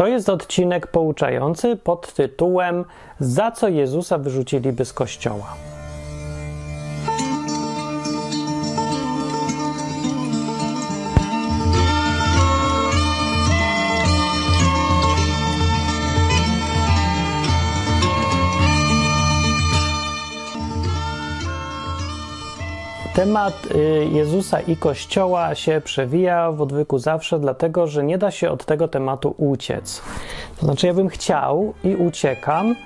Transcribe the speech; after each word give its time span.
To 0.00 0.06
jest 0.06 0.28
odcinek 0.28 0.86
pouczający 0.86 1.76
pod 1.76 2.14
tytułem 2.14 2.84
Za 3.18 3.50
co 3.50 3.68
Jezusa 3.68 4.18
wyrzuciliby 4.18 4.84
z 4.84 4.92
kościoła. 4.92 5.56
Temat 23.20 23.66
y, 23.74 24.08
Jezusa 24.12 24.60
i 24.60 24.76
Kościoła 24.76 25.54
się 25.54 25.80
przewija 25.84 26.52
w 26.52 26.62
odwyku 26.62 26.98
zawsze, 26.98 27.38
dlatego 27.38 27.86
że 27.86 28.04
nie 28.04 28.18
da 28.18 28.30
się 28.30 28.50
od 28.50 28.64
tego 28.64 28.88
tematu 28.88 29.34
uciec. 29.38 30.02
To 30.60 30.66
znaczy, 30.66 30.86
ja 30.86 30.94
bym 30.94 31.08
chciał 31.08 31.74
i 31.84 31.96
uciekam, 31.96 32.76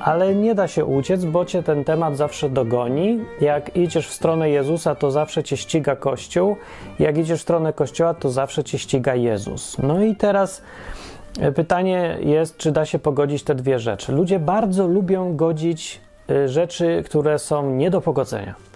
ale 0.00 0.34
nie 0.34 0.54
da 0.54 0.68
się 0.68 0.84
uciec, 0.84 1.24
bo 1.24 1.44
cię 1.44 1.62
ten 1.62 1.84
temat 1.84 2.16
zawsze 2.16 2.50
dogoni. 2.50 3.18
Jak 3.40 3.76
idziesz 3.76 4.08
w 4.08 4.12
stronę 4.12 4.50
Jezusa, 4.50 4.94
to 4.94 5.10
zawsze 5.10 5.42
cię 5.42 5.56
ściga 5.56 5.96
Kościół. 5.96 6.56
Jak 6.98 7.18
idziesz 7.18 7.40
w 7.40 7.42
stronę 7.42 7.72
Kościoła, 7.72 8.14
to 8.14 8.30
zawsze 8.30 8.64
cię 8.64 8.78
ściga 8.78 9.14
Jezus. 9.14 9.78
No 9.78 10.02
i 10.02 10.16
teraz 10.16 10.62
y, 11.42 11.52
pytanie 11.52 12.18
jest, 12.20 12.56
czy 12.56 12.72
da 12.72 12.84
się 12.84 12.98
pogodzić 12.98 13.42
te 13.42 13.54
dwie 13.54 13.78
rzeczy. 13.78 14.12
Ludzie 14.12 14.38
bardzo 14.38 14.86
lubią 14.86 15.36
godzić 15.36 16.00
y, 16.30 16.48
rzeczy, 16.48 17.02
które 17.06 17.38
są 17.38 17.70
nie 17.70 17.90
do 17.90 18.00
pogodzenia. 18.00 18.71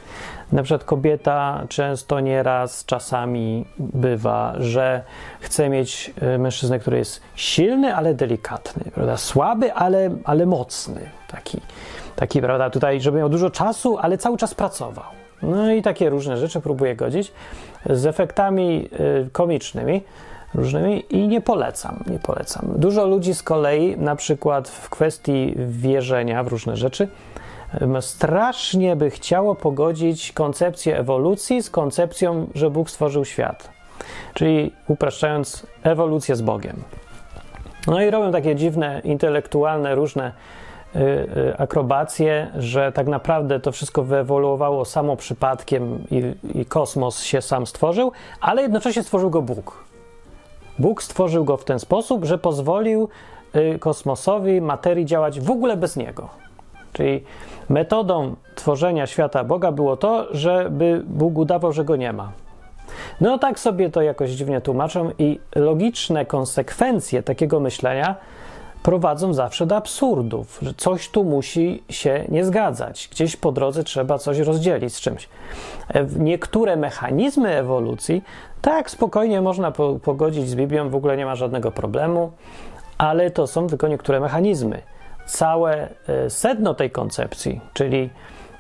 Na 0.53 0.63
przykład 0.63 0.85
kobieta 0.85 1.65
często 1.69 2.21
nieraz, 2.21 2.85
czasami 2.85 3.65
bywa, 3.79 4.55
że 4.59 5.03
chce 5.41 5.69
mieć 5.69 6.13
e, 6.21 6.39
mężczyznę, 6.39 6.79
który 6.79 6.99
jest 6.99 7.21
silny, 7.35 7.97
ale 7.97 8.15
delikatny, 8.15 8.91
prawda? 8.95 9.17
słaby, 9.17 9.75
ale, 9.75 10.11
ale 10.25 10.47
mocny. 10.47 11.11
Taki, 11.29 11.61
taki, 12.17 12.41
prawda, 12.41 12.71
tutaj, 12.71 13.01
żeby 13.01 13.19
miał 13.19 13.29
dużo 13.29 13.51
czasu, 13.51 13.99
ale 13.99 14.19
cały 14.19 14.37
czas 14.37 14.55
pracował. 14.55 15.05
No 15.43 15.73
i 15.73 15.83
takie 15.83 16.11
różne 16.11 16.37
rzeczy 16.37 16.61
próbuję 16.61 16.97
godzić 16.97 17.33
z 17.91 18.07
efektami 18.07 18.89
e, 18.93 19.31
komicznymi 19.31 20.03
różnymi 20.55 21.05
i 21.11 21.29
nie 21.29 21.41
polecam, 21.41 22.05
nie 22.07 22.19
polecam. 22.19 22.73
Dużo 22.77 23.07
ludzi 23.07 23.35
z 23.35 23.43
kolei, 23.43 23.97
na 23.99 24.17
przykład 24.17 24.69
w 24.69 24.91
kwestii 24.91 25.55
wierzenia 25.57 26.43
w 26.43 26.49
różne 26.49 26.77
rzeczy, 26.77 27.09
strasznie 28.01 28.97
by 28.97 29.11
chciało 29.11 29.55
pogodzić 29.55 30.33
koncepcję 30.33 30.99
ewolucji 30.99 31.63
z 31.63 31.71
koncepcją, 31.71 32.47
że 32.55 32.71
Bóg 32.71 32.91
stworzył 32.91 33.25
świat. 33.25 33.71
Czyli 34.35 34.73
upraszczając, 34.89 35.67
ewolucję 35.83 36.37
z 36.37 36.43
Bogiem. 36.43 36.83
No 37.87 38.03
i 38.03 38.11
robią 38.11 38.33
takie 38.33 38.55
dziwne, 38.55 39.01
intelektualne, 39.05 39.95
różne 39.95 40.33
y, 40.97 40.99
y, 40.99 41.59
akrobacje, 41.59 42.51
że 42.59 42.93
tak 42.93 43.07
naprawdę 43.07 43.61
to 43.61 43.73
wszystko 43.73 44.03
wyewoluowało 44.03 44.85
samo 44.85 45.17
przypadkiem 45.17 46.05
i, 46.11 46.35
i 46.61 46.67
kosmos 46.67 47.23
się 47.23 47.43
sam 47.43 47.67
stworzył, 47.67 48.13
ale 48.41 48.63
jednocześnie 48.63 49.03
stworzył 49.03 49.31
go 49.31 49.43
Bóg. 49.43 49.85
Bóg 50.79 51.03
stworzył 51.03 51.45
go 51.45 51.57
w 51.57 51.65
ten 51.65 51.79
sposób, 51.79 52.25
że 52.25 52.39
pozwolił 52.39 53.09
y, 53.57 53.79
kosmosowi, 53.79 54.61
materii 54.61 55.07
działać 55.07 55.41
w 55.41 55.51
ogóle 55.51 55.77
bez 55.77 55.97
niego. 55.97 56.46
Czyli 56.97 57.25
metodą 57.69 58.37
tworzenia 58.55 59.07
świata 59.07 59.45
Boga 59.45 59.73
było 59.73 59.97
to, 59.97 60.27
żeby 60.31 61.03
Bóg 61.07 61.39
udawał, 61.39 61.73
że 61.73 61.85
go 61.85 61.97
nie 61.97 62.13
ma. 62.13 62.33
No 63.21 63.39
tak 63.39 63.61
sobie 63.61 63.91
to 63.91 64.03
jakoś 64.03 64.31
dziwnie 64.31 64.61
tłumaczą 64.61 65.11
i 65.19 65.41
logiczne 65.57 66.27
konsekwencje 66.27 67.23
takiego 67.23 67.61
myślenia 67.61 68.17
prowadzą 68.83 69.35
zawsze 69.35 69.67
do 69.67 69.77
absurdów, 69.77 70.59
że 70.63 70.75
coś 70.75 71.09
tu 71.09 71.25
musi 71.25 71.83
się 71.91 72.25
nie 72.29 72.45
zgadzać. 72.45 73.09
Gdzieś 73.13 73.37
po 73.37 73.53
drodze 73.53 73.85
trzeba 73.85 74.19
coś 74.19 74.39
rozdzielić 74.39 74.95
z 74.95 75.01
czymś. 75.01 75.29
E, 75.95 76.07
niektóre 76.19 76.77
mechanizmy 76.77 77.57
ewolucji 77.57 78.23
tak 78.63 78.91
spokojnie 78.91 79.41
można 79.41 79.73
pogodzić 80.03 80.49
z 80.49 80.55
Biblią, 80.55 80.89
w 80.91 80.95
ogóle 80.95 81.17
nie 81.17 81.27
ma 81.27 81.37
żadnego 81.37 81.73
problemu, 81.73 82.33
ale 82.99 83.31
to 83.31 83.47
są 83.47 83.67
tylko 83.67 83.89
niektóre 83.89 84.21
mechanizmy 84.21 84.83
całe 85.27 85.89
e, 86.09 86.31
sedno 86.31 86.75
tej 86.75 86.91
koncepcji, 86.91 87.61
czyli 87.75 88.11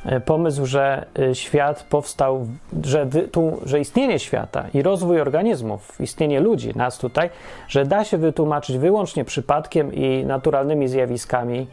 e, 0.04 0.21
pomysł, 0.21 0.66
że 0.66 1.06
e, 1.19 1.34
świat 1.34 1.82
powstał, 1.82 2.47
że, 2.84 3.06
tu, 3.32 3.60
że 3.65 3.81
istnienie 3.81 4.19
świata 4.19 4.65
i 4.75 4.82
rozwój 4.82 5.21
organizmów, 5.21 6.00
istnienie 6.00 6.41
ludzi, 6.41 6.72
nas 6.76 6.99
tutaj, 6.99 7.31
że 7.69 7.84
da 7.84 8.05
się 8.05 8.19
wytłumaczyć 8.19 8.78
wyłącznie 8.78 9.25
przypadkiem 9.25 9.94
i 9.94 10.25
naturalnymi 10.25 10.88
zjawiskami, 10.88 11.66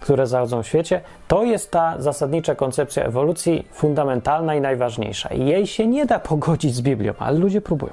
które 0.00 0.26
zachodzą 0.26 0.62
w 0.62 0.66
świecie, 0.66 1.00
to 1.28 1.44
jest 1.44 1.70
ta 1.70 1.94
zasadnicza 1.98 2.54
koncepcja 2.54 3.04
ewolucji, 3.04 3.66
fundamentalna 3.72 4.54
i 4.54 4.60
najważniejsza. 4.60 5.28
I 5.28 5.46
jej 5.46 5.66
się 5.66 5.86
nie 5.86 6.06
da 6.06 6.18
pogodzić 6.18 6.74
z 6.74 6.82
Biblią, 6.82 7.12
ale 7.18 7.38
ludzie 7.38 7.60
próbują. 7.60 7.92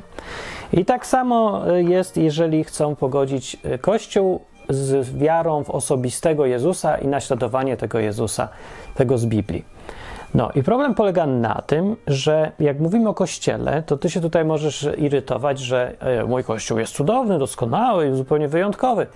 I 0.73 0.85
tak 0.85 1.05
samo 1.05 1.63
jest, 1.75 2.17
jeżeli 2.17 2.63
chcą 2.63 2.95
pogodzić 2.95 3.57
Kościół 3.81 4.41
z 4.69 5.17
wiarą 5.17 5.63
w 5.63 5.69
osobistego 5.69 6.45
Jezusa 6.45 6.97
i 6.97 7.07
naśladowanie 7.07 7.77
tego 7.77 7.99
Jezusa, 7.99 8.47
tego 8.95 9.17
z 9.17 9.25
Biblii. 9.25 9.65
No 10.33 10.51
i 10.55 10.63
problem 10.63 10.93
polega 10.93 11.25
na 11.25 11.61
tym, 11.67 11.95
że 12.07 12.51
jak 12.59 12.79
mówimy 12.79 13.09
o 13.09 13.13
kościele, 13.13 13.83
to 13.83 13.97
ty 13.97 14.09
się 14.09 14.21
tutaj 14.21 14.45
możesz 14.45 14.89
irytować, 14.97 15.59
że 15.59 15.95
e, 15.99 16.25
mój 16.25 16.43
kościół 16.43 16.79
jest 16.79 16.93
cudowny, 16.93 17.39
doskonały, 17.39 18.15
zupełnie 18.15 18.47
wyjątkowy. 18.47 19.07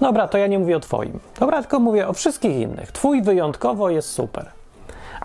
Dobra, 0.00 0.28
to 0.28 0.38
ja 0.38 0.46
nie 0.46 0.58
mówię 0.58 0.76
o 0.76 0.80
twoim. 0.80 1.20
Dobra, 1.40 1.60
tylko 1.60 1.80
mówię 1.80 2.08
o 2.08 2.12
wszystkich 2.12 2.56
innych. 2.56 2.92
Twój 2.92 3.22
wyjątkowo 3.22 3.90
jest 3.90 4.10
super 4.10 4.57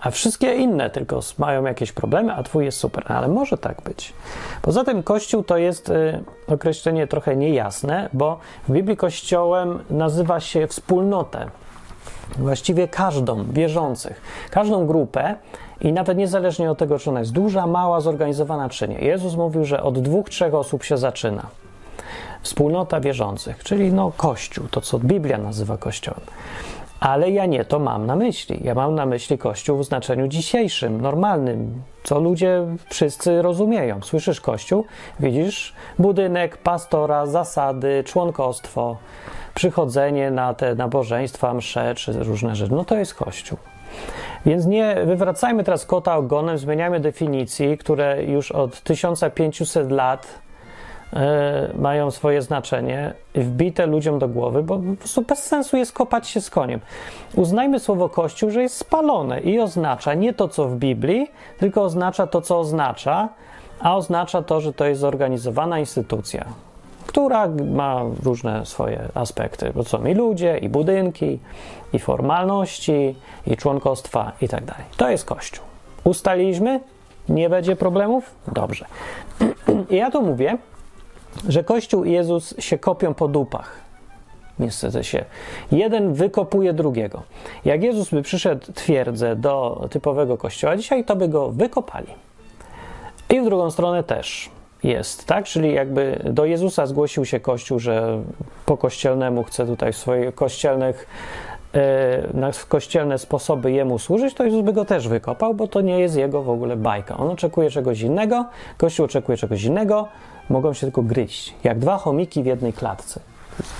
a 0.03 0.11
wszystkie 0.11 0.55
inne 0.55 0.89
tylko 0.89 1.19
mają 1.37 1.65
jakieś 1.65 1.91
problemy, 1.91 2.33
a 2.33 2.43
twój 2.43 2.65
jest 2.65 2.77
super. 2.77 3.05
No, 3.09 3.15
ale 3.15 3.27
może 3.27 3.57
tak 3.57 3.81
być. 3.81 4.13
Poza 4.61 4.83
tym 4.83 5.03
Kościół 5.03 5.43
to 5.43 5.57
jest 5.57 5.89
y, 5.89 6.23
określenie 6.47 7.07
trochę 7.07 7.35
niejasne, 7.35 8.09
bo 8.13 8.39
w 8.67 8.71
Biblii 8.71 8.97
Kościołem 8.97 9.79
nazywa 9.89 10.39
się 10.39 10.67
wspólnotę. 10.67 11.49
Właściwie 12.37 12.87
każdą 12.87 13.43
wierzących, 13.51 14.21
każdą 14.51 14.87
grupę 14.87 15.35
i 15.81 15.93
nawet 15.93 16.17
niezależnie 16.17 16.71
od 16.71 16.77
tego, 16.77 16.99
czy 16.99 17.09
ona 17.09 17.19
jest 17.19 17.31
duża, 17.31 17.67
mała, 17.67 18.01
zorganizowana, 18.01 18.69
czy 18.69 18.87
nie. 18.87 18.99
Jezus 18.99 19.35
mówił, 19.35 19.65
że 19.65 19.83
od 19.83 19.99
dwóch, 19.99 20.29
trzech 20.29 20.53
osób 20.53 20.83
się 20.83 20.97
zaczyna. 20.97 21.47
Wspólnota 22.41 22.99
wierzących, 22.99 23.63
czyli 23.63 23.93
no 23.93 24.11
Kościół, 24.17 24.67
to 24.71 24.81
co 24.81 24.99
Biblia 24.99 25.37
nazywa 25.37 25.77
Kościołem. 25.77 26.21
Ale 27.03 27.31
ja 27.31 27.45
nie 27.45 27.65
to 27.65 27.79
mam 27.79 28.05
na 28.05 28.15
myśli. 28.15 28.59
Ja 28.63 28.75
mam 28.75 28.95
na 28.95 29.05
myśli 29.05 29.37
Kościół 29.37 29.77
w 29.77 29.85
znaczeniu 29.85 30.27
dzisiejszym, 30.27 31.01
normalnym, 31.01 31.81
co 32.03 32.19
ludzie 32.19 32.65
wszyscy 32.89 33.41
rozumieją. 33.41 34.01
Słyszysz 34.01 34.41
Kościół, 34.41 34.85
widzisz 35.19 35.73
budynek, 35.99 36.57
pastora, 36.57 37.25
zasady, 37.25 38.03
członkostwo, 38.03 38.97
przychodzenie 39.53 40.31
na 40.31 40.53
te 40.53 40.75
nabożeństwa, 40.75 41.53
msze 41.53 41.95
czy 41.95 42.23
różne 42.23 42.55
rzeczy. 42.55 42.73
No 42.73 42.85
to 42.85 42.97
jest 42.97 43.13
Kościół. 43.13 43.57
Więc 44.45 44.65
nie 44.65 44.95
wywracajmy 45.05 45.63
teraz 45.63 45.85
kota 45.85 46.17
ogonem, 46.17 46.57
zmieniajmy 46.57 46.99
definicji, 46.99 47.77
które 47.77 48.23
już 48.23 48.51
od 48.51 48.81
1500 48.81 49.91
lat 49.91 50.27
mają 51.75 52.11
swoje 52.11 52.41
znaczenie, 52.41 53.13
wbite 53.35 53.85
ludziom 53.85 54.19
do 54.19 54.27
głowy, 54.27 54.63
bo 54.63 54.77
po 54.77 54.95
prostu 54.99 55.21
bez 55.21 55.43
sensu 55.43 55.77
jest 55.77 55.93
kopać 55.93 56.27
się 56.27 56.41
z 56.41 56.49
koniem. 56.49 56.79
Uznajmy 57.35 57.79
słowo 57.79 58.09
Kościół, 58.09 58.49
że 58.49 58.61
jest 58.61 58.77
spalone 58.77 59.39
i 59.39 59.59
oznacza 59.59 60.13
nie 60.13 60.33
to, 60.33 60.47
co 60.47 60.67
w 60.67 60.75
Biblii, 60.75 61.31
tylko 61.59 61.83
oznacza 61.83 62.27
to, 62.27 62.41
co 62.41 62.59
oznacza, 62.59 63.29
a 63.79 63.95
oznacza 63.95 64.41
to, 64.41 64.61
że 64.61 64.73
to 64.73 64.85
jest 64.85 65.01
zorganizowana 65.01 65.79
instytucja, 65.79 66.45
która 67.07 67.47
ma 67.71 68.01
różne 68.23 68.65
swoje 68.65 69.09
aspekty, 69.13 69.71
bo 69.75 69.83
są 69.83 70.05
i 70.05 70.13
ludzie, 70.13 70.57
i 70.57 70.69
budynki, 70.69 71.39
i 71.93 71.99
formalności, 71.99 73.15
i 73.47 73.57
członkostwa, 73.57 74.31
i 74.41 74.47
tak 74.47 74.65
dalej. 74.65 74.83
To 74.97 75.09
jest 75.09 75.25
Kościół. 75.25 75.65
Ustaliliśmy? 76.03 76.79
Nie 77.29 77.49
będzie 77.49 77.75
problemów? 77.75 78.35
Dobrze. 78.51 78.85
I 79.89 79.95
ja 80.01 80.11
to 80.11 80.21
mówię, 80.21 80.57
że 81.49 81.63
Kościół 81.63 82.03
i 82.03 82.11
Jezus 82.11 82.55
się 82.59 82.77
kopią 82.77 83.13
po 83.13 83.27
dupach. 83.27 83.83
Niestety 84.59 85.03
się. 85.03 85.25
Jeden 85.71 86.13
wykopuje 86.13 86.73
drugiego. 86.73 87.23
Jak 87.65 87.83
Jezus 87.83 88.09
by 88.09 88.21
przyszedł, 88.21 88.73
twierdzę, 88.73 89.35
do 89.35 89.87
typowego 89.91 90.37
kościoła 90.37 90.77
dzisiaj, 90.77 91.05
to 91.05 91.15
by 91.15 91.27
go 91.27 91.51
wykopali. 91.51 92.07
I 93.29 93.41
w 93.41 93.45
drugą 93.45 93.71
stronę 93.71 94.03
też 94.03 94.49
jest, 94.83 95.25
tak? 95.25 95.45
Czyli 95.45 95.73
jakby 95.73 96.19
do 96.31 96.45
Jezusa 96.45 96.85
zgłosił 96.85 97.25
się 97.25 97.39
Kościół, 97.39 97.79
że 97.79 98.21
po 98.65 98.77
kościelnemu 98.77 99.43
chce 99.43 99.65
tutaj 99.65 99.93
w 99.93 99.97
swoich 99.97 100.35
kościelnych 100.35 101.07
e, 101.73 102.27
na 102.33 102.51
kościelne 102.69 103.17
sposoby 103.17 103.71
jemu 103.71 103.99
służyć, 103.99 104.33
to 104.33 104.43
Jezus 104.43 104.61
by 104.61 104.73
go 104.73 104.85
też 104.85 105.07
wykopał, 105.07 105.53
bo 105.53 105.67
to 105.67 105.81
nie 105.81 105.99
jest 105.99 106.15
jego 106.15 106.43
w 106.43 106.49
ogóle 106.49 106.75
bajka. 106.75 107.17
On 107.17 107.29
oczekuje 107.29 107.69
czegoś 107.69 108.01
innego, 108.01 108.45
Kościół 108.77 109.05
oczekuje 109.05 109.37
czegoś 109.37 109.63
innego, 109.63 110.07
mogą 110.49 110.73
się 110.73 110.81
tylko 110.81 111.03
gryźć, 111.03 111.53
jak 111.63 111.79
dwa 111.79 111.97
chomiki 111.97 112.43
w 112.43 112.45
jednej 112.45 112.73
klatce. 112.73 113.19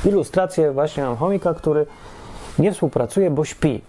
ilustrację 0.06 0.72
właśnie 0.72 1.04
mam 1.04 1.16
chomika, 1.16 1.54
który 1.54 1.86
nie 2.60 2.72
współpracuje, 2.72 3.32
bo 3.32 3.46
śpi. 3.46 3.82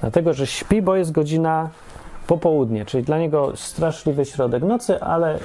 Dlatego, 0.00 0.34
że 0.34 0.46
śpi, 0.46 0.82
bo 0.82 0.96
jest 0.96 1.12
godzina 1.12 1.70
popołudnie, 2.26 2.84
czyli 2.84 3.04
dla 3.04 3.18
niego 3.18 3.56
straszliwy 3.56 4.24
środek 4.24 4.62
nocy, 4.62 5.00
ale, 5.00 5.38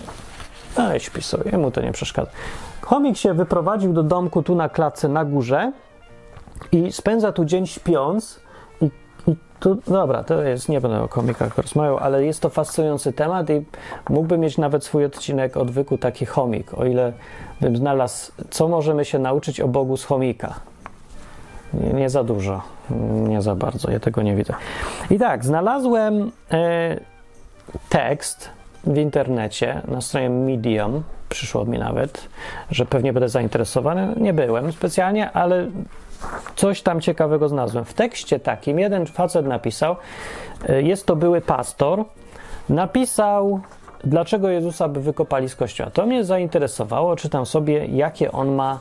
ale 0.75 0.99
śpi 0.99 1.21
sobie, 1.21 1.57
mu 1.57 1.71
to 1.71 1.81
nie 1.81 1.91
przeszkadza. 1.91 2.31
Chomik 2.81 3.17
się 3.17 3.33
wyprowadził 3.33 3.93
do 3.93 4.03
domku 4.03 4.43
tu 4.43 4.55
na 4.55 4.69
klatce 4.69 5.07
na 5.07 5.25
górze 5.25 5.71
i 6.71 6.91
spędza 6.91 7.31
tu 7.31 7.45
dzień 7.45 7.67
śpiąc. 7.67 8.39
Tu, 9.59 9.77
dobra, 9.87 10.23
to 10.23 10.41
jest, 10.41 10.69
nie 10.69 10.81
będę 10.81 11.01
o 11.01 11.07
komikach 11.07 11.57
rozmawiał, 11.57 11.97
ale 11.97 12.25
jest 12.25 12.41
to 12.41 12.49
fascynujący 12.49 13.13
temat 13.13 13.49
i 13.49 13.65
mógłby 14.09 14.37
mieć 14.37 14.57
nawet 14.57 14.83
swój 14.83 15.05
odcinek 15.05 15.57
odwyku 15.57 15.97
taki 15.97 16.25
chomik, 16.25 16.73
o 16.73 16.85
ile 16.85 17.13
bym 17.61 17.77
znalazł, 17.77 18.31
co 18.49 18.67
możemy 18.67 19.05
się 19.05 19.19
nauczyć 19.19 19.61
o 19.61 19.67
Bogu 19.67 19.97
z 19.97 20.03
chomika. 20.03 20.59
Nie, 21.73 21.93
nie 21.93 22.09
za 22.09 22.23
dużo, 22.23 22.61
nie 23.27 23.41
za 23.41 23.55
bardzo, 23.55 23.91
ja 23.91 23.99
tego 23.99 24.21
nie 24.21 24.35
widzę. 24.35 24.53
I 25.09 25.19
tak, 25.19 25.45
znalazłem 25.45 26.31
e, 26.51 26.99
tekst 27.89 28.49
w 28.83 28.97
internecie 28.97 29.81
na 29.87 30.01
stronie 30.01 30.29
Medium, 30.29 31.03
przyszło 31.29 31.65
mi 31.65 31.79
nawet, 31.79 32.27
że 32.71 32.85
pewnie 32.85 33.13
będę 33.13 33.29
zainteresowany. 33.29 34.13
Nie 34.17 34.33
byłem 34.33 34.71
specjalnie, 34.71 35.31
ale 35.31 35.67
coś 36.55 36.81
tam 36.81 37.01
ciekawego 37.01 37.49
znalazłem. 37.49 37.85
W 37.85 37.93
tekście 37.93 38.39
takim 38.39 38.79
jeden 38.79 39.05
facet 39.05 39.45
napisał, 39.45 39.95
e, 40.69 40.81
jest 40.81 41.05
to 41.05 41.15
były 41.15 41.41
pastor, 41.41 42.05
napisał, 42.69 43.59
dlaczego 44.03 44.49
Jezusa 44.49 44.87
by 44.87 45.01
wykopali 45.01 45.49
z 45.49 45.55
kościoła. 45.55 45.89
To 45.89 46.05
mnie 46.05 46.23
zainteresowało, 46.23 47.15
czytam 47.15 47.45
sobie, 47.45 47.85
jakie 47.85 48.31
on 48.31 48.55
ma 48.55 48.79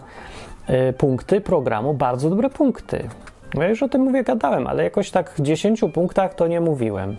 e, 0.67 0.93
punkty 0.93 1.41
programu, 1.41 1.95
bardzo 1.95 2.31
dobre 2.31 2.51
punkty. 2.51 3.09
Ja 3.55 3.69
już 3.69 3.83
o 3.83 3.89
tym 3.89 4.03
mówię, 4.03 4.25
gadałem, 4.25 4.67
ale 4.67 4.85
jakoś 4.85 5.11
tak 5.11 5.31
w 5.31 5.43
10 5.43 5.81
punktach 5.95 6.35
to 6.35 6.47
nie 6.47 6.61
mówiłem. 6.61 7.17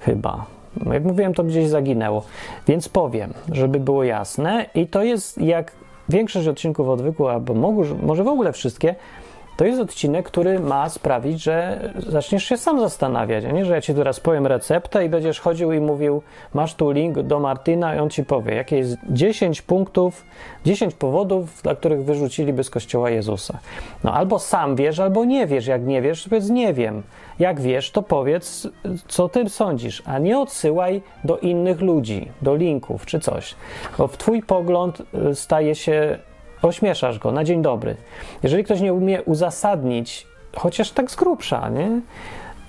Chyba. 0.00 0.46
Jak 0.92 1.04
mówiłem, 1.04 1.34
to 1.34 1.44
gdzieś 1.44 1.68
zaginęło. 1.68 2.24
Więc 2.68 2.88
powiem, 2.88 3.34
żeby 3.52 3.80
było 3.80 4.04
jasne, 4.04 4.66
i 4.74 4.86
to 4.86 5.02
jest 5.02 5.38
jak 5.38 5.72
większość 6.08 6.48
odcinków 6.48 6.88
odwyku, 6.88 7.28
albo 7.28 7.54
może 8.02 8.24
w 8.24 8.28
ogóle 8.28 8.52
wszystkie, 8.52 8.94
to 9.56 9.64
jest 9.64 9.80
odcinek, 9.80 10.26
który 10.26 10.60
ma 10.60 10.88
sprawić, 10.88 11.42
że 11.42 11.80
zaczniesz 12.06 12.44
się 12.44 12.56
sam 12.56 12.80
zastanawiać, 12.80 13.44
a 13.44 13.50
nie, 13.50 13.64
że 13.64 13.74
ja 13.74 13.80
ci 13.80 13.94
teraz 13.94 14.20
powiem 14.20 14.46
receptę 14.46 15.04
i 15.04 15.08
będziesz 15.08 15.40
chodził 15.40 15.72
i 15.72 15.80
mówił, 15.80 16.22
masz 16.54 16.74
tu 16.74 16.90
link 16.90 17.22
do 17.22 17.40
Martina 17.40 17.94
i 17.94 17.98
on 17.98 18.10
ci 18.10 18.24
powie, 18.24 18.54
jakie 18.54 18.76
jest 18.76 18.96
10 19.10 19.62
punktów, 19.62 20.24
10 20.64 20.94
powodów, 20.94 21.62
dla 21.62 21.74
których 21.74 22.04
wyrzuciliby 22.04 22.64
z 22.64 22.70
kościoła 22.70 23.10
Jezusa. 23.10 23.58
No 24.04 24.12
albo 24.12 24.38
sam 24.38 24.76
wiesz, 24.76 24.98
albo 24.98 25.24
nie 25.24 25.46
wiesz. 25.46 25.66
Jak 25.66 25.86
nie 25.86 26.02
wiesz, 26.02 26.24
to 26.24 26.30
powiedz 26.30 26.48
nie 26.48 26.74
wiem. 26.74 27.02
Jak 27.38 27.60
wiesz, 27.60 27.90
to 27.90 28.02
powiedz, 28.02 28.68
co 29.08 29.28
ty 29.28 29.48
sądzisz, 29.48 30.02
a 30.06 30.18
nie 30.18 30.38
odsyłaj 30.38 31.02
do 31.24 31.38
innych 31.38 31.80
ludzi, 31.80 32.28
do 32.42 32.56
linków 32.56 33.06
czy 33.06 33.20
coś. 33.20 33.54
Bo 33.98 34.08
w 34.08 34.16
twój 34.16 34.42
pogląd 34.42 35.02
y, 35.30 35.34
staje 35.34 35.74
się 35.74 36.18
ośmieszasz 36.66 37.18
go 37.18 37.32
na 37.32 37.44
dzień 37.44 37.62
dobry. 37.62 37.96
Jeżeli 38.42 38.64
ktoś 38.64 38.80
nie 38.80 38.94
umie 38.94 39.22
uzasadnić, 39.22 40.26
chociaż 40.56 40.90
tak 40.90 41.10
z 41.10 41.16
grubsza, 41.16 41.68
nie? 41.68 42.00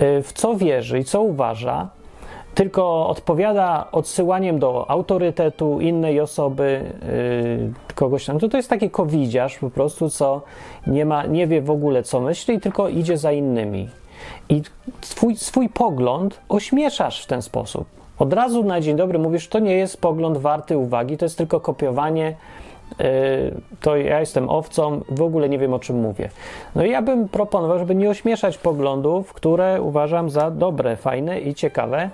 Y, 0.08 0.24
w 0.24 0.34
co 0.34 0.56
wierzy 0.56 1.00
i 1.00 1.04
co 1.04 1.22
uważa, 1.22 1.90
tylko 2.56 3.08
odpowiada 3.08 3.88
odsyłaniem 3.92 4.60
do 4.60 4.90
autorytetu 4.90 5.82
innej 5.82 6.20
osoby, 6.20 6.94
yy, 7.88 7.96
kogoś 7.96 8.26
tam, 8.26 8.40
to 8.40 8.50
to 8.50 8.58
jest 8.58 8.70
taki 8.70 8.90
kowidziarz 8.90 9.58
po 9.58 9.70
prostu, 9.70 10.10
co 10.10 10.42
nie, 10.88 11.06
ma, 11.06 11.26
nie 11.26 11.48
wie 11.48 11.62
w 11.62 11.70
ogóle 11.70 12.04
co 12.04 12.22
myśli, 12.22 12.60
tylko 12.60 12.90
idzie 12.90 13.18
za 13.18 13.32
innymi. 13.32 13.90
I 14.50 14.62
swój, 15.02 15.36
swój 15.36 15.70
pogląd 15.70 16.40
ośmieszasz 16.50 17.24
w 17.24 17.28
ten 17.28 17.42
sposób. 17.42 17.86
Od 18.20 18.34
razu 18.34 18.64
na 18.64 18.82
dzień 18.82 18.96
dobry 18.96 19.20
mówisz, 19.20 19.48
to 19.48 19.60
nie 19.60 19.74
jest 19.74 20.02
pogląd 20.02 20.38
warty 20.38 20.78
uwagi, 20.78 21.18
to 21.18 21.26
jest 21.26 21.38
tylko 21.38 21.60
kopiowanie 21.60 22.36
to 23.82 23.98
ja 23.98 24.20
jestem 24.20 24.50
owcą, 24.50 25.02
w 25.10 25.22
ogóle 25.22 25.50
nie 25.50 25.60
wiem 25.60 25.74
o 25.74 25.80
czym 25.80 26.00
mówię. 26.00 26.30
No 26.76 26.86
i 26.86 26.92
ja 26.92 27.02
bym 27.02 27.30
proponował, 27.30 27.80
żeby 27.80 27.96
nie 27.96 28.10
ośmieszać 28.10 28.58
poglądów, 28.58 29.34
które 29.34 29.82
uważam 29.82 30.30
za 30.30 30.52
dobre, 30.52 30.96
fajne 30.96 31.40
i 31.40 31.54
ciekawe, 31.54 32.10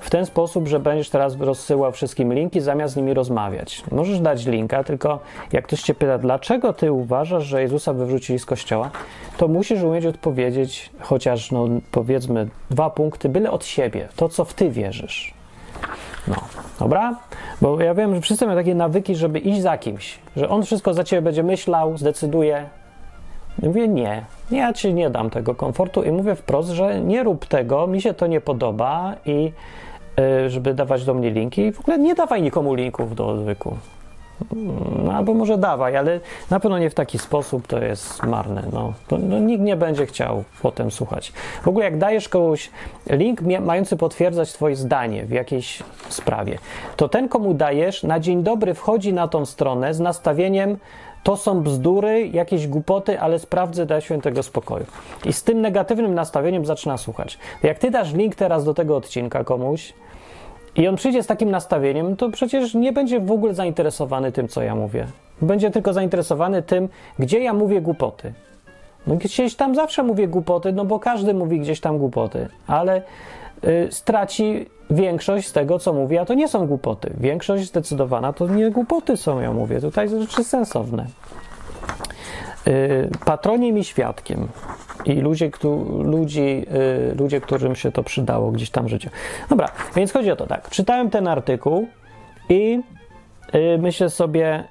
w 0.00 0.10
ten 0.10 0.26
sposób, 0.26 0.68
że 0.68 0.80
będziesz 0.80 1.10
teraz 1.10 1.40
rozsyłał 1.40 1.92
wszystkim 1.92 2.34
linki, 2.34 2.60
zamiast 2.60 2.94
z 2.94 2.96
nimi 2.96 3.14
rozmawiać. 3.14 3.82
Możesz 3.92 4.20
dać 4.20 4.46
linka, 4.46 4.84
tylko 4.84 5.18
jak 5.52 5.66
ktoś 5.66 5.82
cię 5.82 5.94
pyta, 5.94 6.18
dlaczego 6.18 6.72
ty 6.72 6.92
uważasz, 6.92 7.44
że 7.44 7.62
Jezusa 7.62 7.92
wywrócili 7.92 8.38
z 8.38 8.46
kościoła, 8.46 8.90
to 9.36 9.48
musisz 9.48 9.82
umieć 9.82 10.06
odpowiedzieć 10.06 10.90
chociaż, 11.00 11.52
no, 11.52 11.66
powiedzmy, 11.90 12.48
dwa 12.70 12.90
punkty, 12.90 13.28
byle 13.28 13.50
od 13.50 13.64
siebie, 13.64 14.08
to 14.16 14.28
co 14.28 14.44
w 14.44 14.54
ty 14.54 14.70
wierzysz. 14.70 15.37
No, 16.28 16.36
dobra? 16.80 17.16
Bo 17.60 17.80
ja 17.80 17.94
wiem, 17.94 18.14
że 18.14 18.20
wszyscy 18.20 18.46
mają 18.46 18.58
takie 18.58 18.74
nawyki, 18.74 19.14
żeby 19.14 19.38
iść 19.38 19.62
za 19.62 19.78
kimś, 19.78 20.18
że 20.36 20.48
on 20.48 20.62
wszystko 20.62 20.94
za 20.94 21.04
ciebie 21.04 21.22
będzie 21.22 21.42
myślał, 21.42 21.98
zdecyduje. 21.98 22.66
mówię, 23.62 23.88
nie, 23.88 24.24
ja 24.50 24.72
ci 24.72 24.94
nie 24.94 25.10
dam 25.10 25.30
tego 25.30 25.54
komfortu 25.54 26.02
i 26.02 26.12
mówię 26.12 26.34
wprost, 26.34 26.68
że 26.68 27.00
nie 27.00 27.22
rób 27.22 27.46
tego, 27.46 27.86
mi 27.86 28.02
się 28.02 28.14
to 28.14 28.26
nie 28.26 28.40
podoba 28.40 29.14
i 29.26 29.52
yy, 30.18 30.50
żeby 30.50 30.74
dawać 30.74 31.04
do 31.04 31.14
mnie 31.14 31.30
linki. 31.30 31.72
W 31.72 31.80
ogóle 31.80 31.98
nie 31.98 32.14
dawaj 32.14 32.42
nikomu 32.42 32.74
linków 32.74 33.14
do 33.14 33.28
odwyku. 33.28 33.76
No, 35.04 35.12
albo 35.12 35.34
może 35.34 35.58
dawaj, 35.58 35.96
ale 35.96 36.20
na 36.50 36.60
pewno 36.60 36.78
nie 36.78 36.90
w 36.90 36.94
taki 36.94 37.18
sposób, 37.18 37.66
to 37.66 37.78
jest 37.78 38.22
marne. 38.22 38.62
No, 38.72 38.92
to, 39.08 39.18
no, 39.18 39.38
nikt 39.38 39.62
nie 39.62 39.76
będzie 39.76 40.06
chciał 40.06 40.44
potem 40.62 40.90
słuchać. 40.90 41.32
W 41.62 41.68
ogóle, 41.68 41.84
jak 41.84 41.98
dajesz 41.98 42.28
komuś 42.28 42.70
link 43.10 43.40
mający 43.60 43.96
potwierdzać 43.96 44.52
Twoje 44.52 44.76
zdanie 44.76 45.24
w 45.24 45.30
jakiejś 45.30 45.82
sprawie, 46.08 46.58
to 46.96 47.08
ten, 47.08 47.28
komu 47.28 47.54
dajesz, 47.54 48.02
na 48.02 48.20
dzień 48.20 48.42
dobry 48.42 48.74
wchodzi 48.74 49.12
na 49.12 49.28
tą 49.28 49.46
stronę 49.46 49.94
z 49.94 50.00
nastawieniem, 50.00 50.76
to 51.22 51.36
są 51.36 51.62
bzdury, 51.62 52.28
jakieś 52.28 52.66
głupoty, 52.66 53.20
ale 53.20 53.38
sprawdzę 53.38 53.86
dla 53.86 54.00
świętego 54.00 54.42
spokoju. 54.42 54.86
I 55.24 55.32
z 55.32 55.42
tym 55.42 55.60
negatywnym 55.60 56.14
nastawieniem 56.14 56.66
zaczyna 56.66 56.96
słuchać. 56.96 57.38
Jak 57.62 57.78
ty 57.78 57.90
dasz 57.90 58.14
link 58.14 58.34
teraz 58.34 58.64
do 58.64 58.74
tego 58.74 58.96
odcinka 58.96 59.44
komuś, 59.44 59.94
i 60.78 60.88
on 60.88 60.96
przyjdzie 60.96 61.22
z 61.22 61.26
takim 61.26 61.50
nastawieniem, 61.50 62.16
to 62.16 62.30
przecież 62.30 62.74
nie 62.74 62.92
będzie 62.92 63.20
w 63.20 63.30
ogóle 63.30 63.54
zainteresowany 63.54 64.32
tym, 64.32 64.48
co 64.48 64.62
ja 64.62 64.74
mówię. 64.74 65.06
Będzie 65.42 65.70
tylko 65.70 65.92
zainteresowany 65.92 66.62
tym, 66.62 66.88
gdzie 67.18 67.40
ja 67.40 67.54
mówię 67.54 67.80
głupoty. 67.80 68.32
No 69.06 69.14
gdzieś 69.14 69.54
tam 69.54 69.74
zawsze 69.74 70.02
mówię 70.02 70.28
głupoty, 70.28 70.72
no 70.72 70.84
bo 70.84 70.98
każdy 70.98 71.34
mówi 71.34 71.60
gdzieś 71.60 71.80
tam 71.80 71.98
głupoty, 71.98 72.48
ale 72.66 73.02
y, 73.64 73.88
straci 73.90 74.66
większość 74.90 75.48
z 75.48 75.52
tego, 75.52 75.78
co 75.78 75.92
mówi, 75.92 76.18
a 76.18 76.24
to 76.24 76.34
nie 76.34 76.48
są 76.48 76.66
głupoty. 76.66 77.12
Większość 77.20 77.64
zdecydowana 77.64 78.32
to 78.32 78.48
nie 78.48 78.70
głupoty 78.70 79.16
są, 79.16 79.40
ja 79.40 79.52
mówię. 79.52 79.80
Tutaj 79.80 80.08
rzeczy 80.08 80.44
sensowne. 80.44 81.06
Y, 82.68 83.10
patroniem 83.24 83.78
i 83.78 83.84
świadkiem 83.84 84.48
i 85.04 85.12
ludzie, 85.12 85.50
ludzi, 85.98 86.66
y, 87.12 87.14
ludzie, 87.18 87.40
którym 87.40 87.76
się 87.76 87.92
to 87.92 88.02
przydało 88.02 88.50
gdzieś 88.50 88.70
tam 88.70 88.86
w 88.86 88.88
życiu. 88.88 89.10
Dobra, 89.50 89.68
więc 89.96 90.12
chodzi 90.12 90.30
o 90.30 90.36
to 90.36 90.46
tak. 90.46 90.70
Czytałem 90.70 91.10
ten 91.10 91.28
artykuł 91.28 91.88
i 92.48 92.80
y, 93.54 93.78
myślę 93.78 94.10
sobie, 94.10 94.64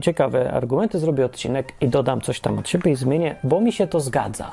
ciekawe 0.00 0.52
argumenty, 0.52 0.98
zrobię 0.98 1.24
odcinek 1.24 1.72
i 1.80 1.88
dodam 1.88 2.20
coś 2.20 2.40
tam 2.40 2.58
od 2.58 2.68
siebie 2.68 2.92
i 2.92 2.94
zmienię, 2.94 3.36
bo 3.44 3.60
mi 3.60 3.72
się 3.72 3.86
to 3.86 4.00
zgadza. 4.00 4.52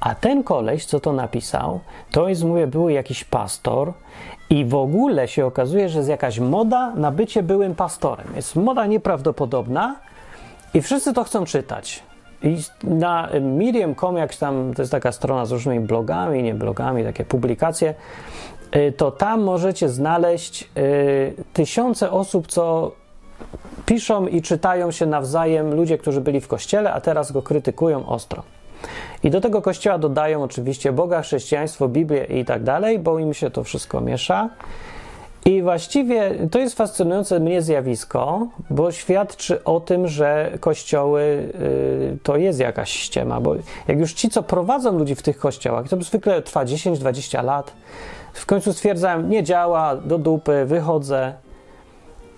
A 0.00 0.14
ten 0.14 0.44
koleś, 0.44 0.84
co 0.84 1.00
to 1.00 1.12
napisał, 1.12 1.80
to 2.10 2.28
jest, 2.28 2.44
mówię, 2.44 2.66
był 2.66 2.88
jakiś 2.88 3.24
pastor 3.24 3.92
i 4.50 4.64
w 4.64 4.74
ogóle 4.74 5.28
się 5.28 5.46
okazuje, 5.46 5.88
że 5.88 5.98
jest 5.98 6.10
jakaś 6.10 6.38
moda 6.38 6.92
na 6.94 7.10
bycie 7.10 7.42
byłym 7.42 7.74
pastorem. 7.74 8.26
Jest 8.36 8.56
moda 8.56 8.86
nieprawdopodobna, 8.86 9.96
i 10.76 10.82
wszyscy 10.82 11.12
to 11.12 11.24
chcą 11.24 11.44
czytać. 11.44 12.02
I 12.42 12.56
na 12.84 13.28
medium.com, 13.40 14.16
jak 14.16 14.36
tam, 14.36 14.74
to 14.74 14.82
jest 14.82 14.92
taka 14.92 15.12
strona 15.12 15.46
z 15.46 15.52
różnymi 15.52 15.80
blogami, 15.80 16.42
nie 16.42 16.54
blogami, 16.54 17.04
takie 17.04 17.24
publikacje, 17.24 17.94
y, 18.76 18.92
to 18.92 19.10
tam 19.10 19.42
możecie 19.42 19.88
znaleźć 19.88 20.70
y, 20.76 21.34
tysiące 21.52 22.10
osób, 22.10 22.46
co 22.46 22.92
piszą 23.86 24.26
i 24.26 24.42
czytają 24.42 24.90
się 24.90 25.06
nawzajem 25.06 25.74
ludzie, 25.74 25.98
którzy 25.98 26.20
byli 26.20 26.40
w 26.40 26.48
kościele, 26.48 26.92
a 26.92 27.00
teraz 27.00 27.32
go 27.32 27.42
krytykują 27.42 28.06
ostro. 28.06 28.42
I 29.22 29.30
do 29.30 29.40
tego 29.40 29.62
kościoła 29.62 29.98
dodają 29.98 30.42
oczywiście 30.42 30.92
Boga, 30.92 31.22
chrześcijaństwo, 31.22 31.88
Biblię 31.88 32.24
i 32.24 32.44
tak 32.44 32.62
dalej, 32.62 32.98
bo 32.98 33.18
im 33.18 33.34
się 33.34 33.50
to 33.50 33.64
wszystko 33.64 34.00
miesza. 34.00 34.50
I 35.46 35.62
właściwie 35.62 36.30
to 36.50 36.58
jest 36.58 36.76
fascynujące 36.76 37.40
mnie 37.40 37.62
zjawisko, 37.62 38.46
bo 38.70 38.92
świadczy 38.92 39.64
o 39.64 39.80
tym, 39.80 40.08
że 40.08 40.52
kościoły 40.60 41.22
y, 41.22 42.18
to 42.22 42.36
jest 42.36 42.60
jakaś 42.60 42.90
ściema, 42.90 43.40
bo 43.40 43.54
jak 43.88 43.98
już 43.98 44.12
ci, 44.12 44.30
co 44.30 44.42
prowadzą 44.42 44.98
ludzi 44.98 45.14
w 45.14 45.22
tych 45.22 45.38
kościołach, 45.38 45.88
to 45.88 46.02
zwykle 46.02 46.42
trwa 46.42 46.64
10-20 46.64 47.44
lat, 47.44 47.72
w 48.32 48.46
końcu 48.46 48.72
stwierdzają, 48.72 49.22
nie 49.22 49.42
działa, 49.42 49.96
do 49.96 50.18
dupy, 50.18 50.64
wychodzę. 50.64 51.34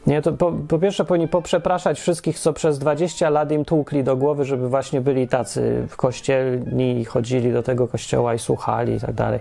Nie, 0.07 0.23
to 0.23 0.33
po, 0.33 0.53
po, 0.69 0.79
pierwsze 0.79 1.05
powinni 1.05 1.29
poprzepraszać 1.29 2.00
wszystkich, 2.00 2.38
co 2.38 2.53
przez 2.53 2.79
20 2.79 3.31
lat 3.31 3.53
im 3.53 3.65
tłukli 3.65 4.05
do 4.05 4.17
głowy, 4.17 4.45
żeby 4.45 4.69
właśnie 4.69 5.00
byli 5.00 5.29
tacy 5.29 5.87
w 5.88 5.97
kościelni, 5.97 7.05
chodzili 7.05 7.53
do 7.53 7.62
tego 7.62 7.88
kościoła 7.88 8.35
i 8.35 8.38
słuchali 8.38 8.95
i 8.95 9.00
tak 9.00 9.12
dalej. 9.12 9.41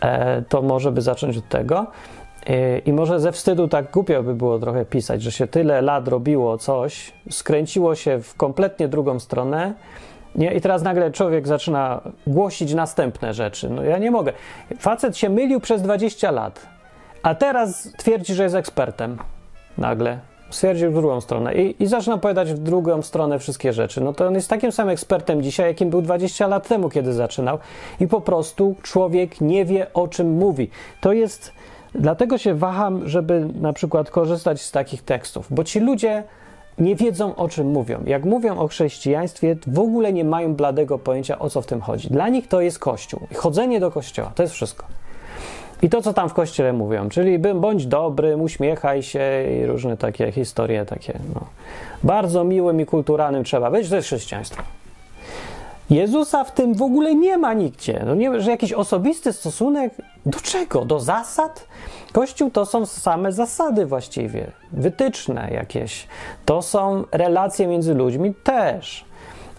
E, 0.00 0.42
to 0.42 0.62
może 0.62 0.92
by 0.92 1.02
zacząć 1.02 1.36
od 1.36 1.48
tego. 1.48 1.86
I 2.86 2.92
może 2.92 3.20
ze 3.20 3.32
wstydu 3.32 3.68
tak 3.68 3.90
głupio 3.90 4.22
by 4.22 4.34
było 4.34 4.58
trochę 4.58 4.84
pisać, 4.84 5.22
że 5.22 5.32
się 5.32 5.46
tyle 5.46 5.82
lat 5.82 6.08
robiło 6.08 6.58
coś, 6.58 7.12
skręciło 7.30 7.94
się 7.94 8.22
w 8.22 8.34
kompletnie 8.34 8.88
drugą 8.88 9.20
stronę, 9.20 9.74
nie? 10.34 10.54
I 10.54 10.60
teraz 10.60 10.82
nagle 10.82 11.10
człowiek 11.10 11.48
zaczyna 11.48 12.00
głosić 12.26 12.74
następne 12.74 13.34
rzeczy. 13.34 13.70
No 13.70 13.82
ja 13.82 13.98
nie 13.98 14.10
mogę. 14.10 14.32
Facet 14.78 15.16
się 15.16 15.28
mylił 15.28 15.60
przez 15.60 15.82
20 15.82 16.30
lat, 16.30 16.66
a 17.22 17.34
teraz 17.34 17.92
twierdzi, 17.98 18.34
że 18.34 18.42
jest 18.42 18.54
ekspertem. 18.54 19.18
Nagle. 19.78 20.18
Stwierdził 20.50 20.90
w 20.90 20.94
drugą 20.94 21.20
stronę 21.20 21.54
i, 21.54 21.82
i 21.82 21.86
zaczyna 21.86 22.14
opowiadać 22.14 22.52
w 22.52 22.58
drugą 22.58 23.02
stronę 23.02 23.38
wszystkie 23.38 23.72
rzeczy. 23.72 24.00
No 24.00 24.12
to 24.12 24.26
on 24.26 24.34
jest 24.34 24.50
takim 24.50 24.72
samym 24.72 24.92
ekspertem 24.92 25.42
dzisiaj, 25.42 25.66
jakim 25.66 25.90
był 25.90 26.02
20 26.02 26.46
lat 26.46 26.68
temu, 26.68 26.90
kiedy 26.90 27.12
zaczynał. 27.12 27.58
I 28.00 28.08
po 28.08 28.20
prostu 28.20 28.74
człowiek 28.82 29.40
nie 29.40 29.64
wie, 29.64 29.92
o 29.94 30.08
czym 30.08 30.30
mówi. 30.30 30.70
To 31.00 31.12
jest. 31.12 31.52
Dlatego 31.94 32.38
się 32.38 32.54
waham, 32.54 33.08
żeby 33.08 33.48
na 33.60 33.72
przykład 33.72 34.10
korzystać 34.10 34.62
z 34.62 34.72
takich 34.72 35.02
tekstów, 35.02 35.46
bo 35.50 35.64
ci 35.64 35.80
ludzie 35.80 36.22
nie 36.78 36.96
wiedzą 36.96 37.34
o 37.34 37.48
czym 37.48 37.66
mówią. 37.66 38.00
Jak 38.06 38.24
mówią 38.24 38.58
o 38.58 38.68
chrześcijaństwie, 38.68 39.56
w 39.66 39.78
ogóle 39.78 40.12
nie 40.12 40.24
mają 40.24 40.54
bladego 40.54 40.98
pojęcia 40.98 41.38
o 41.38 41.50
co 41.50 41.62
w 41.62 41.66
tym 41.66 41.80
chodzi. 41.80 42.08
Dla 42.08 42.28
nich 42.28 42.48
to 42.48 42.60
jest 42.60 42.78
kościół. 42.78 43.20
Chodzenie 43.34 43.80
do 43.80 43.90
kościoła 43.90 44.32
to 44.34 44.42
jest 44.42 44.54
wszystko. 44.54 44.86
I 45.82 45.88
to, 45.88 46.02
co 46.02 46.12
tam 46.12 46.28
w 46.28 46.34
kościele 46.34 46.72
mówią, 46.72 47.08
czyli 47.08 47.38
bądź 47.38 47.86
dobry, 47.86 48.36
uśmiechaj 48.36 49.02
się 49.02 49.22
i 49.52 49.66
różne 49.66 49.96
takie 49.96 50.32
historie, 50.32 50.86
takie 50.86 51.18
no. 51.34 51.40
bardzo 52.02 52.44
miłym 52.44 52.80
i 52.80 52.86
kulturalnym 52.86 53.44
trzeba 53.44 53.70
być, 53.70 53.88
to 53.88 53.96
jest 53.96 54.06
chrześcijaństwo. 54.06 54.62
Jezusa 55.90 56.44
w 56.44 56.52
tym 56.52 56.74
w 56.74 56.82
ogóle 56.82 57.14
nie 57.14 57.38
ma 57.38 57.54
nigdzie. 57.54 58.02
No 58.06 58.14
nie, 58.14 58.40
że 58.40 58.50
jakiś 58.50 58.72
osobisty 58.72 59.32
stosunek 59.32 59.94
do 60.26 60.40
czego? 60.40 60.84
Do 60.84 61.00
zasad? 61.00 61.68
Kościół 62.12 62.50
to 62.50 62.66
są 62.66 62.86
same 62.86 63.32
zasady 63.32 63.86
właściwie, 63.86 64.50
wytyczne 64.72 65.50
jakieś. 65.52 66.08
To 66.44 66.62
są 66.62 67.04
relacje 67.12 67.66
między 67.66 67.94
ludźmi 67.94 68.34
też, 68.34 69.04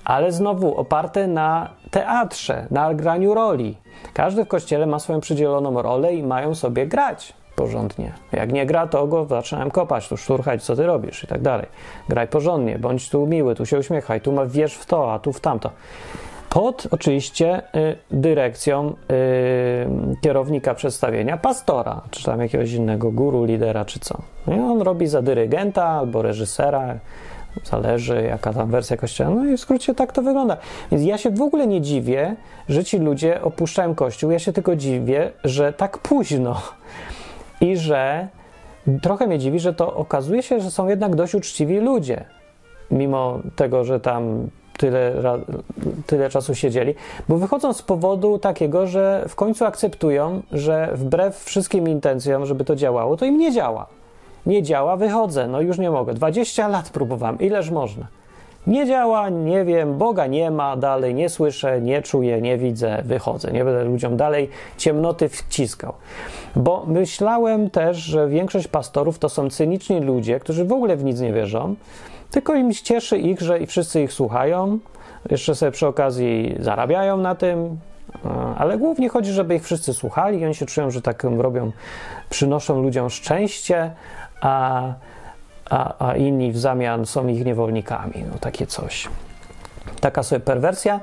ale 0.06 0.32
znowu 0.32 0.76
oparte 0.78 1.28
na 1.28 1.70
teatrze, 1.92 2.68
na 2.72 2.94
graniu 2.94 3.34
roli. 3.34 3.78
Każdy 4.14 4.46
w 4.46 4.48
kościele 4.48 4.86
ma 4.86 5.00
swoją 5.00 5.22
przydzieloną 5.22 5.82
rolę 5.82 6.16
i 6.16 6.24
mają 6.24 6.56
sobie 6.56 6.88
grać 6.88 7.34
porządnie. 7.56 8.12
Jak 8.32 8.54
nie 8.54 8.66
gra, 8.66 8.88
to 8.88 9.08
go 9.08 9.26
zaczynałem 9.26 9.72
kopać, 9.72 10.08
tu 10.08 10.18
szturchać, 10.18 10.64
co 10.64 10.76
ty 10.76 10.86
robisz 10.86 11.24
i 11.24 11.28
tak 11.28 11.42
dalej. 11.42 11.66
Graj 12.10 12.28
porządnie, 12.28 12.80
bądź 12.80 13.10
tu 13.10 13.28
miły, 13.28 13.56
tu 13.56 13.66
się 13.66 13.80
uśmiechaj, 13.80 14.22
tu 14.22 14.32
ma 14.32 14.46
wierz 14.46 14.76
w 14.76 14.86
to, 14.86 15.14
a 15.14 15.20
tu 15.20 15.34
w 15.34 15.40
tamto. 15.40 15.72
Pod 16.50 16.88
oczywiście 16.92 17.62
y, 17.76 17.98
dyrekcją 18.12 18.90
y, 18.90 20.16
kierownika 20.22 20.74
przedstawienia, 20.74 21.38
pastora, 21.38 22.02
czy 22.12 22.24
tam 22.24 22.42
jakiegoś 22.42 22.72
innego 22.72 23.12
guru, 23.12 23.46
lidera, 23.46 23.86
czy 23.86 24.00
co. 24.00 24.22
No 24.48 24.56
I 24.56 24.60
on 24.60 24.82
robi 24.82 25.08
za 25.08 25.22
dyrygenta 25.22 25.86
albo 25.86 26.22
reżysera, 26.22 26.96
zależy 27.64 28.24
jaka 28.24 28.54
tam 28.54 28.72
wersja 28.72 28.98
kościoła. 28.98 29.30
No 29.30 29.46
i 29.46 29.58
w 29.58 29.60
skrócie 29.60 29.96
tak 29.96 30.12
to 30.12 30.22
wygląda. 30.22 30.58
Więc 30.92 31.04
ja 31.04 31.18
się 31.18 31.30
w 31.30 31.42
ogóle 31.42 31.68
nie 31.68 31.82
dziwię, 31.82 32.36
że 32.70 32.84
ci 32.84 32.98
ludzie 32.98 33.42
opuszczają 33.42 33.96
kościół. 33.96 34.32
Ja 34.32 34.40
się 34.40 34.54
tylko 34.54 34.76
dziwię, 34.76 35.32
że 35.44 35.74
tak 35.74 35.98
późno 35.98 36.62
i 37.62 37.78
że 37.78 38.28
trochę 39.02 39.28
mnie 39.28 39.40
dziwi, 39.40 39.60
że 39.60 39.74
to 39.74 39.96
okazuje 39.96 40.44
się, 40.44 40.60
że 40.60 40.72
są 40.72 40.88
jednak 40.88 41.16
dość 41.16 41.36
uczciwi 41.36 41.80
ludzie, 41.80 42.26
mimo 42.92 43.40
tego, 43.56 43.84
że 43.84 44.00
tam 44.00 44.50
tyle, 44.78 45.14
tyle 46.06 46.30
czasu 46.30 46.56
siedzieli, 46.56 46.96
bo 47.30 47.38
wychodzą 47.38 47.74
z 47.74 47.82
powodu 47.82 48.40
takiego, 48.40 48.88
że 48.88 49.26
w 49.28 49.36
końcu 49.36 49.66
akceptują, 49.66 50.42
że 50.52 50.90
wbrew 50.94 51.44
wszystkim 51.44 51.88
intencjom, 51.88 52.46
żeby 52.46 52.66
to 52.66 52.76
działało, 52.76 53.18
to 53.18 53.26
im 53.26 53.38
nie 53.38 53.52
działa. 53.52 53.88
Nie 54.46 54.64
działa, 54.64 54.98
wychodzę, 54.98 55.48
no 55.48 55.62
już 55.62 55.78
nie 55.78 55.92
mogę. 55.92 56.14
20 56.14 56.68
lat 56.68 56.90
próbowałem, 56.90 57.40
ileż 57.40 57.70
można. 57.70 58.08
Nie 58.68 58.86
działa, 58.86 59.30
nie 59.30 59.66
wiem, 59.66 59.98
Boga 59.98 60.28
nie 60.28 60.52
ma, 60.52 60.78
dalej 60.78 61.16
nie 61.16 61.30
słyszę, 61.30 61.82
nie 61.82 62.02
czuję, 62.02 62.42
nie 62.42 62.58
widzę, 62.58 63.02
wychodzę. 63.06 63.52
Nie 63.52 63.66
będę 63.66 63.84
ludziom 63.84 64.18
dalej 64.18 64.50
ciemnoty 64.78 65.30
wciskał. 65.30 65.94
Bo 66.56 66.86
myślałem 66.88 67.70
też, 67.70 67.98
że 67.98 68.28
większość 68.28 68.68
pastorów 68.68 69.20
to 69.20 69.30
są 69.30 69.50
cyniczni 69.50 70.00
ludzie, 70.00 70.40
którzy 70.40 70.66
w 70.66 70.72
ogóle 70.72 70.98
w 70.98 71.04
nic 71.04 71.20
nie 71.20 71.34
wierzą, 71.34 71.76
tylko 72.32 72.56
im 72.56 72.74
cieszy 72.74 73.18
ich, 73.18 73.42
że 73.42 73.68
wszyscy 73.68 74.02
ich 74.02 74.14
słuchają, 74.14 74.80
jeszcze 75.30 75.56
sobie 75.56 75.72
przy 75.72 75.88
okazji 75.88 76.56
zarabiają 76.60 77.18
na 77.18 77.36
tym, 77.36 77.78
ale 78.58 78.78
głównie 78.78 79.10
chodzi, 79.10 79.32
żeby 79.32 79.56
ich 79.56 79.64
wszyscy 79.64 79.94
słuchali 79.94 80.40
i 80.40 80.46
oni 80.46 80.56
się 80.56 80.66
czują, 80.66 80.92
że 80.92 81.02
tak 81.02 81.24
robią, 81.24 81.72
przynoszą 82.30 82.82
ludziom 82.82 83.10
szczęście, 83.10 83.92
a 84.42 84.94
a, 85.70 86.08
a 86.08 86.16
inni 86.16 86.52
w 86.52 86.58
zamian 86.58 87.06
są 87.06 87.28
ich 87.28 87.46
niewolnikami. 87.46 88.24
No 88.32 88.38
takie 88.40 88.68
coś. 88.68 89.08
Taka 90.02 90.24
sobie 90.24 90.40
perwersja. 90.40 91.00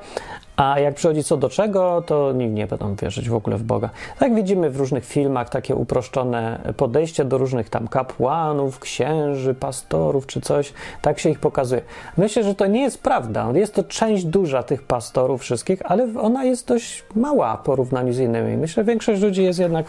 A 0.57 0.79
jak 0.79 0.95
przychodzi 0.95 1.25
co 1.25 1.37
do 1.37 1.49
czego, 1.49 2.03
to 2.07 2.33
nikt 2.33 2.55
nie 2.55 2.67
będą 2.67 2.95
wierzyć 2.95 3.29
w 3.29 3.35
ogóle 3.35 3.57
w 3.57 3.63
Boga. 3.63 3.91
Tak 4.19 4.35
widzimy 4.35 4.71
w 4.71 4.77
różnych 4.77 5.05
filmach 5.05 5.49
takie 5.49 5.75
uproszczone 5.75 6.61
podejście 6.77 7.25
do 7.25 7.39
różnych 7.39 7.71
tam 7.71 7.89
kapłanów, 7.89 8.79
księży, 8.79 9.55
pastorów 9.55 10.27
czy 10.27 10.41
coś. 10.41 10.73
Tak 11.03 11.19
się 11.19 11.31
ich 11.31 11.39
pokazuje. 11.39 11.83
Myślę, 12.17 12.45
że 12.45 12.55
to 12.55 12.67
nie 12.67 12.83
jest 12.83 13.03
prawda. 13.03 13.49
Jest 13.55 13.75
to 13.75 13.85
część 13.85 14.25
duża 14.25 14.63
tych 14.63 14.83
pastorów 14.83 15.41
wszystkich, 15.41 15.83
ale 15.85 16.09
ona 16.21 16.45
jest 16.45 16.69
dość 16.69 17.05
mała 17.15 17.57
w 17.57 17.63
porównaniu 17.63 18.13
z 18.13 18.19
innymi. 18.19 18.57
Myślę, 18.57 18.83
że 18.83 18.85
większość 18.85 19.23
ludzi 19.23 19.43
jest 19.43 19.59
jednak 19.59 19.87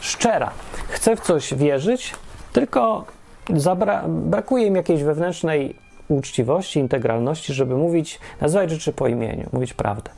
szczera. 0.00 0.50
Chce 0.88 1.16
w 1.16 1.20
coś 1.20 1.54
wierzyć, 1.54 2.14
tylko 2.52 3.04
zabra- 3.50 4.08
brakuje 4.08 4.66
im 4.66 4.76
jakiejś 4.76 5.02
wewnętrznej 5.02 5.74
uczciwości, 6.08 6.80
integralności, 6.80 7.54
żeby 7.54 7.76
mówić, 7.76 8.20
nazywać 8.40 8.70
rzeczy 8.70 8.92
po 8.92 9.08
imieniu, 9.08 9.48
mówić 9.52 9.74
prawdę. 9.74 10.10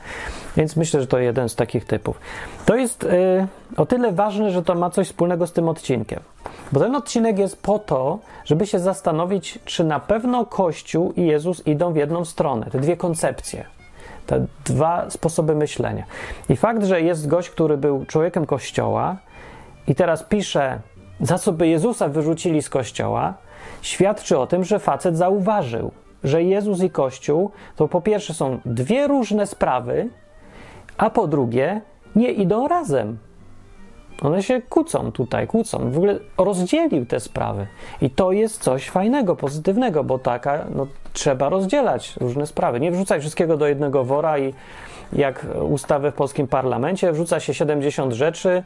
Więc 0.57 0.75
myślę, 0.75 1.01
że 1.01 1.07
to 1.07 1.19
jeden 1.19 1.49
z 1.49 1.55
takich 1.55 1.85
typów. 1.85 2.19
To 2.65 2.75
jest 2.75 3.03
y, 3.03 3.07
o 3.77 3.85
tyle 3.85 4.11
ważne, 4.11 4.51
że 4.51 4.63
to 4.63 4.75
ma 4.75 4.89
coś 4.89 5.07
wspólnego 5.07 5.47
z 5.47 5.53
tym 5.53 5.69
odcinkiem. 5.69 6.19
Bo 6.71 6.79
ten 6.79 6.95
odcinek 6.95 7.39
jest 7.39 7.61
po 7.61 7.79
to, 7.79 8.19
żeby 8.45 8.67
się 8.67 8.79
zastanowić, 8.79 9.59
czy 9.65 9.83
na 9.83 9.99
pewno 9.99 10.45
Kościół 10.45 11.13
i 11.15 11.25
Jezus 11.25 11.67
idą 11.67 11.93
w 11.93 11.95
jedną 11.95 12.25
stronę. 12.25 12.65
Te 12.71 12.79
dwie 12.79 12.97
koncepcje. 12.97 13.65
Te 14.27 14.45
dwa 14.65 15.09
sposoby 15.09 15.55
myślenia. 15.55 16.03
I 16.49 16.55
fakt, 16.55 16.83
że 16.83 17.01
jest 17.01 17.27
gość, 17.27 17.49
który 17.49 17.77
był 17.77 18.05
człowiekiem 18.05 18.45
Kościoła 18.45 19.17
i 19.87 19.95
teraz 19.95 20.23
pisze 20.23 20.79
za 21.21 21.37
co 21.37 21.51
by 21.51 21.67
Jezusa 21.67 22.07
wyrzucili 22.07 22.61
z 22.61 22.69
kościoła, 22.69 23.33
świadczy 23.81 24.37
o 24.37 24.47
tym, 24.47 24.63
że 24.63 24.79
facet 24.79 25.17
zauważył, 25.17 25.91
że 26.23 26.43
Jezus 26.43 26.81
i 26.81 26.89
Kościół 26.89 27.51
to 27.75 27.87
po 27.87 28.01
pierwsze 28.01 28.33
są 28.33 28.59
dwie 28.65 29.07
różne 29.07 29.47
sprawy, 29.47 30.09
a 30.97 31.09
po 31.09 31.27
drugie 31.27 31.81
nie 32.15 32.31
idą 32.31 32.67
razem. 32.67 33.17
One 34.21 34.43
się 34.43 34.61
kłócą 34.61 35.11
tutaj, 35.11 35.47
kłócą. 35.47 35.91
W 35.91 35.97
ogóle 35.97 36.19
rozdzielił 36.37 37.05
te 37.05 37.19
sprawy. 37.19 37.67
I 38.01 38.09
to 38.09 38.31
jest 38.31 38.61
coś 38.61 38.89
fajnego, 38.89 39.35
pozytywnego, 39.35 40.03
bo 40.03 40.19
taka, 40.19 40.65
no, 40.75 40.87
trzeba 41.13 41.49
rozdzielać 41.49 42.15
różne 42.17 42.47
sprawy. 42.47 42.79
Nie 42.79 42.91
wrzucać 42.91 43.21
wszystkiego 43.21 43.57
do 43.57 43.67
jednego 43.67 44.03
wora 44.03 44.39
i 44.39 44.53
jak 45.13 45.45
ustawę 45.69 46.11
w 46.11 46.15
polskim 46.15 46.47
parlamencie, 46.47 47.11
wrzuca 47.11 47.39
się 47.39 47.53
70 47.53 48.13
rzeczy, 48.13 48.63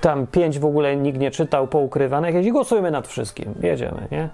tam 0.00 0.26
pięć 0.26 0.58
w 0.58 0.64
ogóle 0.64 0.96
nikt 0.96 1.18
nie 1.18 1.30
czytał, 1.30 1.66
poukrywanych, 1.66 2.44
i 2.44 2.52
głosujemy 2.52 2.90
nad 2.90 3.08
wszystkim, 3.08 3.54
jedziemy, 3.62 4.08
nie? 4.10 4.28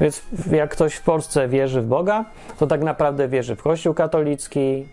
Więc 0.00 0.22
jak 0.52 0.70
ktoś 0.70 0.94
w 0.94 1.02
Polsce 1.02 1.48
wierzy 1.48 1.80
w 1.80 1.86
Boga, 1.86 2.24
to 2.58 2.66
tak 2.66 2.82
naprawdę 2.82 3.28
wierzy 3.28 3.56
w 3.56 3.62
Kościół 3.62 3.94
katolicki, 3.94 4.86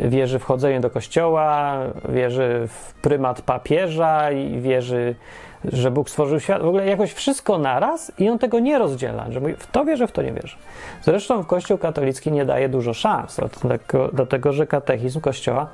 wierzy 0.00 0.38
w 0.38 0.44
chodzenie 0.44 0.80
do 0.80 0.90
kościoła, 0.90 1.78
wierzy 2.08 2.68
w 2.68 2.94
prymat 3.02 3.42
papieża 3.42 4.30
i 4.30 4.60
wierzy, 4.60 5.14
że 5.64 5.90
Bóg 5.90 6.10
stworzył 6.10 6.40
świat. 6.40 6.62
W 6.62 6.66
ogóle 6.66 6.86
jakoś 6.86 7.12
wszystko 7.12 7.58
naraz 7.58 8.12
i 8.18 8.28
on 8.28 8.38
tego 8.38 8.58
nie 8.58 8.78
rozdziela, 8.78 9.26
że 9.30 9.40
w 9.40 9.66
to 9.66 9.84
wierzy, 9.84 10.06
w 10.06 10.12
to 10.12 10.22
nie 10.22 10.32
wierzy. 10.32 10.56
Zresztą 11.02 11.42
w 11.42 11.46
Kościół 11.46 11.78
katolicki 11.78 12.32
nie 12.32 12.44
daje 12.44 12.68
dużo 12.68 12.94
szans, 12.94 13.40
dlatego, 13.62 14.08
dlatego 14.12 14.52
że 14.52 14.66
katechizm 14.66 15.20
Kościoła 15.20 15.66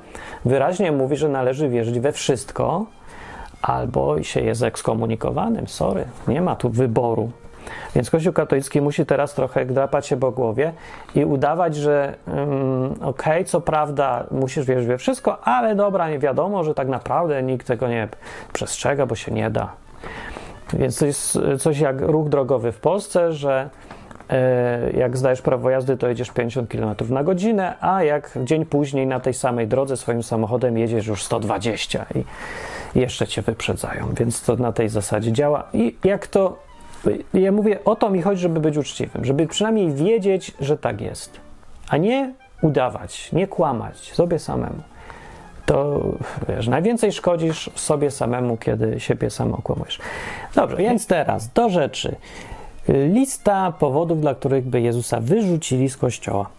wyraźnie 0.45 0.91
mówi, 0.91 1.17
że 1.17 1.29
należy 1.29 1.69
wierzyć 1.69 1.99
we 1.99 2.11
wszystko, 2.11 2.85
albo 3.63 4.23
się 4.23 4.41
jest 4.41 4.63
ekskomunikowanym. 4.63 5.67
Sorry, 5.67 6.05
nie 6.27 6.41
ma 6.41 6.55
tu 6.55 6.69
wyboru. 6.69 7.31
Więc 7.95 8.09
Kościół 8.09 8.33
katolicki 8.33 8.81
musi 8.81 9.05
teraz 9.05 9.33
trochę 9.33 9.65
drapać 9.65 10.07
się 10.07 10.17
po 10.17 10.31
głowie 10.31 10.73
i 11.15 11.25
udawać, 11.25 11.75
że 11.75 12.15
um, 12.27 12.91
okej, 12.91 13.33
okay, 13.33 13.43
co 13.43 13.61
prawda 13.61 14.23
musisz 14.31 14.65
wierzyć 14.65 14.87
we 14.87 14.97
wszystko, 14.97 15.47
ale 15.47 15.75
dobra, 15.75 16.09
nie 16.09 16.19
wiadomo, 16.19 16.63
że 16.63 16.73
tak 16.73 16.87
naprawdę 16.87 17.43
nikt 17.43 17.67
tego 17.67 17.87
nie 17.87 18.07
przestrzega, 18.53 19.05
bo 19.05 19.15
się 19.15 19.31
nie 19.31 19.49
da. 19.49 19.69
Więc 20.73 20.99
to 20.99 21.05
jest 21.05 21.39
coś 21.59 21.79
jak 21.79 22.01
ruch 22.01 22.29
drogowy 22.29 22.71
w 22.71 22.79
Polsce, 22.79 23.33
że 23.33 23.69
e, 24.29 24.91
jak 24.91 25.17
zdajesz 25.17 25.41
prawo 25.41 25.69
jazdy, 25.69 25.97
to 25.97 26.07
jedziesz 26.07 26.31
50 26.31 26.69
km 26.69 26.95
na 27.09 27.23
godzinę, 27.23 27.75
a 27.81 28.03
jak 28.03 28.31
dzień 28.43 28.65
później 28.65 29.07
na 29.07 29.19
tej 29.19 29.33
samej 29.33 29.67
drodze 29.67 29.97
swoim 29.97 30.23
samochodem 30.23 30.77
jedziesz 30.77 31.07
już 31.07 31.23
120 31.23 32.05
i 32.15 32.23
jeszcze 32.95 33.27
cię 33.27 33.41
wyprzedzają. 33.41 34.13
Więc 34.13 34.41
to 34.41 34.55
na 34.55 34.71
tej 34.71 34.89
zasadzie 34.89 35.31
działa. 35.31 35.63
I 35.73 35.95
jak 36.03 36.27
to. 36.27 36.59
Ja 37.33 37.51
mówię, 37.51 37.79
o 37.85 37.95
to 37.95 38.09
mi 38.09 38.21
chodzi, 38.21 38.41
żeby 38.41 38.59
być 38.59 38.77
uczciwym, 38.77 39.25
żeby 39.25 39.47
przynajmniej 39.47 39.91
wiedzieć, 39.91 40.51
że 40.59 40.77
tak 40.77 41.01
jest, 41.01 41.39
a 41.89 41.97
nie 41.97 42.33
udawać, 42.61 43.31
nie 43.31 43.47
kłamać 43.47 44.13
sobie 44.13 44.39
samemu. 44.39 44.81
To 45.65 46.01
wiesz, 46.49 46.67
najwięcej 46.67 47.11
szkodzisz 47.11 47.69
sobie 47.75 48.11
samemu, 48.11 48.57
kiedy 48.57 48.99
siebie 48.99 49.29
sam 49.29 49.53
okłamujesz. 49.53 49.99
Dobrze, 50.55 50.77
więc 50.77 51.07
teraz 51.07 51.53
do 51.53 51.69
rzeczy. 51.69 52.15
Lista 52.87 53.73
powodów, 53.79 54.21
dla 54.21 54.35
których 54.35 54.65
by 54.65 54.81
Jezusa 54.81 55.19
wyrzucili 55.19 55.89
z 55.89 55.97
kościoła. 55.97 56.49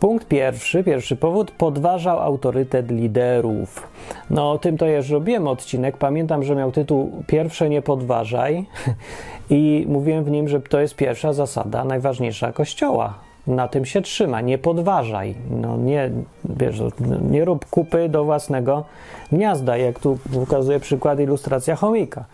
Punkt 0.00 0.28
pierwszy, 0.28 0.84
pierwszy 0.84 1.16
powód, 1.16 1.50
podważał 1.50 2.20
autorytet 2.20 2.90
liderów. 2.90 3.88
No, 4.30 4.52
o 4.52 4.58
tym 4.58 4.78
to 4.78 4.86
już 4.86 5.10
robiłem 5.10 5.48
odcinek. 5.48 5.96
Pamiętam, 5.96 6.44
że 6.44 6.54
miał 6.54 6.72
tytuł 6.72 7.22
Pierwsze 7.26 7.68
nie 7.68 7.82
podważaj 7.82 8.64
i 9.50 9.86
mówiłem 9.88 10.24
w 10.24 10.30
nim, 10.30 10.48
że 10.48 10.60
to 10.60 10.80
jest 10.80 10.94
pierwsza 10.94 11.32
zasada, 11.32 11.84
najważniejsza 11.84 12.52
kościoła. 12.52 13.14
Na 13.46 13.68
tym 13.68 13.84
się 13.84 14.02
trzyma, 14.02 14.40
nie 14.40 14.58
podważaj. 14.58 15.34
No 15.50 15.76
nie, 15.76 16.10
wiesz, 16.44 16.82
nie 17.30 17.44
rób 17.44 17.66
kupy 17.66 18.08
do 18.08 18.24
własnego 18.24 18.84
gniazda, 19.32 19.76
jak 19.76 19.98
tu 19.98 20.18
pokazuje 20.34 20.80
przykład 20.80 21.20
ilustracja 21.20 21.76
chomika. 21.76 22.24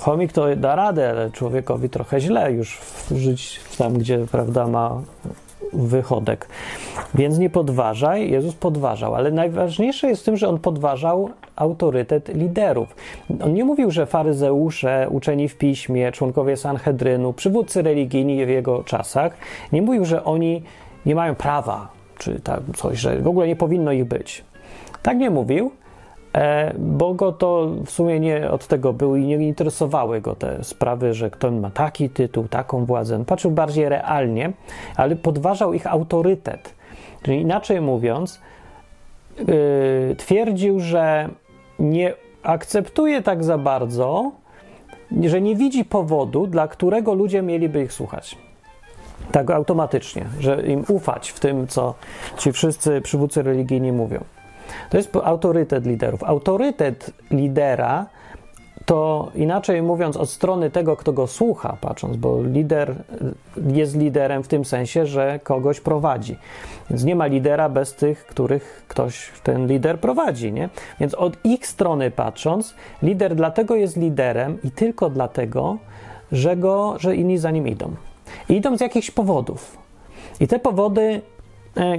Chomik 0.00 0.32
to 0.32 0.56
da 0.56 0.76
radę, 0.76 1.10
ale 1.10 1.30
człowiekowi 1.30 1.88
trochę 1.88 2.20
źle 2.20 2.52
już 2.52 2.80
żyć 3.10 3.60
tam, 3.78 3.92
gdzie 3.92 4.26
prawda 4.32 4.66
ma 4.66 5.02
wychodek. 5.72 6.48
Więc 7.14 7.38
nie 7.38 7.50
podważaj, 7.50 8.30
Jezus 8.30 8.54
podważał, 8.54 9.14
ale 9.14 9.30
najważniejsze 9.30 10.08
jest 10.08 10.22
w 10.22 10.24
tym, 10.24 10.36
że 10.36 10.48
on 10.48 10.58
podważał 10.58 11.30
autorytet 11.56 12.28
liderów. 12.34 12.96
On 13.44 13.54
nie 13.54 13.64
mówił, 13.64 13.90
że 13.90 14.06
faryzeusze, 14.06 15.06
uczeni 15.10 15.48
w 15.48 15.56
piśmie, 15.56 16.12
członkowie 16.12 16.56
Sanhedrynu, 16.56 17.32
przywódcy 17.32 17.82
religijni 17.82 18.46
w 18.46 18.48
jego 18.48 18.84
czasach, 18.84 19.36
nie 19.72 19.82
mówił, 19.82 20.04
że 20.04 20.24
oni 20.24 20.62
nie 21.06 21.14
mają 21.14 21.34
prawa, 21.34 21.88
czy 22.18 22.40
tam 22.40 22.60
coś, 22.76 22.98
że 22.98 23.18
w 23.18 23.28
ogóle 23.28 23.48
nie 23.48 23.56
powinno 23.56 23.92
ich 23.92 24.04
być. 24.04 24.44
Tak 25.02 25.18
nie 25.18 25.30
mówił, 25.30 25.70
bo 26.78 27.14
go 27.14 27.32
to 27.32 27.68
w 27.86 27.90
sumie 27.90 28.20
nie 28.20 28.50
od 28.50 28.66
tego 28.66 28.92
był 28.92 29.16
i 29.16 29.24
nie 29.24 29.36
interesowały 29.36 30.20
go 30.20 30.34
te 30.34 30.64
sprawy, 30.64 31.14
że 31.14 31.30
kto 31.30 31.50
ma 31.50 31.70
taki 31.70 32.10
tytuł, 32.10 32.48
taką 32.48 32.84
władzę. 32.84 33.24
Patrzył 33.24 33.50
bardziej 33.50 33.88
realnie, 33.88 34.52
ale 34.96 35.16
podważał 35.16 35.74
ich 35.74 35.86
autorytet. 35.86 36.74
Czyli 37.22 37.40
inaczej 37.40 37.80
mówiąc, 37.80 38.40
yy, 39.38 40.16
twierdził, 40.16 40.80
że 40.80 41.28
nie 41.78 42.14
akceptuje 42.42 43.22
tak 43.22 43.44
za 43.44 43.58
bardzo, 43.58 44.32
że 45.22 45.40
nie 45.40 45.56
widzi 45.56 45.84
powodu, 45.84 46.46
dla 46.46 46.68
którego 46.68 47.14
ludzie 47.14 47.42
mieliby 47.42 47.82
ich 47.82 47.92
słuchać. 47.92 48.38
Tak 49.32 49.50
automatycznie, 49.50 50.24
że 50.40 50.62
im 50.62 50.84
ufać 50.88 51.30
w 51.30 51.40
tym, 51.40 51.66
co 51.66 51.94
ci 52.38 52.52
wszyscy 52.52 53.00
przywódcy 53.00 53.42
religijni 53.42 53.92
mówią. 53.92 54.24
To 54.90 54.96
jest 54.96 55.16
autorytet 55.24 55.86
liderów. 55.86 56.24
Autorytet 56.24 57.10
lidera 57.30 58.06
to 58.84 59.30
inaczej 59.34 59.82
mówiąc, 59.82 60.16
od 60.16 60.30
strony 60.30 60.70
tego, 60.70 60.96
kto 60.96 61.12
go 61.12 61.26
słucha, 61.26 61.76
patrząc, 61.80 62.16
bo 62.16 62.42
lider 62.42 62.94
jest 63.66 63.96
liderem 63.96 64.42
w 64.42 64.48
tym 64.48 64.64
sensie, 64.64 65.06
że 65.06 65.40
kogoś 65.42 65.80
prowadzi. 65.80 66.36
Więc 66.90 67.04
nie 67.04 67.16
ma 67.16 67.26
lidera 67.26 67.68
bez 67.68 67.94
tych, 67.94 68.26
których 68.26 68.84
ktoś 68.88 69.30
ten 69.42 69.66
lider 69.66 70.00
prowadzi, 70.00 70.52
nie? 70.52 70.68
Więc 71.00 71.14
od 71.14 71.44
ich 71.44 71.66
strony 71.66 72.10
patrząc, 72.10 72.74
lider 73.02 73.34
dlatego 73.34 73.74
jest 73.74 73.96
liderem 73.96 74.58
i 74.64 74.70
tylko 74.70 75.10
dlatego, 75.10 75.78
że, 76.32 76.56
go, 76.56 76.94
że 76.98 77.16
inni 77.16 77.38
za 77.38 77.50
nim 77.50 77.68
idą. 77.68 77.90
I 78.48 78.56
idą 78.56 78.76
z 78.76 78.80
jakichś 78.80 79.10
powodów. 79.10 79.78
I 80.40 80.48
te 80.48 80.58
powody 80.58 81.20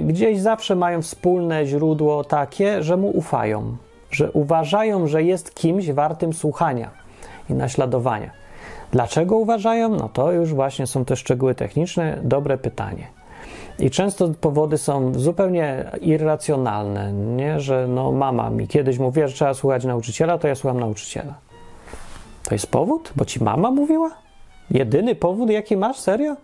gdzieś 0.00 0.40
zawsze 0.40 0.76
mają 0.76 1.02
wspólne 1.02 1.66
źródło 1.66 2.24
takie, 2.24 2.82
że 2.82 2.96
mu 2.96 3.10
ufają, 3.10 3.76
że 4.10 4.32
uważają, 4.32 5.06
że 5.06 5.22
jest 5.22 5.54
kimś 5.54 5.90
wartym 5.90 6.32
słuchania 6.32 6.90
i 7.50 7.54
naśladowania. 7.54 8.30
Dlaczego 8.92 9.36
uważają? 9.36 9.88
No 9.88 10.08
to 10.08 10.32
już 10.32 10.54
właśnie 10.54 10.86
są 10.86 11.04
te 11.04 11.16
szczegóły 11.16 11.54
techniczne. 11.54 12.18
Dobre 12.22 12.58
pytanie. 12.58 13.06
I 13.78 13.90
często 13.90 14.28
powody 14.40 14.78
są 14.78 15.14
zupełnie 15.14 15.90
irracjonalne, 16.00 17.12
nie? 17.12 17.60
że 17.60 17.86
no 17.88 18.12
mama 18.12 18.50
mi 18.50 18.68
kiedyś 18.68 18.98
mówiła, 18.98 19.26
że 19.26 19.34
trzeba 19.34 19.54
słuchać 19.54 19.84
nauczyciela, 19.84 20.38
to 20.38 20.48
ja 20.48 20.54
słucham 20.54 20.80
nauczyciela. 20.80 21.34
To 22.44 22.54
jest 22.54 22.66
powód? 22.66 23.12
Bo 23.16 23.24
ci 23.24 23.44
mama 23.44 23.70
mówiła? 23.70 24.10
Jedyny 24.70 25.14
powód, 25.14 25.50
jaki 25.50 25.76
masz? 25.76 26.00
Serio? 26.00 26.36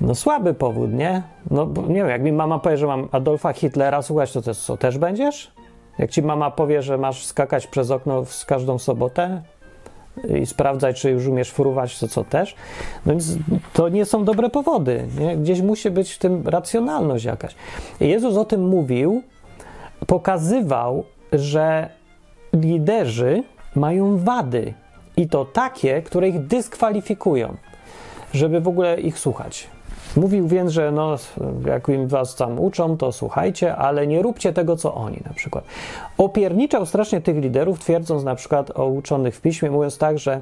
No 0.00 0.14
słaby 0.14 0.54
powód, 0.54 0.92
nie? 0.92 1.22
No 1.50 1.68
nie 1.88 1.94
wiem, 1.94 2.08
jak 2.08 2.22
mi 2.22 2.32
mama 2.32 2.58
powie, 2.58 2.76
że 2.76 2.86
mam 2.86 3.08
Adolfa 3.12 3.52
Hitlera 3.52 4.02
słuchać, 4.02 4.32
to, 4.32 4.42
to 4.42 4.54
co, 4.54 4.76
też 4.76 4.98
będziesz? 4.98 5.52
Jak 5.98 6.10
ci 6.10 6.22
mama 6.22 6.50
powie, 6.50 6.82
że 6.82 6.98
masz 6.98 7.24
skakać 7.24 7.66
przez 7.66 7.90
okno 7.90 8.24
w 8.24 8.46
każdą 8.46 8.78
sobotę 8.78 9.42
i 10.40 10.46
sprawdzać, 10.46 11.00
czy 11.00 11.10
już 11.10 11.26
umiesz 11.26 11.50
fruwać, 11.50 11.98
to 11.98 12.08
co 12.08 12.24
też? 12.24 12.54
No 13.06 13.12
więc 13.12 13.36
to 13.72 13.88
nie 13.88 14.04
są 14.04 14.24
dobre 14.24 14.50
powody, 14.50 15.06
nie? 15.18 15.36
Gdzieś 15.36 15.60
musi 15.60 15.90
być 15.90 16.12
w 16.12 16.18
tym 16.18 16.48
racjonalność 16.48 17.24
jakaś. 17.24 17.54
Jezus 18.00 18.36
o 18.36 18.44
tym 18.44 18.68
mówił, 18.68 19.22
pokazywał, 20.06 21.04
że 21.32 21.90
liderzy 22.52 23.42
mają 23.76 24.18
wady 24.18 24.74
i 25.16 25.28
to 25.28 25.44
takie, 25.44 26.02
które 26.02 26.28
ich 26.28 26.46
dyskwalifikują, 26.46 27.56
żeby 28.32 28.60
w 28.60 28.68
ogóle 28.68 29.00
ich 29.00 29.18
słuchać. 29.18 29.68
Mówił 30.16 30.48
więc, 30.48 30.72
że 30.72 30.92
no, 30.92 31.16
jak 31.66 31.88
im 31.88 32.08
was 32.08 32.34
tam 32.34 32.60
uczą, 32.60 32.96
to 32.96 33.12
słuchajcie, 33.12 33.76
ale 33.76 34.06
nie 34.06 34.22
róbcie 34.22 34.52
tego, 34.52 34.76
co 34.76 34.94
oni 34.94 35.18
na 35.24 35.34
przykład. 35.34 35.64
Opierniczał 36.18 36.86
strasznie 36.86 37.20
tych 37.20 37.36
liderów, 37.36 37.78
twierdząc 37.78 38.24
na 38.24 38.34
przykład 38.34 38.78
o 38.78 38.86
uczonych 38.86 39.36
w 39.36 39.40
piśmie, 39.40 39.70
mówiąc 39.70 39.98
tak, 39.98 40.18
że 40.18 40.40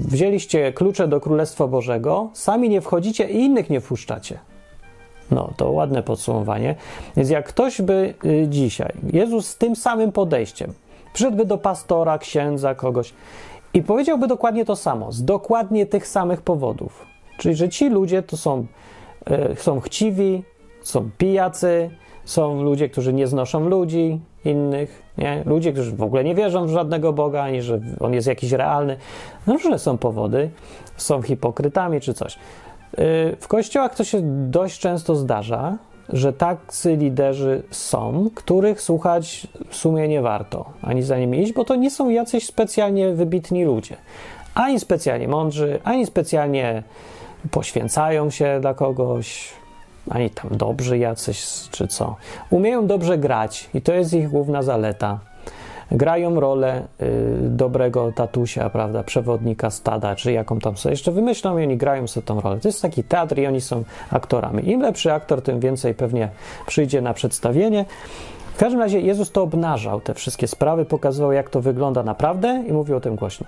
wzięliście 0.00 0.72
klucze 0.72 1.08
do 1.08 1.20
Królestwa 1.20 1.66
Bożego, 1.66 2.30
sami 2.32 2.68
nie 2.68 2.80
wchodzicie 2.80 3.28
i 3.28 3.36
innych 3.36 3.70
nie 3.70 3.80
wpuszczacie. 3.80 4.38
No, 5.30 5.50
to 5.56 5.70
ładne 5.70 6.02
podsumowanie. 6.02 6.74
Więc 7.16 7.30
jak 7.30 7.48
ktoś 7.48 7.82
by 7.82 8.14
y, 8.24 8.46
dzisiaj, 8.48 8.92
Jezus 9.12 9.48
z 9.48 9.58
tym 9.58 9.76
samym 9.76 10.12
podejściem, 10.12 10.72
przyszedłby 11.12 11.44
do 11.44 11.58
pastora, 11.58 12.18
księdza, 12.18 12.74
kogoś 12.74 13.14
i 13.74 13.82
powiedziałby 13.82 14.26
dokładnie 14.26 14.64
to 14.64 14.76
samo, 14.76 15.12
z 15.12 15.24
dokładnie 15.24 15.86
tych 15.86 16.06
samych 16.06 16.42
powodów, 16.42 17.06
Czyli, 17.38 17.54
że 17.54 17.68
ci 17.68 17.88
ludzie 17.88 18.22
to 18.22 18.36
są, 18.36 18.66
e, 19.26 19.56
są 19.56 19.80
chciwi, 19.80 20.42
są 20.82 21.10
pijacy, 21.18 21.90
są 22.24 22.62
ludzie, 22.62 22.88
którzy 22.88 23.12
nie 23.12 23.26
znoszą 23.26 23.68
ludzi 23.68 24.20
innych, 24.44 25.02
nie? 25.18 25.42
ludzie, 25.46 25.72
którzy 25.72 25.96
w 25.96 26.02
ogóle 26.02 26.24
nie 26.24 26.34
wierzą 26.34 26.66
w 26.66 26.70
żadnego 26.70 27.12
Boga, 27.12 27.42
ani 27.42 27.62
że 27.62 27.80
on 28.00 28.14
jest 28.14 28.26
jakiś 28.26 28.52
realny. 28.52 28.96
No 29.46 29.52
różne 29.52 29.78
są 29.78 29.98
powody, 29.98 30.50
są 30.96 31.22
hipokrytami 31.22 32.00
czy 32.00 32.14
coś. 32.14 32.34
E, 32.34 32.38
w 33.36 33.48
kościołach 33.48 33.94
to 33.94 34.04
się 34.04 34.20
dość 34.50 34.80
często 34.80 35.16
zdarza, 35.16 35.78
że 36.08 36.32
tacy 36.32 36.96
liderzy 36.96 37.62
są, 37.70 38.30
których 38.34 38.80
słuchać 38.80 39.46
w 39.68 39.76
sumie 39.76 40.08
nie 40.08 40.22
warto, 40.22 40.64
ani 40.82 41.02
za 41.02 41.18
nimi 41.18 41.42
iść, 41.42 41.52
bo 41.52 41.64
to 41.64 41.76
nie 41.76 41.90
są 41.90 42.08
jacyś 42.08 42.46
specjalnie 42.46 43.14
wybitni 43.14 43.64
ludzie. 43.64 43.96
Ani 44.54 44.80
specjalnie 44.80 45.28
mądrzy, 45.28 45.78
ani 45.84 46.06
specjalnie 46.06 46.82
poświęcają 47.50 48.30
się 48.30 48.58
dla 48.60 48.74
kogoś, 48.74 49.52
ani 50.10 50.30
tam 50.30 50.56
dobrzy 50.56 50.98
jacyś, 50.98 51.46
czy 51.70 51.88
co. 51.88 52.16
Umieją 52.50 52.86
dobrze 52.86 53.18
grać 53.18 53.70
i 53.74 53.82
to 53.82 53.92
jest 53.92 54.12
ich 54.12 54.28
główna 54.28 54.62
zaleta. 54.62 55.18
Grają 55.90 56.40
rolę 56.40 56.82
y, 57.02 57.04
dobrego 57.40 58.12
tatusia, 58.12 58.70
prawda, 58.70 59.02
przewodnika 59.02 59.70
stada, 59.70 60.16
czy 60.16 60.32
jaką 60.32 60.58
tam 60.58 60.76
sobie 60.76 60.92
jeszcze 60.92 61.12
wymyślą 61.12 61.58
i 61.58 61.62
oni 61.62 61.76
grają 61.76 62.06
sobie 62.06 62.26
tą 62.26 62.40
rolę. 62.40 62.60
To 62.60 62.68
jest 62.68 62.82
taki 62.82 63.04
teatr 63.04 63.38
i 63.38 63.46
oni 63.46 63.60
są 63.60 63.84
aktorami. 64.10 64.70
Im 64.70 64.80
lepszy 64.80 65.12
aktor, 65.12 65.42
tym 65.42 65.60
więcej 65.60 65.94
pewnie 65.94 66.28
przyjdzie 66.66 67.00
na 67.00 67.14
przedstawienie. 67.14 67.84
W 68.54 68.58
każdym 68.58 68.80
razie 68.80 69.00
Jezus 69.00 69.32
to 69.32 69.42
obnażał, 69.42 70.00
te 70.00 70.14
wszystkie 70.14 70.48
sprawy, 70.48 70.84
pokazywał, 70.84 71.32
jak 71.32 71.50
to 71.50 71.60
wygląda 71.60 72.02
naprawdę 72.02 72.64
i 72.68 72.72
mówił 72.72 72.96
o 72.96 73.00
tym 73.00 73.16
głośno. 73.16 73.46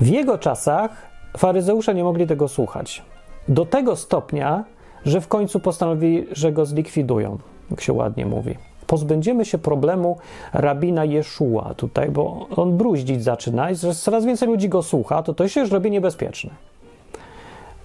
W 0.00 0.06
jego 0.06 0.38
czasach 0.38 1.07
faryzeusze 1.36 1.94
nie 1.94 2.04
mogli 2.04 2.26
tego 2.26 2.48
słuchać. 2.48 3.02
Do 3.48 3.66
tego 3.66 3.96
stopnia, 3.96 4.64
że 5.04 5.20
w 5.20 5.28
końcu 5.28 5.60
postanowili, 5.60 6.26
że 6.32 6.52
go 6.52 6.66
zlikwidują, 6.66 7.38
jak 7.70 7.80
się 7.80 7.92
ładnie 7.92 8.26
mówi. 8.26 8.54
pozbędziemy 8.86 9.44
się 9.44 9.58
problemu 9.58 10.18
rabina 10.52 11.04
Jeszua 11.04 11.74
tutaj, 11.76 12.10
bo 12.10 12.46
on 12.56 12.76
bruździć 12.76 13.24
zaczyna 13.24 13.70
i 13.70 13.76
coraz 13.76 14.24
więcej 14.24 14.48
ludzi 14.48 14.68
go 14.68 14.82
słucha, 14.82 15.22
to 15.22 15.34
to 15.34 15.48
się 15.48 15.60
już 15.60 15.70
robi 15.70 15.90
niebezpieczne. 15.90 16.50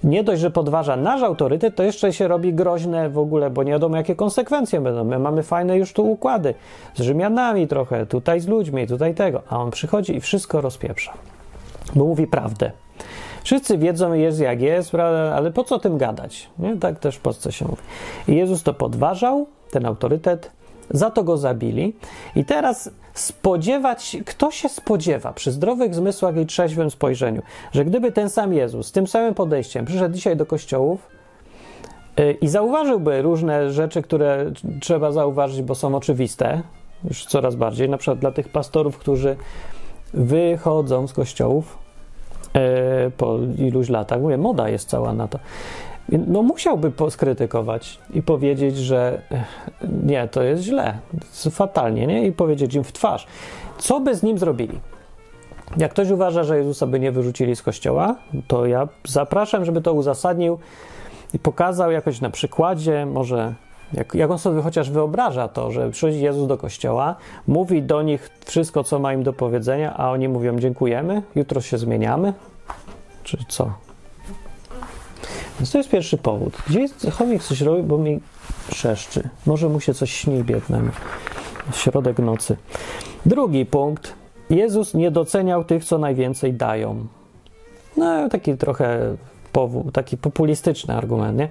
Nie 0.04 0.24
dość, 0.24 0.42
że 0.42 0.52
podważa 0.52 0.96
nasz 0.96 1.24
autorytet, 1.24 1.76
to 1.76 1.84
jeszcze 1.84 2.14
się 2.14 2.28
robi 2.28 2.54
groźne 2.54 3.10
w 3.10 3.18
ogóle, 3.18 3.50
bo 3.50 3.64
nie 3.64 3.72
wiadomo, 3.72 3.98
jakie 3.98 4.16
konsekwencje 4.16 4.82
będą. 4.82 5.04
My 5.04 5.20
mamy 5.20 5.44
fajne 5.44 5.78
już 5.78 5.94
tu 5.94 6.12
układy 6.12 6.54
z 6.96 7.02
Rzymianami 7.02 7.68
trochę, 7.68 8.06
tutaj 8.06 8.40
z 8.40 8.48
ludźmi, 8.48 8.88
tutaj 8.88 9.16
tego, 9.16 9.42
a 9.50 9.58
on 9.58 9.72
przychodzi 9.72 10.16
i 10.16 10.22
wszystko 10.22 10.62
rozpieprza, 10.62 11.14
bo 11.96 12.06
mówi 12.06 12.28
prawdę. 12.28 12.72
Wszyscy 13.44 13.78
wiedzą, 13.78 14.14
jest 14.14 14.40
jak 14.40 14.62
jest, 14.62 14.92
prawda? 14.92 15.36
ale 15.36 15.52
po 15.52 15.64
co 15.64 15.80
tym 15.80 15.98
gadać? 15.98 16.50
Nie? 16.60 16.78
Tak 16.78 17.00
też 17.00 17.16
w 17.16 17.20
Polsce 17.20 17.52
się 17.52 17.66
mówi. 17.66 17.82
I 18.28 18.36
Jezus 18.36 18.64
to 18.64 18.74
podważał, 18.74 19.48
ten 19.72 19.86
autorytet, 19.86 20.52
za 20.90 21.12
to 21.12 21.24
go 21.24 21.38
zabili. 21.38 21.96
I 22.36 22.46
teraz 22.46 22.90
spodziewać, 23.14 24.18
kto 24.26 24.52
się 24.52 24.70
spodziewa 24.70 25.34
przy 25.34 25.52
zdrowych 25.52 25.96
zmysłach 25.96 26.38
i 26.38 26.46
trzeźwym 26.46 26.92
spojrzeniu, 26.92 27.42
że 27.72 27.86
gdyby 27.86 28.12
ten 28.12 28.30
sam 28.30 28.54
Jezus 28.54 28.88
z 28.88 28.92
tym 28.92 29.08
samym 29.08 29.34
podejściem 29.34 29.86
przyszedł 29.86 30.16
dzisiaj 30.16 30.38
do 30.38 30.46
kościołów 30.46 31.08
yy, 32.18 32.32
i 32.32 32.48
zauważyłby 32.48 33.22
różne 33.22 33.72
rzeczy, 33.72 34.02
które 34.02 34.52
trzeba 34.82 35.12
zauważyć, 35.12 35.62
bo 35.62 35.76
są 35.76 35.96
oczywiste, 35.96 36.62
już 37.04 37.26
coraz 37.26 37.56
bardziej, 37.56 37.90
na 37.90 37.98
przykład 37.98 38.20
dla 38.20 38.32
tych 38.32 38.50
pastorów, 38.50 38.98
którzy 38.98 39.36
wychodzą 40.14 41.08
z 41.08 41.14
kościołów, 41.14 41.83
po 43.18 43.38
iluś 43.58 43.90
latach. 43.90 44.22
Mówię, 44.22 44.38
moda 44.38 44.70
jest 44.70 44.90
cała 44.90 45.14
na 45.14 45.28
to. 45.28 45.40
No 46.10 46.44
musiałby 46.44 46.92
skrytykować 47.10 48.00
i 48.14 48.22
powiedzieć, 48.22 48.78
że 48.78 49.22
e, 49.32 49.44
nie, 50.04 50.28
to 50.28 50.44
jest 50.44 50.64
źle, 50.64 50.98
fatalnie, 51.52 52.08
nie? 52.08 52.28
I 52.28 52.32
powiedzieć 52.32 52.76
im 52.76 52.84
w 52.84 52.92
twarz. 52.92 53.28
Co 53.78 54.00
by 54.00 54.16
z 54.16 54.24
nim 54.24 54.38
zrobili? 54.38 54.80
Jak 55.78 55.92
ktoś 55.92 56.10
uważa, 56.10 56.44
że 56.44 56.58
Jezusa 56.58 56.88
by 56.88 57.00
nie 57.00 57.12
wyrzucili 57.12 57.56
z 57.56 57.62
kościoła, 57.62 58.16
to 58.48 58.66
ja 58.66 58.88
zapraszam, 59.06 59.66
żeby 59.66 59.82
to 59.82 59.94
uzasadnił 59.94 60.60
i 61.34 61.40
pokazał 61.40 61.92
jakoś 61.92 62.22
na 62.22 62.30
przykładzie, 62.30 63.06
może 63.06 63.54
jak, 63.94 64.16
jak 64.16 64.32
on 64.32 64.40
sobie 64.40 64.62
chociaż 64.62 64.92
wyobraża 64.92 65.48
to, 65.48 65.72
że 65.72 65.92
przychodzi 65.92 66.22
Jezus 66.22 66.48
do 66.48 66.58
kościoła, 66.58 67.16
mówi 67.48 67.84
do 67.84 68.02
nich 68.02 68.30
wszystko, 68.46 68.84
co 68.84 69.00
ma 69.00 69.14
im 69.14 69.24
do 69.24 69.34
powiedzenia, 69.34 69.98
a 69.98 70.12
oni 70.12 70.30
mówią 70.30 70.60
dziękujemy, 70.60 71.22
jutro 71.36 71.62
się 71.62 71.78
zmieniamy, 71.78 72.34
czy 73.24 73.38
co? 73.48 73.74
Więc 75.60 75.72
to 75.72 75.78
jest 75.78 75.90
pierwszy 75.90 76.18
powód. 76.18 76.58
Gdzie 76.68 76.80
jest 76.80 77.08
chomik 77.12 77.44
coś 77.44 77.62
robi, 77.62 77.84
bo 77.84 77.98
mi 77.98 78.20
szeszczy. 78.72 79.30
Może 79.46 79.70
mu 79.70 79.80
się 79.80 79.94
coś 79.94 80.12
śni 80.12 80.44
biednemu. 80.44 80.90
Środek 81.74 82.20
nocy. 82.20 82.58
Drugi 83.26 83.66
punkt. 83.66 84.14
Jezus 84.50 84.94
nie 84.94 85.12
doceniał 85.12 85.64
tych, 85.64 85.86
co 85.86 85.98
najwięcej 85.98 86.54
dają. 86.54 87.08
No, 87.98 88.30
taki 88.30 88.58
trochę 88.58 89.16
powód, 89.54 89.94
taki 89.94 90.18
populistyczny 90.18 90.96
argument, 90.96 91.38
nie? 91.38 91.48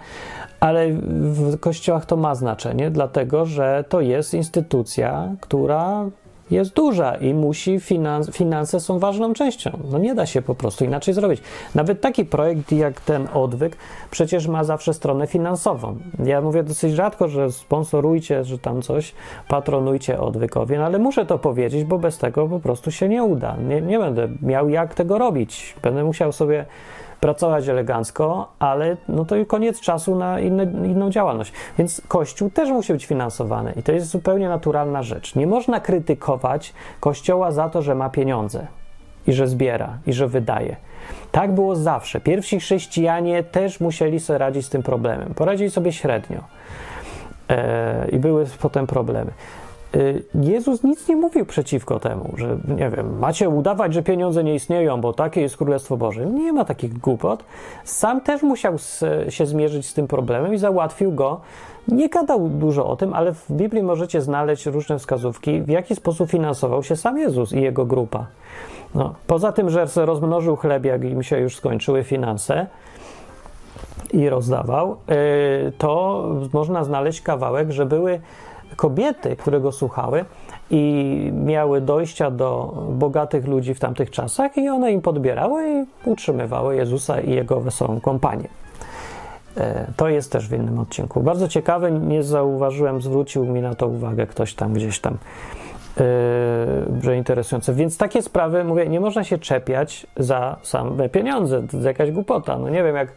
Ale 0.61 0.93
w 1.11 1.61
kościołach 1.61 2.07
to 2.07 2.17
ma 2.17 2.35
znaczenie, 2.35 2.91
dlatego 2.91 3.47
że 3.47 3.85
to 3.88 4.01
jest 4.01 4.35
instytucja, 4.35 5.29
która 5.41 6.07
jest 6.53 6.75
duża 6.75 7.15
i 7.15 7.35
musi, 7.35 7.81
finans, 7.81 8.31
finanse 8.31 8.81
są 8.81 8.99
ważną 8.99 9.33
częścią. 9.33 9.79
No 9.91 9.99
nie 9.99 10.15
da 10.15 10.27
się 10.27 10.43
po 10.43 10.55
prostu 10.55 10.85
inaczej 10.85 11.15
zrobić. 11.15 11.41
Nawet 11.75 12.01
taki 12.01 12.25
projekt 12.25 12.73
jak 12.73 13.01
ten 13.01 13.29
odwyk 13.35 13.77
przecież 14.11 14.47
ma 14.47 14.65
zawsze 14.65 14.95
stronę 14.95 15.27
finansową. 15.27 15.99
Ja 16.25 16.41
mówię 16.41 16.62
dosyć 16.62 16.95
rzadko, 16.95 17.29
że 17.29 17.53
sponsorujcie, 17.53 18.45
że 18.45 18.59
tam 18.59 18.83
coś, 18.83 19.15
patronujcie 19.49 20.21
odwykowi, 20.21 20.77
no 20.79 20.85
ale 20.85 20.99
muszę 20.99 21.27
to 21.27 21.38
powiedzieć, 21.38 21.85
bo 21.85 21.99
bez 21.99 22.19
tego 22.19 22.49
po 22.49 22.61
prostu 22.61 22.91
się 22.91 23.09
nie 23.09 23.25
uda. 23.25 23.57
Nie, 23.69 23.81
nie 23.81 23.99
będę 23.99 24.29
miał 24.43 24.69
jak 24.69 24.95
tego 24.95 25.19
robić. 25.19 25.75
Będę 25.83 26.05
musiał 26.05 26.33
sobie 26.33 26.67
pracować 27.23 27.69
elegancko, 27.69 28.49
ale 28.59 28.97
no 29.09 29.25
to 29.25 29.35
koniec 29.47 29.81
czasu 29.81 30.17
na 30.17 30.41
inne, 30.41 30.63
inną 30.65 31.11
działalność. 31.11 31.53
Więc 31.79 32.03
Kościół 32.09 32.51
też 32.51 32.71
musi 32.71 32.93
być 32.93 33.07
finansowany 33.07 33.73
i 33.77 33.83
to 33.83 33.93
jest 33.93 34.07
zupełnie 34.07 34.49
naturalna 34.49 35.03
rzecz. 35.03 35.35
Nie 35.35 35.47
można 35.47 35.81
krytykować 35.81 36.75
Kościoła 37.01 37.51
za 37.51 37.69
to, 37.69 37.83
że 37.83 37.95
ma 37.95 38.11
pieniądze 38.11 38.67
i 39.27 39.33
że 39.33 39.47
zbiera 39.47 39.99
i 40.07 40.13
że 40.13 40.29
wydaje. 40.29 40.77
Tak 41.33 41.55
było 41.55 41.77
zawsze. 41.77 42.21
Pierwsi 42.21 42.61
chrześcijanie 42.61 43.43
też 43.43 43.81
musieli 43.81 44.21
sobie 44.21 44.39
radzić 44.39 44.67
z 44.67 44.69
tym 44.69 44.83
problemem. 44.83 45.35
Poradzili 45.35 45.71
sobie 45.71 45.93
średnio. 45.93 46.41
E, 47.51 48.09
I 48.13 48.19
były 48.19 48.47
potem 48.61 48.87
problemy. 48.87 49.31
Y, 49.97 50.23
Jezus 50.35 50.83
nic 50.83 51.09
nie 51.09 51.17
mówił 51.17 51.47
przeciwko 51.47 52.01
temu, 52.01 52.35
że 52.37 52.59
nie 52.77 52.91
wiem, 52.91 53.19
macie 53.19 53.49
udawać, 53.49 53.95
że 53.95 54.03
pieniądze 54.03 54.45
nie 54.45 54.55
istnieją, 54.55 55.01
bo 55.01 55.13
takie 55.13 55.41
jest 55.41 55.57
Królestwo 55.57 55.97
Boże. 55.97 56.27
Nie 56.27 56.53
ma 56.53 56.65
takich 56.65 56.99
głupot. 56.99 57.45
Sam 57.85 58.21
też 58.21 58.43
musiał 58.43 58.77
się 59.29 59.47
zmierzyć 59.47 59.87
z 59.87 59.95
tym 59.95 60.07
problemem 60.09 60.55
i 60.55 60.59
załatwił 60.59 61.13
go. 61.13 61.41
Nie 61.89 62.09
gadał 62.09 62.49
dużo 62.49 62.87
o 62.87 62.97
tym, 62.97 63.15
ale 63.15 63.35
w 63.35 63.47
Biblii 63.51 63.83
możecie 63.83 64.21
znaleźć 64.21 64.67
różne 64.67 64.99
wskazówki, 64.99 65.61
w 65.61 65.69
jaki 65.69 65.95
sposób 65.95 66.31
finansował 66.31 66.83
się 66.83 66.97
sam 66.97 67.19
Jezus 67.19 67.53
i 67.53 67.61
jego 67.61 67.87
grupa. 67.87 68.27
No, 68.95 69.15
poza 69.27 69.53
tym, 69.53 69.71
że 69.71 69.87
rozmnożył 69.97 70.57
chleb, 70.57 70.85
jak 70.85 71.05
im 71.05 71.23
się 71.23 71.39
już 71.39 71.57
skończyły 71.57 72.05
finanse, 72.05 72.67
i 74.13 74.29
rozdawał, 74.29 74.97
y, 75.69 75.73
to 75.79 76.25
można 76.53 76.85
znaleźć 76.85 77.21
kawałek, 77.21 77.71
że 77.71 77.87
były 77.87 78.21
kobiety, 78.77 79.37
które 79.37 79.61
go 79.61 79.73
słuchały 79.73 80.25
i 80.71 81.33
miały 81.45 81.81
dojścia 81.81 82.31
do 82.31 82.75
bogatych 82.91 83.47
ludzi 83.47 83.75
w 83.75 83.81
tamtych 83.81 84.11
czasach, 84.11 84.57
i 84.57 84.69
one 84.69 84.93
im 84.93 85.01
podbierały 85.01 85.65
i 85.71 86.09
utrzymywały 86.09 86.77
Jezusa 86.77 87.21
i 87.21 87.31
jego 87.31 87.61
wesołą 87.61 88.01
kompanię. 88.01 88.49
E, 89.57 89.87
to 89.97 90.09
jest 90.09 90.33
też 90.33 90.49
w 90.49 90.53
innym 90.53 90.79
odcinku. 90.79 91.21
Bardzo 91.21 91.49
ciekawe, 91.49 91.93
nie 91.93 92.23
zauważyłem, 92.23 93.03
zwrócił 93.03 93.45
mi 93.45 93.61
na 93.61 93.75
to 93.75 93.87
uwagę 93.87 94.27
ktoś 94.27 94.55
tam 94.55 94.73
gdzieś 94.73 95.01
tam, 95.01 95.19
yy, 95.97 96.05
że 97.03 97.17
interesujące. 97.17 97.75
Więc 97.75 97.99
takie 97.99 98.23
sprawy, 98.23 98.65
mówię, 98.65 98.89
nie 98.89 99.01
można 99.01 99.25
się 99.25 99.39
czepiać 99.39 100.07
za 100.17 100.57
same 100.63 101.09
pieniądze. 101.09 101.63
To 101.71 101.77
jest 101.77 101.87
jakaś 101.87 102.11
głupota. 102.11 102.59
No 102.59 102.69
nie 102.69 102.83
wiem, 102.83 102.97
jak 102.97 103.13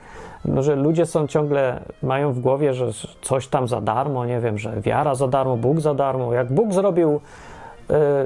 no, 0.47 0.63
że 0.63 0.75
ludzie 0.75 1.05
są 1.05 1.27
ciągle, 1.27 1.79
mają 2.03 2.34
w 2.34 2.39
głowie, 2.39 2.73
że 2.73 2.88
coś 3.21 3.47
tam 3.47 3.67
za 3.67 3.81
darmo, 3.81 4.25
nie 4.25 4.39
wiem, 4.39 4.58
że 4.58 4.81
wiara 4.81 5.15
za 5.15 5.27
darmo, 5.27 5.58
Bóg 5.58 5.79
za 5.79 5.93
darmo. 5.93 6.34
Jak 6.34 6.53
Bóg 6.53 6.73
zrobił 6.73 7.19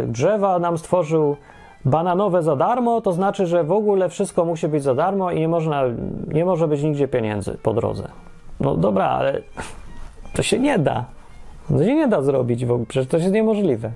y, 0.03 0.07
drzewa, 0.07 0.59
nam 0.59 0.77
stworzył 0.77 1.35
bananowe 1.85 2.43
za 2.43 2.55
darmo, 2.55 3.01
to 3.01 3.11
znaczy, 3.11 3.45
że 3.45 3.63
w 3.63 3.71
ogóle 3.71 4.09
wszystko 4.09 4.45
musi 4.45 4.67
być 4.67 4.83
za 4.83 4.95
darmo 4.95 5.31
i 5.31 5.39
nie, 5.39 5.47
można, 5.47 5.83
nie 6.27 6.45
może 6.45 6.67
być 6.67 6.83
nigdzie 6.83 7.07
pieniędzy 7.07 7.57
po 7.63 7.73
drodze. 7.73 8.07
No 8.59 8.75
dobra, 8.75 9.05
ale 9.05 9.41
to 10.33 10.43
się 10.43 10.59
nie 10.59 10.79
da. 10.79 11.05
To 11.69 11.83
się 11.83 11.95
nie 11.95 12.07
da 12.07 12.21
zrobić 12.21 12.65
w 12.65 12.71
ogóle, 12.71 12.85
przecież 12.85 13.09
to 13.09 13.17
jest 13.17 13.31
niemożliwe. 13.31 13.91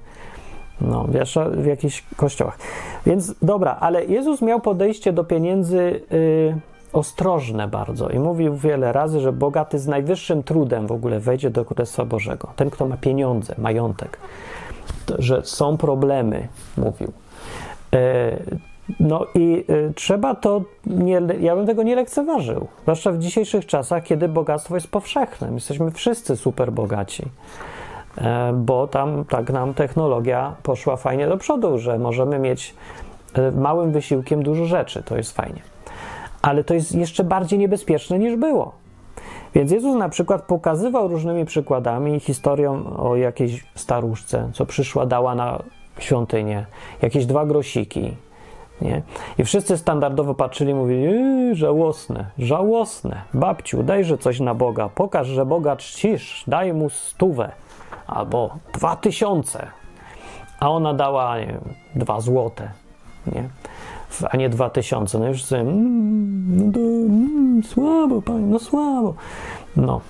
No, 0.81 1.07
w 1.51 1.65
jakichś 1.65 2.03
kościołach. 2.15 2.57
Więc 3.05 3.35
dobra, 3.41 3.77
ale 3.79 4.05
Jezus 4.05 4.41
miał 4.41 4.59
podejście 4.59 5.13
do 5.13 5.23
pieniędzy. 5.23 6.01
Yy, 6.11 6.72
ostrożne 6.93 7.67
bardzo 7.67 8.09
i 8.09 8.19
mówił 8.19 8.55
wiele 8.55 8.93
razy, 8.93 9.19
że 9.19 9.31
bogaty 9.31 9.79
z 9.79 9.87
najwyższym 9.87 10.43
trudem 10.43 10.87
w 10.87 10.91
ogóle 10.91 11.19
wejdzie 11.19 11.49
do 11.49 11.65
Królestwa 11.65 12.05
Bożego. 12.05 12.47
Ten, 12.55 12.69
kto 12.69 12.87
ma 12.87 12.97
pieniądze, 12.97 13.55
majątek. 13.57 14.17
Że 15.19 15.41
są 15.45 15.77
problemy, 15.77 16.47
mówił. 16.77 17.11
E, 17.93 18.37
no 18.99 19.25
i 19.35 19.65
e, 19.67 19.93
trzeba 19.93 20.35
to, 20.35 20.61
nie, 20.85 21.21
ja 21.39 21.55
bym 21.55 21.65
tego 21.65 21.83
nie 21.83 21.95
lekceważył, 21.95 22.67
zwłaszcza 22.81 23.11
w 23.11 23.17
dzisiejszych 23.17 23.65
czasach, 23.65 24.03
kiedy 24.03 24.27
bogactwo 24.27 24.75
jest 24.75 24.87
powszechne. 24.87 25.51
Jesteśmy 25.53 25.91
wszyscy 25.91 26.37
super 26.37 26.71
bogaci, 26.71 27.23
e, 28.17 28.53
bo 28.53 28.87
tam 28.87 29.25
tak 29.25 29.49
nam 29.49 29.73
technologia 29.73 30.55
poszła 30.63 30.95
fajnie 30.95 31.27
do 31.27 31.37
przodu, 31.37 31.77
że 31.77 31.99
możemy 31.99 32.39
mieć 32.39 32.75
małym 33.55 33.91
wysiłkiem 33.91 34.43
dużo 34.43 34.65
rzeczy. 34.65 35.03
To 35.03 35.17
jest 35.17 35.31
fajnie 35.31 35.72
ale 36.43 36.63
to 36.63 36.73
jest 36.73 36.95
jeszcze 36.95 37.23
bardziej 37.23 37.59
niebezpieczne 37.59 38.19
niż 38.19 38.35
było. 38.35 38.71
Więc 39.55 39.71
Jezus 39.71 39.95
na 39.95 40.09
przykład 40.09 40.41
pokazywał 40.41 41.07
różnymi 41.07 41.45
przykładami 41.45 42.19
historią 42.19 42.97
o 42.97 43.15
jakiejś 43.15 43.65
staruszce, 43.75 44.49
co 44.53 44.65
przyszła, 44.65 45.05
dała 45.05 45.35
na 45.35 45.63
świątynię, 45.99 46.65
jakieś 47.01 47.25
dwa 47.25 47.45
grosiki. 47.45 48.15
Nie? 48.81 49.01
I 49.37 49.43
wszyscy 49.43 49.77
standardowo 49.77 50.33
patrzyli 50.33 50.73
mówili, 50.73 51.01
yy, 51.01 51.55
żałosne, 51.55 52.25
żałosne, 52.37 53.21
babciu, 53.33 53.83
dajże 53.83 54.17
coś 54.17 54.39
na 54.39 54.53
Boga, 54.53 54.89
pokaż, 54.95 55.27
że 55.27 55.45
Boga 55.45 55.75
czcisz, 55.75 56.43
daj 56.47 56.73
mu 56.73 56.89
stówę 56.89 57.51
albo 58.07 58.55
dwa 58.73 58.95
tysiące. 58.95 59.67
A 60.59 60.69
ona 60.69 60.93
dała, 60.93 61.39
nie 61.39 61.47
wiem, 61.47 61.73
dwa 61.95 62.21
złote. 62.21 62.71
Nie? 63.27 63.49
A 64.29 64.37
nie 64.37 64.49
2000. 64.49 65.19
No 65.19 65.27
już 65.27 65.43
sobie, 65.43 65.61
mm, 65.61 66.65
no 66.65 66.73
to, 66.73 66.79
mm, 66.79 67.63
słabo, 67.63 68.21
panie, 68.21 68.45
no 68.45 68.59
słabo. 68.59 69.13
No. 69.75 70.01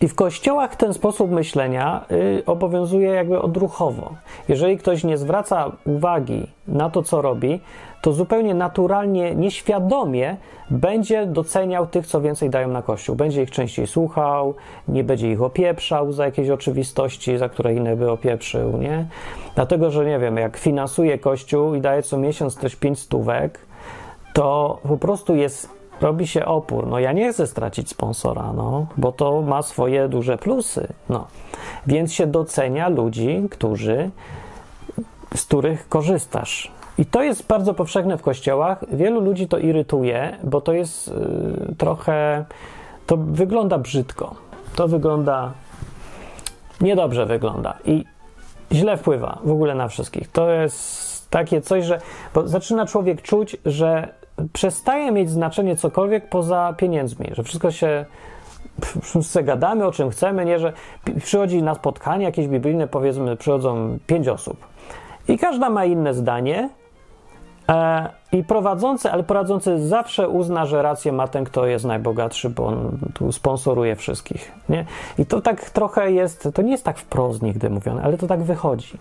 I 0.00 0.08
w 0.08 0.14
kościołach 0.14 0.76
ten 0.76 0.94
sposób 0.94 1.30
myślenia 1.30 2.04
y, 2.10 2.42
obowiązuje 2.46 3.10
jakby 3.10 3.40
odruchowo. 3.40 4.14
Jeżeli 4.48 4.78
ktoś 4.78 5.04
nie 5.04 5.18
zwraca 5.18 5.72
uwagi 5.84 6.46
na 6.68 6.90
to, 6.90 7.02
co 7.02 7.22
robi, 7.22 7.60
to 8.06 8.12
zupełnie 8.12 8.54
naturalnie, 8.54 9.34
nieświadomie 9.34 10.36
będzie 10.70 11.26
doceniał 11.26 11.86
tych, 11.86 12.06
co 12.06 12.20
więcej 12.20 12.50
dają 12.50 12.68
na 12.68 12.82
kościół. 12.82 13.16
Będzie 13.16 13.42
ich 13.42 13.50
częściej 13.50 13.86
słuchał, 13.86 14.54
nie 14.88 15.04
będzie 15.04 15.32
ich 15.32 15.42
opieprzał 15.42 16.12
za 16.12 16.24
jakieś 16.24 16.50
oczywistości, 16.50 17.38
za 17.38 17.48
które 17.48 17.74
inne 17.74 17.96
by 17.96 18.10
opieprzył, 18.10 18.78
nie? 18.78 19.06
Dlatego, 19.54 19.90
że 19.90 20.06
nie 20.06 20.18
wiem, 20.18 20.36
jak 20.36 20.56
finansuje 20.56 21.18
kościół 21.18 21.74
i 21.74 21.80
daje 21.80 22.02
co 22.02 22.18
miesiąc 22.18 22.56
też 22.56 22.76
pięć 22.76 22.98
stówek, 22.98 23.58
to 24.32 24.78
po 24.88 24.96
prostu 24.96 25.34
jest 25.34 25.68
robi 26.00 26.26
się 26.26 26.44
opór. 26.44 26.86
No 26.86 26.98
ja 26.98 27.12
nie 27.12 27.32
chcę 27.32 27.46
stracić 27.46 27.88
sponsora, 27.88 28.52
no, 28.52 28.86
bo 28.96 29.12
to 29.12 29.42
ma 29.42 29.62
swoje 29.62 30.08
duże 30.08 30.38
plusy. 30.38 30.88
No. 31.08 31.26
Więc 31.86 32.12
się 32.12 32.26
docenia 32.26 32.88
ludzi, 32.88 33.42
którzy, 33.50 34.10
z 35.34 35.44
których 35.44 35.88
korzystasz. 35.88 36.75
I 36.98 37.06
to 37.06 37.22
jest 37.22 37.46
bardzo 37.46 37.74
powszechne 37.74 38.18
w 38.18 38.22
kościołach. 38.22 38.84
Wielu 38.92 39.20
ludzi 39.20 39.48
to 39.48 39.58
irytuje, 39.58 40.36
bo 40.44 40.60
to 40.60 40.72
jest 40.72 41.08
y, 41.08 41.74
trochę. 41.78 42.44
To 43.06 43.16
wygląda 43.16 43.78
brzydko. 43.78 44.34
To 44.76 44.88
wygląda. 44.88 45.52
Niedobrze 46.80 47.26
wygląda. 47.26 47.78
I 47.84 48.04
źle 48.72 48.96
wpływa 48.96 49.38
w 49.44 49.50
ogóle 49.50 49.74
na 49.74 49.88
wszystkich. 49.88 50.28
To 50.28 50.50
jest 50.50 51.30
takie 51.30 51.60
coś, 51.60 51.84
że. 51.84 52.00
Bo 52.34 52.48
zaczyna 52.48 52.86
człowiek 52.86 53.22
czuć, 53.22 53.56
że 53.64 54.08
przestaje 54.52 55.12
mieć 55.12 55.30
znaczenie 55.30 55.76
cokolwiek 55.76 56.28
poza 56.28 56.74
pieniędzmi, 56.76 57.26
że 57.32 57.42
wszystko 57.42 57.70
się 57.70 58.04
wszyscy 59.02 59.42
gadamy 59.42 59.86
o 59.86 59.92
czym 59.92 60.10
chcemy, 60.10 60.44
nie, 60.44 60.58
że 60.58 60.72
przychodzi 61.22 61.62
na 61.62 61.74
spotkanie 61.74 62.24
jakieś 62.24 62.48
biblijne, 62.48 62.88
powiedzmy, 62.88 63.36
przychodzą 63.36 63.98
pięć 64.06 64.28
osób 64.28 64.56
i 65.28 65.38
każda 65.38 65.70
ma 65.70 65.84
inne 65.84 66.14
zdanie 66.14 66.68
i 68.32 68.44
prowadzący, 68.44 69.12
ale 69.12 69.22
prowadzący 69.22 69.88
zawsze 69.88 70.28
uzna, 70.28 70.66
że 70.66 70.82
rację 70.82 71.12
ma 71.12 71.28
ten, 71.28 71.44
kto 71.44 71.66
jest 71.66 71.84
najbogatszy, 71.84 72.50
bo 72.50 72.66
on 72.66 72.98
tu 73.14 73.32
sponsoruje 73.32 73.96
wszystkich, 73.96 74.52
nie? 74.68 74.84
I 75.18 75.26
to 75.26 75.40
tak 75.40 75.70
trochę 75.70 76.12
jest, 76.12 76.48
to 76.54 76.62
nie 76.62 76.70
jest 76.70 76.84
tak 76.84 76.98
wprost 76.98 77.42
nigdy 77.42 77.70
mówione, 77.70 78.02
ale 78.02 78.18
to 78.18 78.26
tak 78.26 78.42
wychodzi 78.42 78.98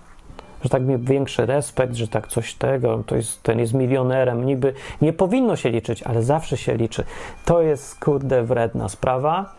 że 0.66 0.70
tak 0.70 0.84
mi 0.84 0.98
większy 0.98 1.46
respekt, 1.46 1.96
że 1.96 2.08
tak 2.08 2.28
coś 2.28 2.54
tego, 2.54 3.04
to 3.06 3.16
jest, 3.16 3.44
ten 3.44 3.60
jest 3.60 3.74
milionerem, 3.74 4.46
niby 4.46 4.74
nie 5.02 5.14
powinno 5.14 5.56
się 5.56 5.70
liczyć, 5.70 6.04
ale 6.04 6.24
zawsze 6.24 6.58
się 6.58 6.76
liczy. 6.78 7.04
To 7.46 7.62
jest, 7.62 8.00
kurde, 8.00 8.44
wredna 8.44 8.90
sprawa 8.90 9.54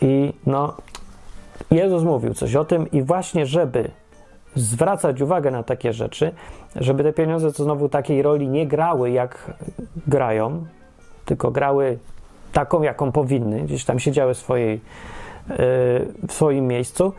i 0.00 0.32
no, 0.46 0.74
Jezus 1.70 2.02
mówił 2.02 2.34
coś 2.34 2.56
o 2.56 2.64
tym 2.64 2.90
i 2.90 3.02
właśnie, 3.02 3.46
żeby 3.46 3.90
zwracać 4.60 5.20
uwagę 5.20 5.50
na 5.50 5.62
takie 5.62 5.92
rzeczy, 5.92 6.32
żeby 6.76 7.02
te 7.02 7.12
pieniądze 7.12 7.52
co 7.52 7.64
znowu 7.64 7.88
takiej 7.88 8.22
roli 8.22 8.48
nie 8.48 8.66
grały, 8.66 9.10
jak 9.10 9.52
grają, 10.06 10.66
tylko 11.24 11.50
grały 11.50 11.98
taką, 12.52 12.82
jaką 12.82 13.12
powinny, 13.12 13.60
gdzieś 13.60 13.84
tam 13.84 13.98
siedziały 13.98 14.34
swojej, 14.34 14.72
yy, 15.48 15.56
w 16.28 16.32
swoim 16.32 16.66
miejscu, 16.66 17.12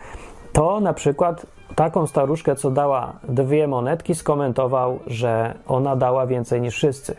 to 0.54 0.80
na 0.80 0.94
przykład 0.94 1.46
taką 1.76 2.08
staruszkę, 2.08 2.56
co 2.56 2.72
dała 2.72 3.14
dwie 3.24 3.68
monetki, 3.68 4.16
skomentował, 4.16 5.00
że 5.08 5.54
ona 5.68 5.96
dała 5.96 6.28
więcej 6.28 6.62
niż 6.62 6.76
wszyscy, 6.76 7.16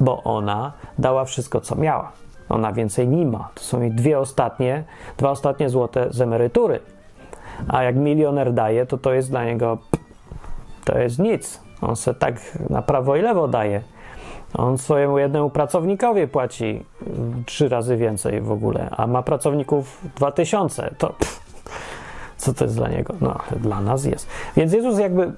bo 0.00 0.22
ona 0.22 0.72
dała 0.98 1.24
wszystko, 1.24 1.60
co 1.60 1.76
miała. 1.76 2.12
Ona 2.48 2.72
więcej 2.72 3.08
nie 3.08 3.26
ma. 3.26 3.48
To 3.54 3.62
są 3.62 3.80
jej 3.80 3.92
dwie 3.92 4.18
ostatnie, 4.18 4.84
dwa 5.16 5.30
ostatnie 5.30 5.68
złote 5.68 6.06
z 6.10 6.20
emerytury. 6.20 6.80
A 7.68 7.82
jak 7.82 7.96
milioner 7.96 8.52
daje, 8.52 8.86
to 8.86 8.98
to 8.98 9.12
jest 9.12 9.30
dla 9.30 9.44
niego 9.44 9.78
to 10.84 10.98
jest 10.98 11.18
nic. 11.18 11.60
On 11.80 11.96
se 11.96 12.14
tak 12.14 12.34
na 12.70 12.82
prawo 12.82 13.16
i 13.16 13.22
lewo 13.22 13.48
daje. 13.48 13.82
On 14.54 14.78
swojemu 14.78 15.18
jednemu 15.18 15.50
pracownikowi 15.50 16.26
płaci 16.26 16.84
trzy 17.46 17.68
razy 17.68 17.96
więcej 17.96 18.40
w 18.40 18.52
ogóle, 18.52 18.88
a 18.90 19.06
ma 19.06 19.22
pracowników 19.22 20.00
dwa 20.16 20.32
tysiące. 20.32 20.94
To 20.98 21.08
pff, 21.08 21.40
co 22.36 22.54
to 22.54 22.64
jest 22.64 22.76
dla 22.76 22.88
niego? 22.88 23.14
No, 23.20 23.38
dla 23.56 23.80
nas 23.80 24.04
jest. 24.04 24.28
Więc 24.56 24.72
Jezus 24.72 24.98
jakby 24.98 25.32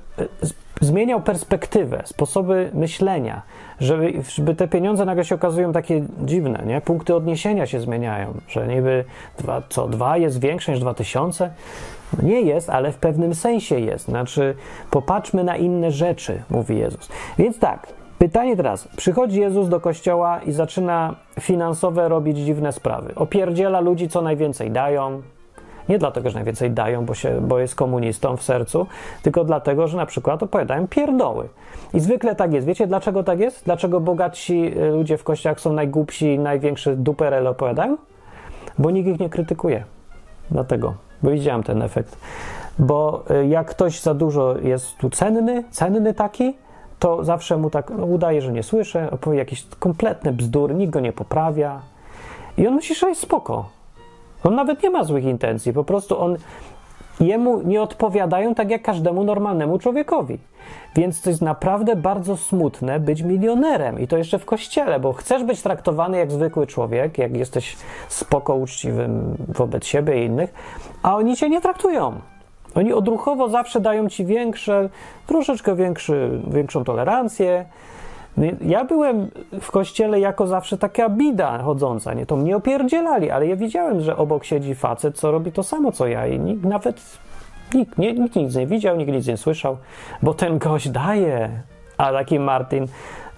zmieniał 0.85 1.21
perspektywę, 1.21 2.03
sposoby 2.05 2.71
myślenia, 2.75 3.42
żeby, 3.81 4.12
żeby 4.29 4.55
te 4.55 4.68
pieniądze 4.68 5.05
nagle 5.05 5.25
się 5.25 5.35
okazują 5.35 5.73
takie 5.73 6.05
dziwne, 6.25 6.62
nie? 6.66 6.81
Punkty 6.81 7.14
odniesienia 7.14 7.66
się 7.66 7.81
zmieniają, 7.81 8.35
że 8.49 8.66
niby 8.66 9.05
dwa, 9.38 9.62
co 9.68 9.88
dwa 9.88 10.16
jest 10.16 10.40
większe 10.40 10.73
niż 10.73 10.81
dwa 10.81 10.95
tysiące. 10.95 11.51
No 12.18 12.29
nie 12.29 12.40
jest, 12.40 12.71
ale 12.71 12.92
w 12.92 12.97
pewnym 12.97 13.35
sensie 13.35 13.81
jest. 13.81 14.05
Znaczy, 14.05 14.55
popatrzmy 14.90 15.45
na 15.45 15.57
inne 15.57 15.90
rzeczy, 15.90 16.42
mówi 16.51 16.79
Jezus. 16.79 17.09
Więc 17.38 17.59
tak, 17.59 17.87
Pytanie 18.18 18.57
teraz. 18.57 18.88
Przychodzi 18.97 19.40
Jezus 19.40 19.68
do 19.68 19.81
kościoła 19.81 20.40
i 20.47 20.53
zaczyna 20.53 21.14
finansowe 21.40 22.09
robić 22.09 22.38
dziwne 22.38 22.73
sprawy. 22.73 23.14
Opierdziela 23.14 23.81
ludzi, 23.81 24.09
co 24.09 24.23
najwięcej 24.23 24.71
dają, 24.71 25.23
nie 25.92 25.98
dlatego, 25.98 26.31
że 26.31 26.35
najwięcej 26.35 26.70
dają, 26.70 27.05
bo, 27.05 27.14
się, 27.14 27.40
bo 27.40 27.59
jest 27.59 27.74
komunistą 27.74 28.37
w 28.37 28.42
sercu, 28.42 28.87
tylko 29.22 29.44
dlatego, 29.44 29.88
że 29.88 29.96
na 29.96 30.07
przykład 30.07 30.42
opowiadają 30.42 30.88
pierdoły. 30.88 31.48
I 31.94 32.00
zwykle 32.00 32.35
tak 32.35 32.52
jest. 32.52 32.66
Wiecie 32.66 32.87
dlaczego 32.87 33.24
tak 33.24 33.40
jest? 33.40 33.64
Dlaczego 33.64 34.00
bogatsi 34.00 34.78
y, 34.78 34.90
ludzie 34.90 35.18
w 35.18 35.24
kościołach 35.24 35.61
są 35.61 35.72
najgłupsi 35.72 36.26
i 36.26 36.38
największe 36.38 36.96
duperele 36.96 37.50
opowiadają? 37.50 37.96
Bo 38.78 38.90
nikt 38.90 39.09
ich 39.09 39.20
nie 39.20 39.28
krytykuje. 39.28 39.85
Dlatego, 40.50 40.94
bo 41.22 41.31
widziałem 41.31 41.62
ten 41.62 41.83
efekt. 41.83 42.16
Bo 42.78 43.24
y, 43.31 43.46
jak 43.46 43.70
ktoś 43.70 44.00
za 44.00 44.14
dużo 44.14 44.59
jest 44.59 44.96
tu 44.96 45.11
cenny, 45.11 45.64
cenny 45.70 46.14
taki, 46.14 46.55
to 46.98 47.24
zawsze 47.24 47.57
mu 47.57 47.70
tak 47.70 47.90
no, 47.98 48.07
udaje, 48.07 48.42
że 48.42 48.52
nie 48.52 48.62
słyszę, 48.62 49.11
opowie 49.11 49.38
jakieś 49.38 49.66
kompletne 49.78 50.33
bzdury, 50.33 50.74
nikt 50.74 50.92
go 50.92 51.00
nie 51.00 51.12
poprawia. 51.12 51.81
I 52.57 52.66
on 52.66 52.74
myśli, 52.74 52.94
że 52.94 53.09
jest 53.09 53.20
spoko. 53.20 53.82
On 54.44 54.55
nawet 54.55 54.83
nie 54.83 54.90
ma 54.90 55.05
złych 55.05 55.24
intencji, 55.24 55.72
po 55.72 55.85
prostu 55.85 56.20
on 56.20 56.37
jemu 57.20 57.62
nie 57.62 57.83
odpowiadają 57.83 58.55
tak 58.55 58.70
jak 58.70 58.83
każdemu 58.83 59.24
normalnemu 59.24 59.78
człowiekowi. 59.78 60.38
Więc 60.96 61.22
to 61.22 61.31
jest 61.31 61.42
naprawdę 61.42 61.96
bardzo 61.96 62.37
smutne 62.37 63.00
być 63.00 63.22
milionerem 63.22 64.00
i 64.00 64.07
to 64.07 64.16
jeszcze 64.16 64.38
w 64.38 64.44
kościele, 64.44 65.00
bo 65.00 65.12
chcesz 65.12 65.44
być 65.44 65.62
traktowany 65.62 66.18
jak 66.18 66.31
zwykły 66.31 66.66
człowiek, 66.66 67.18
jak 67.18 67.37
jesteś 67.37 67.76
spoko 68.09 68.55
uczciwym 68.55 69.37
wobec 69.48 69.87
siebie 69.87 70.22
i 70.22 70.26
innych, 70.26 70.55
a 71.02 71.16
oni 71.16 71.37
cię 71.37 71.50
nie 71.50 71.61
traktują. 71.61 72.12
Oni 72.74 72.92
odruchowo 72.92 73.48
zawsze 73.48 73.81
dają 73.81 74.09
ci 74.09 74.24
większe, 74.24 74.88
troszeczkę 75.26 75.74
większy, 75.74 76.40
większą 76.48 76.85
tolerancję, 76.85 77.64
ja 78.61 78.85
byłem 78.85 79.31
w 79.61 79.71
kościele 79.71 80.21
jako 80.21 80.47
zawsze 80.47 80.79
taka 80.79 81.09
bida 81.09 81.59
chodząca, 81.59 82.14
nie? 82.14 82.27
To 82.27 82.37
mnie 82.37 82.57
opierdzielali, 82.57 83.31
ale 83.31 83.47
ja 83.47 83.57
widziałem, 83.57 84.01
że 84.01 84.16
obok 84.16 84.45
siedzi 84.45 84.75
facet, 84.75 85.18
co 85.18 85.31
robi 85.31 85.53
to 85.53 85.62
samo, 85.62 85.92
co 85.92 86.07
ja 86.07 86.27
i 86.27 86.40
nikt 86.40 86.64
nawet, 86.64 87.18
nikt, 87.75 87.99
nie, 87.99 88.12
nikt 88.12 88.37
nic 88.37 88.55
nie 88.55 88.66
widział, 88.66 88.97
nikt 88.97 89.12
nic 89.12 89.27
nie 89.27 89.37
słyszał, 89.37 89.77
bo 90.23 90.35
ten 90.35 90.59
gość 90.59 90.88
daje. 90.88 91.51
A 91.99 92.12
taki 92.12 92.38
Martin 92.38 92.87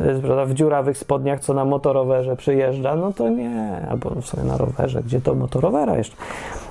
e, 0.00 0.46
w 0.46 0.54
dziurawych 0.54 0.98
spodniach, 0.98 1.40
co 1.40 1.54
na 1.54 1.64
motorowerze 1.64 2.36
przyjeżdża, 2.36 2.96
no 2.96 3.12
to 3.12 3.28
nie, 3.28 3.86
albo 3.90 4.10
w 4.10 4.26
sumie 4.26 4.44
na 4.44 4.56
rowerze, 4.56 5.02
gdzie 5.02 5.20
to 5.20 5.34
motorowera 5.34 5.96
jeszcze. 5.96 6.16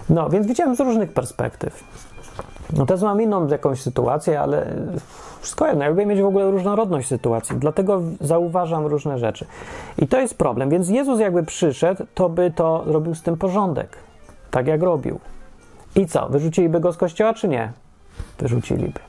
No, 0.10 0.30
więc 0.30 0.48
widziałem 0.48 0.76
z 0.76 0.80
różnych 0.80 1.14
perspektyw. 1.14 1.84
No 2.78 2.86
teraz 2.86 3.02
mam 3.02 3.22
inną 3.22 3.48
jakąś 3.48 3.82
sytuację, 3.82 4.42
ale 4.42 4.68
wszystko 5.43 5.67
jedno, 5.67 5.84
ja 5.84 5.89
lubię 5.89 6.06
mieć 6.06 6.21
w 6.21 6.25
ogóle 6.25 6.51
różnorodność 6.51 7.08
sytuacji, 7.08 7.56
dlatego 7.56 8.01
zauważam 8.21 8.86
różne 8.86 9.19
rzeczy. 9.19 9.45
I 9.97 10.08
to 10.08 10.19
jest 10.19 10.38
problem, 10.38 10.69
więc 10.69 10.89
Jezus 10.89 11.19
jakby 11.19 11.43
przyszedł, 11.43 12.03
to 12.13 12.29
by 12.29 12.51
to 12.51 12.84
robił 12.86 13.15
z 13.15 13.21
tym 13.21 13.38
porządek, 13.38 13.97
tak 14.51 14.67
jak 14.67 14.84
robił. 14.84 15.19
I 15.95 16.06
co, 16.06 16.29
wyrzuciliby 16.29 16.79
go 16.79 16.93
z 16.93 16.97
kościoła, 16.97 17.34
czy 17.34 17.47
nie? 17.47 17.71
Wyrzuciliby. 18.39 18.99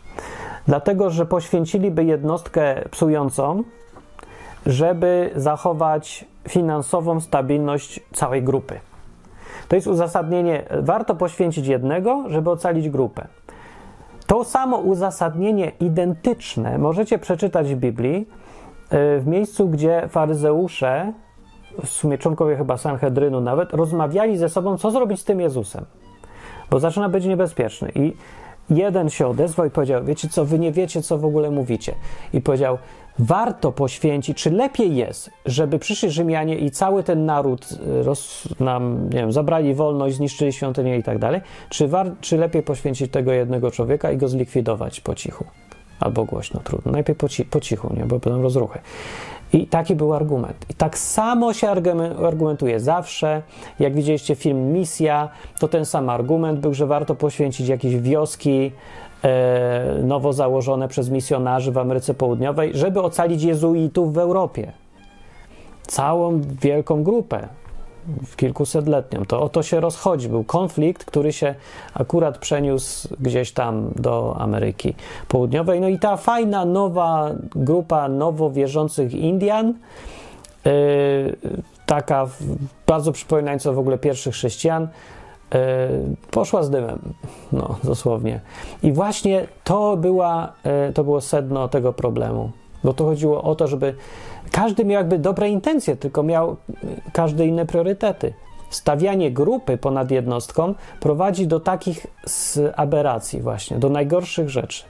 Dlatego, 0.67 1.11
że 1.11 1.27
poświęciliby 1.27 2.05
jednostkę 2.05 2.85
psującą, 2.91 3.63
żeby 4.67 5.31
zachować 5.37 6.25
finansową 6.49 7.21
stabilność 7.21 8.01
całej 8.13 8.43
grupy. 8.43 8.81
To 9.69 9.77
jest 9.77 9.87
uzasadnienie, 9.87 10.63
warto 10.81 11.15
poświęcić 11.15 11.67
jednego, 11.67 12.25
żeby 12.29 12.51
ocalić 12.51 12.89
grupę. 12.89 13.27
To 14.27 14.45
samo 14.45 14.77
uzasadnienie 14.77 15.73
identyczne 15.81 16.79
możecie 16.79 17.19
przeczytać 17.19 17.75
w 17.75 17.79
Biblii 17.79 18.29
e, 18.91 19.19
w 19.19 19.27
miejscu, 19.27 19.69
gdzie 19.69 20.09
faryzeusze, 20.09 21.13
w 21.85 21.89
sumie 21.89 22.19
członkowie 22.19 22.57
chyba 22.57 22.77
Sanhedrynu 22.77 23.41
nawet, 23.41 23.73
rozmawiali 23.73 24.37
ze 24.37 24.49
sobą, 24.49 24.79
co 24.79 24.91
zrobić 24.91 25.21
z 25.21 25.25
tym 25.25 25.41
Jezusem, 25.41 25.85
bo 26.71 26.81
zaczyna 26.81 27.09
być 27.09 27.25
niebezpieczny. 27.25 27.93
I 27.95 28.13
jeden 28.71 29.11
się 29.11 29.27
odezwał 29.27 29.67
i 29.67 29.71
powiedział: 29.71 30.05
Wiecie 30.05 30.29
co, 30.29 30.45
wy 30.45 30.59
nie 30.59 30.73
wiecie, 30.73 31.03
co 31.03 31.19
w 31.19 31.25
ogóle 31.25 31.51
mówicie. 31.51 31.95
I 32.33 32.41
powiedział: 32.41 32.79
warto 33.19 33.73
poświęcić, 33.73 34.39
czy 34.39 34.51
lepiej 34.51 34.97
jest, 34.97 35.31
żeby 35.47 35.79
przyszli 35.79 36.11
Rzymianie 36.11 36.59
i 36.59 36.71
cały 36.71 37.03
ten 37.03 37.25
naród 37.25 37.73
y, 37.73 38.03
roz, 38.03 38.49
nam, 38.61 39.05
nie 39.05 39.19
wiem, 39.19 39.33
zabrali 39.33 39.75
wolność, 39.75 40.17
zniszczyli 40.17 40.53
świątynię 40.53 40.99
i 40.99 41.03
tak 41.03 41.19
dalej, 41.19 41.41
czy, 41.69 41.89
war, 41.89 42.11
czy 42.21 42.37
lepiej 42.37 42.63
poświęcić 42.63 43.13
tego 43.13 43.33
jednego 43.33 43.71
człowieka 43.71 44.11
i 44.11 44.17
go 44.17 44.29
zlikwidować 44.29 45.01
po 45.01 45.15
cichu? 45.15 45.45
Albo 46.01 46.25
głośno, 46.25 46.61
trudno. 46.65 46.93
Najpierw 46.93 47.19
po, 47.19 47.29
ci, 47.29 47.45
po 47.45 47.61
cichu, 47.61 47.95
nie? 47.97 48.05
bo 48.05 48.19
będą 48.19 48.43
rozruchy. 48.43 48.79
I 49.55 49.67
taki 49.67 49.95
był 49.97 50.15
argument. 50.15 50.67
I 50.71 50.75
tak 50.75 50.99
samo 50.99 51.53
się 51.53 51.69
argumentuje 52.25 52.81
zawsze. 52.81 53.43
Jak 53.79 53.95
widzieliście 53.95 54.35
film 54.35 54.73
Misja, 54.73 55.29
to 55.59 55.69
ten 55.69 55.85
sam 55.85 56.09
argument 56.09 56.61
był, 56.61 56.75
że 56.75 56.87
warto 56.87 57.15
poświęcić 57.15 57.69
jakieś 57.69 57.97
wioski 57.97 58.73
e, 59.25 59.99
nowo 60.03 60.33
założone 60.33 60.89
przez 60.89 61.11
misjonarzy 61.11 61.73
w 61.73 61.79
Ameryce 61.79 62.15
Południowej, 62.15 62.71
żeby 62.75 63.03
ocalić 63.03 63.43
jezuitów 63.43 64.15
w 64.15 64.19
Europie. 64.19 64.73
Całą 65.83 66.41
wielką 66.61 67.03
grupę 67.03 67.49
kilkusetletnią. 68.37 69.25
To 69.25 69.43
o 69.43 69.49
to 69.49 69.63
się 69.63 69.81
rozchodzi. 69.81 70.29
Był 70.29 70.45
konflikt, 70.45 71.05
który 71.05 71.33
się 71.33 71.55
akurat 71.95 72.39
przeniósł 72.39 73.09
gdzieś 73.21 73.53
tam 73.53 73.91
do 73.97 74.37
Ameryki 74.39 74.95
Południowej. 75.29 75.81
No 75.81 75.89
i 75.89 75.99
ta 75.99 76.17
fajna, 76.17 76.65
nowa 76.65 77.31
grupa 77.55 78.09
nowo 78.09 78.51
wierzących 78.51 79.15
Indian, 79.15 79.75
yy, 80.65 80.73
taka 81.87 82.27
bardzo 82.87 83.13
przypominająca 83.13 83.73
w 83.73 83.79
ogóle 83.79 83.99
pierwszych 83.99 84.35
chrześcijan, 84.35 84.89
yy, 85.55 85.59
poszła 86.31 86.63
z 86.63 86.71
dymem, 86.71 86.99
no 87.53 87.77
dosłownie. 87.85 88.41
I 88.83 88.93
właśnie 88.93 89.47
to, 89.65 89.97
była, 89.97 90.53
yy, 90.87 90.93
to 90.93 91.05
było 91.05 91.21
sedno 91.21 91.69
tego 91.69 91.93
problemu, 91.93 92.51
bo 92.85 92.93
to 92.93 93.05
chodziło 93.05 93.43
o 93.43 93.55
to, 93.55 93.67
żeby 93.67 93.95
każdy 94.55 94.85
miał 94.85 94.99
jakby 95.01 95.19
dobre 95.19 95.49
intencje, 95.49 95.97
tylko 95.97 96.23
miał 96.23 96.57
każdy 97.13 97.47
inne 97.47 97.67
priorytety. 97.67 98.33
Stawianie 98.71 99.31
grupy 99.31 99.79
ponad 99.79 100.11
jednostką 100.11 100.75
prowadzi 101.01 101.47
do 101.47 101.61
takich 101.61 102.07
aberracji, 102.77 103.41
właśnie, 103.41 103.79
do 103.79 103.89
najgorszych 103.89 104.51
rzeczy. 104.51 104.85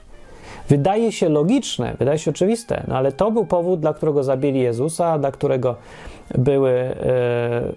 Wydaje 0.69 1.11
się 1.11 1.29
logiczne, 1.29 1.95
wydaje 1.99 2.19
się 2.19 2.31
oczywiste, 2.31 2.83
no 2.87 2.95
ale 2.97 3.11
to 3.11 3.31
był 3.31 3.45
powód, 3.45 3.79
dla 3.79 3.93
którego 3.93 4.23
zabili 4.23 4.59
Jezusa, 4.59 5.19
dla 5.19 5.31
którego 5.31 5.75
były 6.37 6.71
e, 6.71 6.95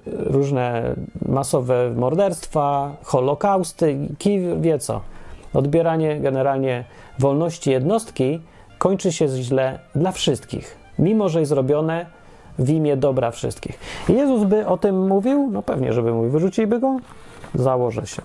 różne 0.07 0.94
masowe 1.27 1.90
morderstwa, 1.90 2.96
holokausty, 3.03 3.98
kij 4.18 4.61
wie 4.61 4.79
co. 4.79 5.01
Odbieranie 5.55 6.20
generalnie 6.20 6.85
wolności 7.18 7.70
jednostki 7.70 8.40
kończy 8.79 9.12
się 9.12 9.29
źle 9.29 9.79
dla 9.94 10.12
wszystkich 10.12 10.78
mimo 10.99 11.29
że 11.29 11.41
jest 11.41 11.49
zrobione 11.49 12.07
w 12.59 12.71
imię 12.71 12.97
dobra 12.97 13.31
wszystkich. 13.31 13.79
Jezus 14.09 14.45
by 14.45 14.67
o 14.67 14.77
tym 14.77 15.07
mówił? 15.07 15.49
No 15.53 15.63
pewnie, 15.63 15.93
żeby 15.93 16.13
mówił. 16.13 16.31
Wyrzuciliby 16.31 16.81
go? 16.81 16.97
Założę 17.55 18.07
się. 18.07 18.23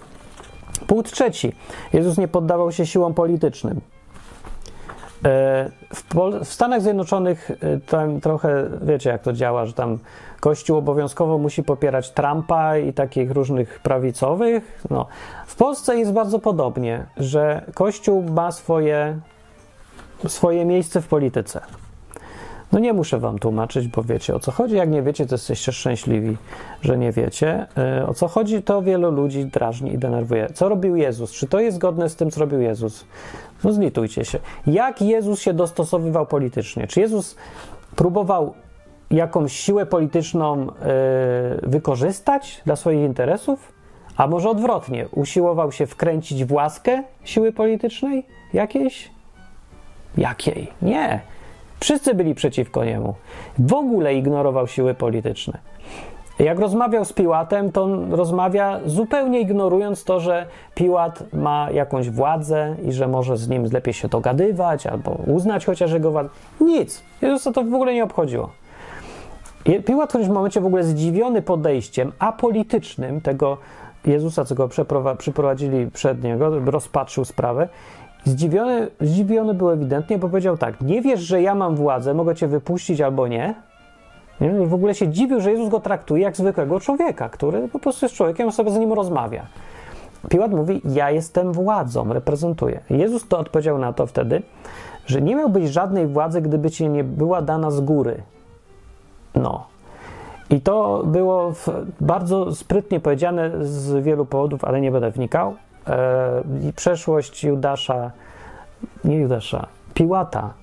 Punkt 0.87 1.11
trzeci. 1.11 1.55
Jezus 1.93 2.17
nie 2.17 2.27
poddawał 2.27 2.71
się 2.71 2.85
siłom 2.85 3.13
politycznym. 3.13 3.81
E, 5.25 5.71
w, 5.93 6.03
Stanach 6.43 6.81
Zjednoczonych 6.81 7.51
e, 7.51 7.79
tam 7.79 8.21
trochę, 8.21 8.69
wiecie 8.81 9.09
jak 9.09 9.21
to 9.21 9.33
działa, 9.33 9.65
że 9.65 9.73
tam 9.73 9.99
Kościół 10.39 10.77
obowiązkowo 10.77 11.37
musi 11.37 11.63
popierać 11.63 12.11
Trumpa 12.11 12.77
i 12.77 12.93
takich 12.93 13.31
różnych 13.31 13.79
prawicowych. 13.79 14.83
No. 14.89 15.05
W 15.47 15.55
Polsce 15.55 15.97
jest 15.97 16.11
bardzo 16.11 16.39
podobnie, 16.39 17.05
że 17.17 17.65
Kościół 17.73 18.23
ma 18.23 18.51
swoje, 18.51 19.19
swoje 20.27 20.65
miejsce 20.65 21.01
w 21.01 21.07
polityce. 21.07 21.61
No 22.73 22.79
nie 22.79 22.93
muszę 22.93 23.19
wam 23.19 23.39
tłumaczyć, 23.39 23.87
bo 23.87 24.03
wiecie 24.03 24.35
o 24.35 24.39
co 24.39 24.51
chodzi. 24.51 24.75
Jak 24.75 24.89
nie 24.89 25.01
wiecie, 25.01 25.25
to 25.25 25.35
jesteście 25.35 25.71
szczęśliwi, 25.71 26.37
że 26.81 26.97
nie 26.97 27.11
wiecie. 27.11 27.67
E, 27.77 28.07
o 28.07 28.13
co 28.13 28.27
chodzi, 28.27 28.61
to 28.61 28.81
wielu 28.81 29.11
ludzi 29.11 29.45
drażni 29.45 29.93
i 29.93 29.97
denerwuje. 29.97 30.49
Co 30.53 30.69
robił 30.69 30.95
Jezus? 30.95 31.31
Czy 31.31 31.47
to 31.47 31.59
jest 31.59 31.77
zgodne 31.77 32.09
z 32.09 32.15
tym, 32.15 32.31
co 32.31 32.39
robił 32.39 32.61
Jezus? 32.61 33.05
No 33.63 33.73
zlitujcie 33.73 34.25
się. 34.25 34.39
Jak 34.67 35.01
Jezus 35.01 35.41
się 35.41 35.53
dostosowywał 35.53 36.25
politycznie? 36.25 36.87
Czy 36.87 36.99
Jezus 36.99 37.35
próbował 37.95 38.53
jakąś 39.11 39.53
siłę 39.53 39.85
polityczną 39.85 40.65
yy, 40.65 40.71
wykorzystać 41.63 42.61
dla 42.65 42.75
swoich 42.75 42.99
interesów? 42.99 43.73
A 44.17 44.27
może 44.27 44.49
odwrotnie, 44.49 45.07
usiłował 45.11 45.71
się 45.71 45.87
wkręcić 45.87 46.45
w 46.45 46.51
łaskę 46.51 47.03
siły 47.23 47.51
politycznej 47.51 48.25
jakiejś? 48.53 49.11
Jakiej? 50.17 50.67
Nie. 50.81 51.32
Wszyscy 51.83 52.13
byli 52.13 52.35
przeciwko 52.35 52.85
niemu. 52.85 53.15
W 53.59 53.73
ogóle 53.73 54.15
ignorował 54.15 54.67
siły 54.67 54.93
polityczne. 54.93 55.59
Jak 56.39 56.59
rozmawiał 56.59 57.05
z 57.05 57.13
Piłatem, 57.13 57.71
to 57.71 57.83
on 57.83 58.13
rozmawia 58.13 58.79
zupełnie 58.85 59.39
ignorując 59.39 60.03
to, 60.03 60.19
że 60.19 60.45
Piłat 60.75 61.23
ma 61.33 61.71
jakąś 61.71 62.09
władzę 62.09 62.75
i 62.85 62.91
że 62.91 63.07
może 63.07 63.37
z 63.37 63.49
nim 63.49 63.65
lepiej 63.73 63.93
się 63.93 64.07
dogadywać 64.07 64.87
albo 64.87 65.11
uznać 65.11 65.65
chociaż 65.65 65.91
jego 65.91 66.11
władzę. 66.11 66.29
Nic. 66.61 67.03
Jezusa 67.21 67.51
to 67.51 67.63
w 67.63 67.73
ogóle 67.73 67.93
nie 67.93 68.03
obchodziło. 68.03 68.49
Piłat 69.85 70.09
w 70.09 70.09
którymś 70.09 70.29
momencie 70.29 70.61
w 70.61 70.65
ogóle 70.65 70.83
zdziwiony 70.83 71.41
podejściem 71.41 72.11
apolitycznym 72.19 73.21
tego 73.21 73.57
Jezusa, 74.05 74.45
co 74.45 74.55
go 74.55 74.69
przyprowadzili 75.17 75.91
przed 75.91 76.23
niego, 76.23 76.59
rozpatrzył 76.59 77.25
sprawę 77.25 77.69
Zdziwiony, 78.25 78.87
zdziwiony 79.01 79.53
był 79.53 79.69
ewidentnie, 79.69 80.17
bo 80.17 80.29
powiedział 80.29 80.57
tak: 80.57 80.81
Nie 80.81 81.01
wiesz, 81.01 81.19
że 81.19 81.41
ja 81.41 81.55
mam 81.55 81.75
władzę, 81.75 82.13
mogę 82.13 82.35
cię 82.35 82.47
wypuścić 82.47 83.01
albo 83.01 83.27
nie. 83.27 83.55
I 84.41 84.67
w 84.67 84.73
ogóle 84.73 84.95
się 84.95 85.07
dziwił, 85.07 85.41
że 85.41 85.51
Jezus 85.51 85.69
go 85.69 85.79
traktuje 85.79 86.23
jak 86.23 86.37
zwykłego 86.37 86.79
człowieka, 86.79 87.29
który 87.29 87.67
po 87.67 87.79
prostu 87.79 88.05
jest 88.05 88.15
człowiekiem, 88.15 88.51
sobie 88.51 88.71
z 88.71 88.77
nim 88.77 88.93
rozmawia. 88.93 89.45
Piłat 90.29 90.51
mówi: 90.51 90.81
Ja 90.85 91.11
jestem 91.11 91.51
władzą, 91.51 92.13
reprezentuję. 92.13 92.79
Jezus 92.89 93.27
to 93.27 93.39
odpowiedział 93.39 93.77
na 93.77 93.93
to 93.93 94.07
wtedy, 94.07 94.41
że 95.05 95.21
nie 95.21 95.35
miałbyś 95.35 95.69
żadnej 95.69 96.07
władzy, 96.07 96.41
gdyby 96.41 96.71
ci 96.71 96.89
nie 96.89 97.03
była 97.03 97.41
dana 97.41 97.71
z 97.71 97.81
góry. 97.81 98.23
No. 99.35 99.65
I 100.49 100.61
to 100.61 101.03
było 101.05 101.53
bardzo 102.01 102.55
sprytnie 102.55 102.99
powiedziane 102.99 103.51
z 103.65 104.03
wielu 104.03 104.25
powodów, 104.25 104.63
ale 104.63 104.81
nie 104.81 104.91
będę 104.91 105.11
wnikał. 105.11 105.55
E, 105.87 106.43
przeszłość 106.75 107.43
Judasza, 107.43 108.11
nie 109.03 109.17
Judasza, 109.17 109.67
Piłata 109.93 110.53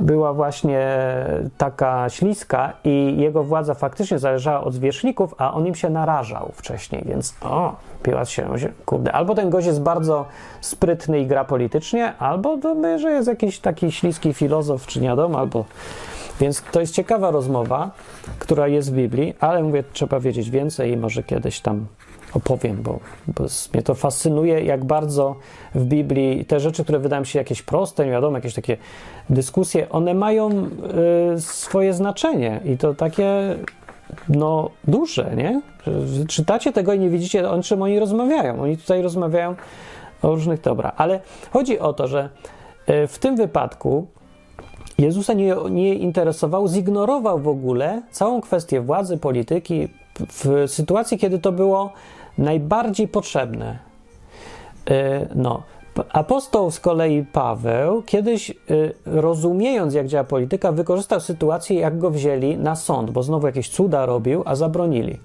była 0.00 0.32
właśnie 0.32 0.86
taka 1.58 2.08
śliska 2.08 2.72
i 2.84 3.14
jego 3.18 3.44
władza 3.44 3.74
faktycznie 3.74 4.18
zależała 4.18 4.60
od 4.60 4.74
zwierzchników, 4.74 5.34
a 5.38 5.54
on 5.54 5.66
im 5.66 5.74
się 5.74 5.90
narażał 5.90 6.52
wcześniej, 6.54 7.02
więc 7.06 7.34
o, 7.42 7.76
Piłat 8.02 8.28
się, 8.28 8.48
kurde, 8.86 9.12
albo 9.12 9.34
ten 9.34 9.50
gość 9.50 9.66
jest 9.66 9.82
bardzo 9.82 10.26
sprytny 10.60 11.20
i 11.20 11.26
gra 11.26 11.44
politycznie, 11.44 12.16
albo 12.18 12.58
to 12.58 12.98
że 12.98 13.10
jest 13.10 13.28
jakiś 13.28 13.58
taki 13.58 13.92
śliski 13.92 14.34
filozof, 14.34 14.86
czy 14.86 15.00
nie 15.00 15.08
wiadomo, 15.08 15.38
albo... 15.38 15.64
Więc 16.40 16.62
to 16.72 16.80
jest 16.80 16.94
ciekawa 16.94 17.30
rozmowa, 17.30 17.90
która 18.38 18.68
jest 18.68 18.92
w 18.92 18.94
Biblii, 18.94 19.34
ale 19.40 19.62
mówię, 19.62 19.84
trzeba 19.92 20.20
wiedzieć 20.20 20.50
więcej 20.50 20.92
i 20.92 20.96
może 20.96 21.22
kiedyś 21.22 21.60
tam 21.60 21.86
opowiem, 22.34 22.82
bo, 22.82 23.00
bo 23.28 23.44
mnie 23.74 23.82
to 23.82 23.94
fascynuje, 23.94 24.64
jak 24.64 24.84
bardzo 24.84 25.36
w 25.74 25.84
Biblii 25.84 26.44
te 26.44 26.60
rzeczy, 26.60 26.82
które 26.82 26.98
wydają 26.98 27.24
się 27.24 27.38
jakieś 27.38 27.62
proste, 27.62 28.06
nie 28.06 28.12
wiadomo, 28.12 28.36
jakieś 28.36 28.54
takie 28.54 28.76
dyskusje, 29.30 29.88
one 29.88 30.14
mają 30.14 30.50
y, 31.36 31.40
swoje 31.40 31.94
znaczenie 31.94 32.60
i 32.64 32.78
to 32.78 32.94
takie 32.94 33.56
no 34.28 34.70
duże, 34.84 35.32
nie? 35.36 35.62
Czytacie 36.28 36.72
tego 36.72 36.92
i 36.92 36.98
nie 36.98 37.10
widzicie, 37.10 37.50
o 37.50 37.62
czym 37.62 37.82
oni 37.82 37.98
rozmawiają. 37.98 38.62
Oni 38.62 38.76
tutaj 38.76 39.02
rozmawiają 39.02 39.54
o 40.22 40.28
różnych 40.28 40.60
dobra, 40.60 40.92
ale 40.96 41.20
chodzi 41.52 41.78
o 41.78 41.92
to, 41.92 42.08
że 42.08 42.28
y, 42.88 43.06
w 43.06 43.18
tym 43.18 43.36
wypadku 43.36 44.06
Jezusa 44.98 45.32
nie, 45.32 45.56
nie 45.70 45.94
interesował, 45.94 46.68
zignorował 46.68 47.38
w 47.38 47.48
ogóle 47.48 48.02
całą 48.10 48.40
kwestię 48.40 48.80
władzy, 48.80 49.18
polityki 49.18 49.88
w 50.20 50.64
sytuacji, 50.66 51.18
kiedy 51.18 51.38
to 51.38 51.52
było 51.52 51.92
najbardziej 52.38 53.08
potrzebne. 53.08 53.78
E, 54.90 55.26
no. 55.34 55.62
Apostoł 56.12 56.70
z 56.70 56.80
kolei 56.80 57.24
Paweł 57.32 58.02
kiedyś, 58.02 58.50
e, 58.50 58.54
rozumiejąc 59.06 59.94
jak 59.94 60.06
działa 60.06 60.24
polityka, 60.24 60.72
wykorzystał 60.72 61.20
sytuację, 61.20 61.80
jak 61.80 61.98
go 61.98 62.10
wzięli 62.10 62.56
na 62.56 62.76
sąd, 62.76 63.10
bo 63.10 63.22
znowu 63.22 63.46
jakieś 63.46 63.68
cuda 63.68 64.06
robił, 64.06 64.42
a 64.46 64.54
zabronili. 64.54 65.18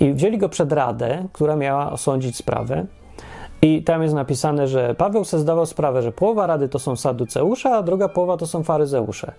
I 0.00 0.12
wzięli 0.12 0.38
go 0.38 0.48
przed 0.48 0.72
radę, 0.72 1.26
która 1.32 1.56
miała 1.56 1.92
osądzić 1.92 2.36
sprawę. 2.36 2.86
I 3.62 3.82
tam 3.82 4.02
jest 4.02 4.14
napisane, 4.14 4.68
że 4.68 4.94
Paweł 4.94 5.24
sobie 5.24 5.40
zdawał 5.40 5.66
sprawę, 5.66 6.02
że 6.02 6.12
połowa 6.12 6.46
rady 6.46 6.68
to 6.68 6.78
są 6.78 6.96
saduceusze, 6.96 7.70
a 7.70 7.82
druga 7.82 8.08
połowa 8.08 8.36
to 8.36 8.46
są 8.46 8.62
faryzeusze. 8.62 9.32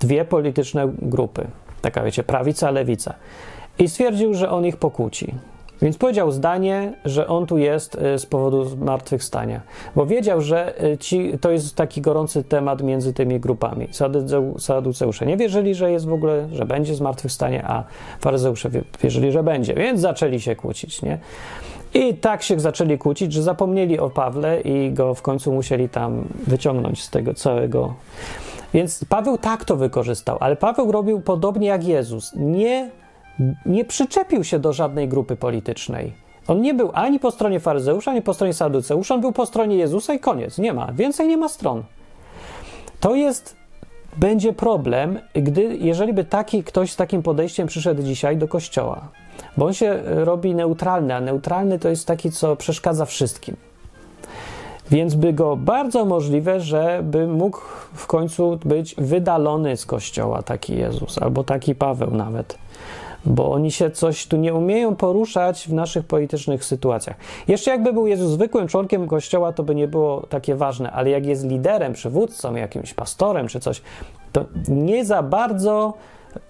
Dwie 0.00 0.24
polityczne 0.24 0.88
grupy. 0.98 1.46
Taka, 1.82 2.02
wiecie, 2.02 2.22
prawica, 2.22 2.70
lewica. 2.70 3.14
I 3.78 3.88
stwierdził, 3.88 4.34
że 4.34 4.50
on 4.50 4.66
ich 4.66 4.76
pokłóci. 4.76 5.34
Więc 5.82 5.98
powiedział 5.98 6.30
zdanie, 6.30 6.92
że 7.04 7.26
on 7.26 7.46
tu 7.46 7.58
jest 7.58 7.94
y, 7.94 8.18
z 8.18 8.26
powodu 8.26 8.64
zmartwychwstania, 8.64 9.60
bo 9.96 10.06
wiedział, 10.06 10.40
że 10.40 10.84
y, 10.84 10.98
ci, 10.98 11.38
to 11.40 11.50
jest 11.50 11.76
taki 11.76 12.00
gorący 12.00 12.44
temat 12.44 12.82
między 12.82 13.12
tymi 13.12 13.40
grupami. 13.40 13.88
Saduceusze 14.58 15.26
nie 15.26 15.36
wierzyli, 15.36 15.74
że 15.74 15.92
jest 15.92 16.06
w 16.06 16.12
ogóle, 16.12 16.48
że 16.52 16.64
będzie 16.64 16.94
zmartwychwstanie, 16.94 17.64
a 17.66 17.84
faryzeusze 18.20 18.70
wierzyli, 19.02 19.32
że 19.32 19.42
będzie, 19.42 19.74
więc 19.74 20.00
zaczęli 20.00 20.40
się 20.40 20.56
kłócić, 20.56 21.02
nie? 21.02 21.18
I 21.94 22.14
tak 22.14 22.42
się 22.42 22.60
zaczęli 22.60 22.98
kłócić, 22.98 23.32
że 23.32 23.42
zapomnieli 23.42 23.98
o 23.98 24.10
Pawle 24.10 24.60
i 24.60 24.92
go 24.92 25.14
w 25.14 25.22
końcu 25.22 25.52
musieli 25.52 25.88
tam 25.88 26.24
wyciągnąć 26.46 27.02
z 27.02 27.10
tego 27.10 27.34
całego. 27.34 27.94
Więc 28.74 29.04
Paweł 29.08 29.38
tak 29.38 29.64
to 29.64 29.76
wykorzystał, 29.76 30.36
ale 30.40 30.56
Paweł 30.56 30.92
robił 30.92 31.20
podobnie 31.20 31.68
jak 31.68 31.84
Jezus. 31.84 32.32
Nie 32.36 32.90
nie 33.66 33.84
przyczepił 33.84 34.44
się 34.44 34.58
do 34.58 34.72
żadnej 34.72 35.08
grupy 35.08 35.36
politycznej. 35.36 36.12
On 36.48 36.60
nie 36.60 36.74
był 36.74 36.90
ani 36.94 37.20
po 37.20 37.30
stronie 37.30 37.60
faryzeusza, 37.60 38.10
ani 38.10 38.22
po 38.22 38.34
stronie 38.34 38.54
saduceusza, 38.54 39.14
on 39.14 39.20
był 39.20 39.32
po 39.32 39.46
stronie 39.46 39.76
Jezusa 39.76 40.14
i 40.14 40.20
koniec. 40.20 40.58
Nie 40.58 40.72
ma, 40.72 40.92
więcej 40.92 41.28
nie 41.28 41.36
ma 41.36 41.48
stron. 41.48 41.82
To 43.00 43.14
jest, 43.14 43.56
będzie 44.16 44.52
problem, 44.52 45.18
gdy, 45.34 45.76
jeżeli 45.80 46.12
by 46.12 46.24
taki 46.24 46.64
ktoś 46.64 46.92
z 46.92 46.96
takim 46.96 47.22
podejściem 47.22 47.68
przyszedł 47.68 48.02
dzisiaj 48.02 48.36
do 48.36 48.48
kościoła, 48.48 49.08
bo 49.56 49.66
on 49.66 49.74
się 49.74 50.02
robi 50.04 50.54
neutralny, 50.54 51.14
a 51.14 51.20
neutralny 51.20 51.78
to 51.78 51.88
jest 51.88 52.06
taki, 52.06 52.30
co 52.30 52.56
przeszkadza 52.56 53.04
wszystkim. 53.04 53.56
Więc 54.90 55.14
by 55.14 55.32
go 55.32 55.56
bardzo 55.56 56.04
możliwe, 56.04 56.60
że 56.60 57.00
by 57.02 57.26
mógł 57.26 57.58
w 57.94 58.06
końcu 58.06 58.58
być 58.64 58.94
wydalony 58.98 59.76
z 59.76 59.86
kościoła 59.86 60.42
taki 60.42 60.76
Jezus, 60.76 61.18
albo 61.18 61.44
taki 61.44 61.74
Paweł 61.74 62.10
nawet 62.10 62.58
bo 63.28 63.52
oni 63.52 63.70
się 63.70 63.90
coś 63.90 64.26
tu 64.26 64.36
nie 64.36 64.54
umieją 64.54 64.96
poruszać 64.96 65.68
w 65.68 65.72
naszych 65.72 66.06
politycznych 66.06 66.64
sytuacjach. 66.64 67.16
Jeszcze 67.48 67.70
jakby 67.70 67.92
był 67.92 68.06
Jezus 68.06 68.30
zwykłym 68.30 68.68
członkiem 68.68 69.08
kościoła, 69.08 69.52
to 69.52 69.62
by 69.62 69.74
nie 69.74 69.88
było 69.88 70.26
takie 70.26 70.54
ważne, 70.54 70.90
ale 70.90 71.10
jak 71.10 71.26
jest 71.26 71.44
liderem, 71.44 71.92
przywódcą, 71.92 72.54
jakimś 72.54 72.94
pastorem 72.94 73.48
czy 73.48 73.60
coś, 73.60 73.82
to 74.32 74.44
nie 74.68 75.04
za 75.04 75.22
bardzo 75.22 75.94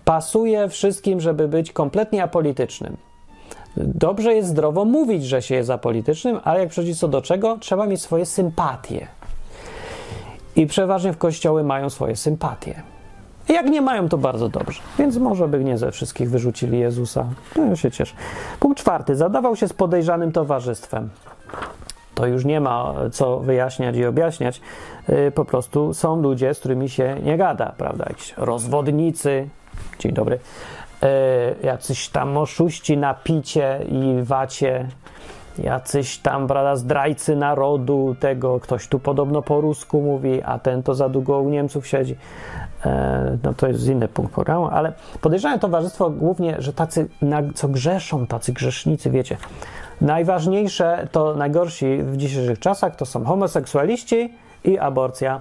pasuje 0.04 0.68
wszystkim, 0.68 1.20
żeby 1.20 1.48
być 1.48 1.72
kompletnie 1.72 2.22
apolitycznym. 2.22 2.96
Dobrze 3.76 4.34
jest 4.34 4.48
zdrowo 4.48 4.84
mówić, 4.84 5.24
że 5.24 5.42
się 5.42 5.54
jest 5.54 5.70
apolitycznym, 5.70 6.40
ale 6.44 6.60
jak 6.60 6.68
przychodzi 6.68 6.94
co 6.94 7.08
do 7.08 7.22
czego, 7.22 7.58
trzeba 7.60 7.86
mieć 7.86 8.02
swoje 8.02 8.26
sympatie. 8.26 9.06
I 10.56 10.66
przeważnie 10.66 11.12
w 11.12 11.18
kościoły 11.18 11.64
mają 11.64 11.90
swoje 11.90 12.16
sympatie. 12.16 12.82
Jak 13.48 13.66
nie 13.66 13.82
mają, 13.82 14.08
to 14.08 14.18
bardzo 14.18 14.48
dobrze. 14.48 14.80
Więc 14.98 15.16
może 15.16 15.48
by 15.48 15.64
nie 15.64 15.78
ze 15.78 15.92
wszystkich 15.92 16.30
wyrzucili 16.30 16.78
Jezusa. 16.78 17.26
No 17.56 17.64
ja 17.64 17.76
się 17.76 17.90
cieszę. 17.90 18.14
Punkt 18.60 18.78
czwarty. 18.78 19.16
Zadawał 19.16 19.56
się 19.56 19.68
z 19.68 19.72
podejrzanym 19.72 20.32
towarzystwem. 20.32 21.10
To 22.14 22.26
już 22.26 22.44
nie 22.44 22.60
ma 22.60 22.94
co 23.12 23.38
wyjaśniać 23.38 23.96
i 23.96 24.06
objaśniać. 24.06 24.60
Y, 25.08 25.32
po 25.34 25.44
prostu 25.44 25.94
są 25.94 26.22
ludzie, 26.22 26.54
z 26.54 26.58
którymi 26.58 26.88
się 26.88 27.16
nie 27.22 27.36
gada, 27.36 27.72
prawda? 27.76 28.04
Jakiś 28.08 28.34
rozwodnicy. 28.36 29.48
Dzień 29.98 30.12
dobry. 30.12 30.38
Y, 31.02 31.06
jacyś 31.66 32.08
tam 32.08 32.36
oszuści 32.36 32.96
na 32.96 33.14
picie 33.14 33.80
i 33.88 34.22
wacie 34.22 34.88
jacyś 35.58 36.18
tam, 36.18 36.46
prawda, 36.46 36.76
zdrajcy 36.76 37.36
narodu, 37.36 38.16
tego 38.20 38.60
ktoś 38.60 38.88
tu 38.88 38.98
podobno 38.98 39.42
po 39.42 39.60
rusku 39.60 40.02
mówi, 40.02 40.42
a 40.42 40.58
ten 40.58 40.82
to 40.82 40.94
za 40.94 41.08
długo 41.08 41.40
u 41.40 41.48
Niemców 41.48 41.86
siedzi. 41.86 42.16
E, 42.86 43.38
no 43.42 43.54
to 43.54 43.68
jest 43.68 43.86
inny 43.86 44.08
punkt 44.08 44.34
programu, 44.34 44.66
ale 44.66 44.92
podejrzewam 45.20 45.58
towarzystwo 45.58 46.10
głównie, 46.10 46.56
że 46.58 46.72
tacy, 46.72 47.08
co 47.54 47.68
grzeszą, 47.68 48.26
tacy 48.26 48.52
grzesznicy, 48.52 49.10
wiecie, 49.10 49.36
najważniejsze, 50.00 51.08
to 51.12 51.34
najgorsi 51.34 52.02
w 52.02 52.16
dzisiejszych 52.16 52.58
czasach 52.58 52.96
to 52.96 53.06
są 53.06 53.24
homoseksualiści 53.24 54.34
i 54.64 54.78
aborcja. 54.78 55.40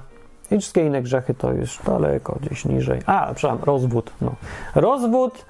I 0.52 0.58
wszystkie 0.60 0.86
inne 0.86 1.02
grzechy 1.02 1.34
to 1.34 1.52
już 1.52 1.80
daleko, 1.86 2.38
gdzieś 2.42 2.66
niżej. 2.66 3.02
A, 3.06 3.34
przepraszam, 3.34 3.64
rozwód. 3.66 4.12
No. 4.22 4.32
Rozwód, 4.76 5.46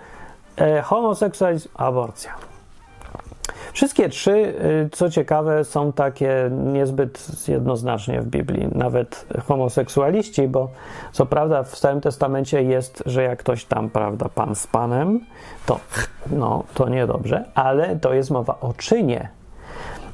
e, 0.57 0.81
homoseksualizm, 0.81 1.69
aborcja. 1.75 2.31
Wszystkie 3.77 4.09
trzy, 4.09 4.31
y, 4.85 4.89
co 4.91 5.09
ciekawe, 5.09 5.63
są 5.63 5.93
takie 5.93 6.51
niezbyt 6.73 7.47
jednoznacznie 7.47 8.21
w 8.21 8.25
Biblii. 8.25 8.67
Nawet 8.75 9.25
homoseksualiści, 9.47 10.47
bo 10.47 10.69
co 11.11 11.25
prawda 11.25 11.63
w 11.63 11.75
Starym 11.75 12.01
Testamencie 12.01 12.63
jest, 12.63 13.03
że 13.05 13.23
jak 13.23 13.39
ktoś 13.39 13.65
tam, 13.65 13.89
prawda, 13.89 14.29
pan 14.35 14.55
z 14.55 14.67
panem, 14.67 15.19
to 15.65 15.79
no, 16.31 16.63
to 16.73 16.89
niedobrze, 16.89 17.45
ale 17.55 17.95
to 17.95 18.13
jest 18.13 18.31
mowa 18.31 18.57
o 18.61 18.73
czynie. 18.73 19.29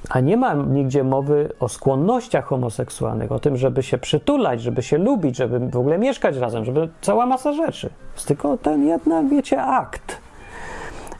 A 0.09 0.19
nie 0.19 0.37
ma 0.37 0.53
nigdzie 0.53 1.03
mowy 1.03 1.49
o 1.59 1.69
skłonnościach 1.69 2.45
homoseksualnych, 2.45 3.31
o 3.31 3.39
tym, 3.39 3.57
żeby 3.57 3.83
się 3.83 3.97
przytulać, 3.97 4.61
żeby 4.61 4.83
się 4.83 4.97
lubić, 4.97 5.37
żeby 5.37 5.59
w 5.59 5.77
ogóle 5.77 5.97
mieszkać 5.97 6.37
razem, 6.37 6.65
żeby 6.65 6.89
cała 7.01 7.25
masa 7.25 7.53
rzeczy. 7.53 7.89
Jest 8.15 8.27
tylko 8.27 8.57
ten 8.57 8.87
jeden, 8.87 9.29
wiecie, 9.29 9.61
akt. 9.61 10.22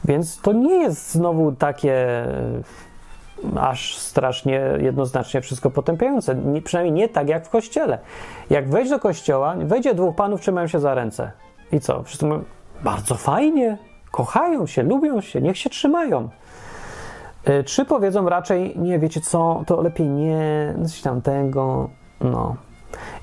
Więc 0.04 0.40
to 0.40 0.52
nie 0.52 0.74
jest 0.74 1.12
znowu 1.12 1.52
takie 1.52 1.94
e, 1.94 2.62
aż 3.60 3.96
strasznie 3.96 4.60
jednoznacznie 4.78 5.40
wszystko 5.40 5.70
potępiające. 5.70 6.34
Nie, 6.34 6.62
przynajmniej 6.62 6.92
nie 6.92 7.08
tak 7.08 7.28
jak 7.28 7.46
w 7.46 7.50
kościele. 7.50 7.98
Jak 8.50 8.68
wejść 8.68 8.90
do 8.90 8.98
kościoła, 8.98 9.54
wejdzie 9.58 9.94
dwóch 9.94 10.16
panów, 10.16 10.40
trzymają 10.40 10.66
się 10.66 10.80
za 10.80 10.94
ręce. 10.94 11.32
I 11.72 11.80
co? 11.80 12.02
Wszyscy 12.02 12.26
mówią, 12.26 12.44
bardzo 12.84 13.14
fajnie, 13.14 13.78
kochają 14.10 14.66
się, 14.66 14.82
lubią 14.82 15.20
się, 15.20 15.40
niech 15.40 15.58
się 15.58 15.70
trzymają. 15.70 16.28
E, 17.44 17.62
trzy 17.62 17.84
powiedzą 17.84 18.28
raczej, 18.28 18.78
nie, 18.78 18.98
wiecie 18.98 19.20
co, 19.20 19.62
to 19.66 19.82
lepiej 19.82 20.08
nie, 20.08 20.74
coś 20.82 21.02
tamtego, 21.02 21.90
no. 22.20 22.56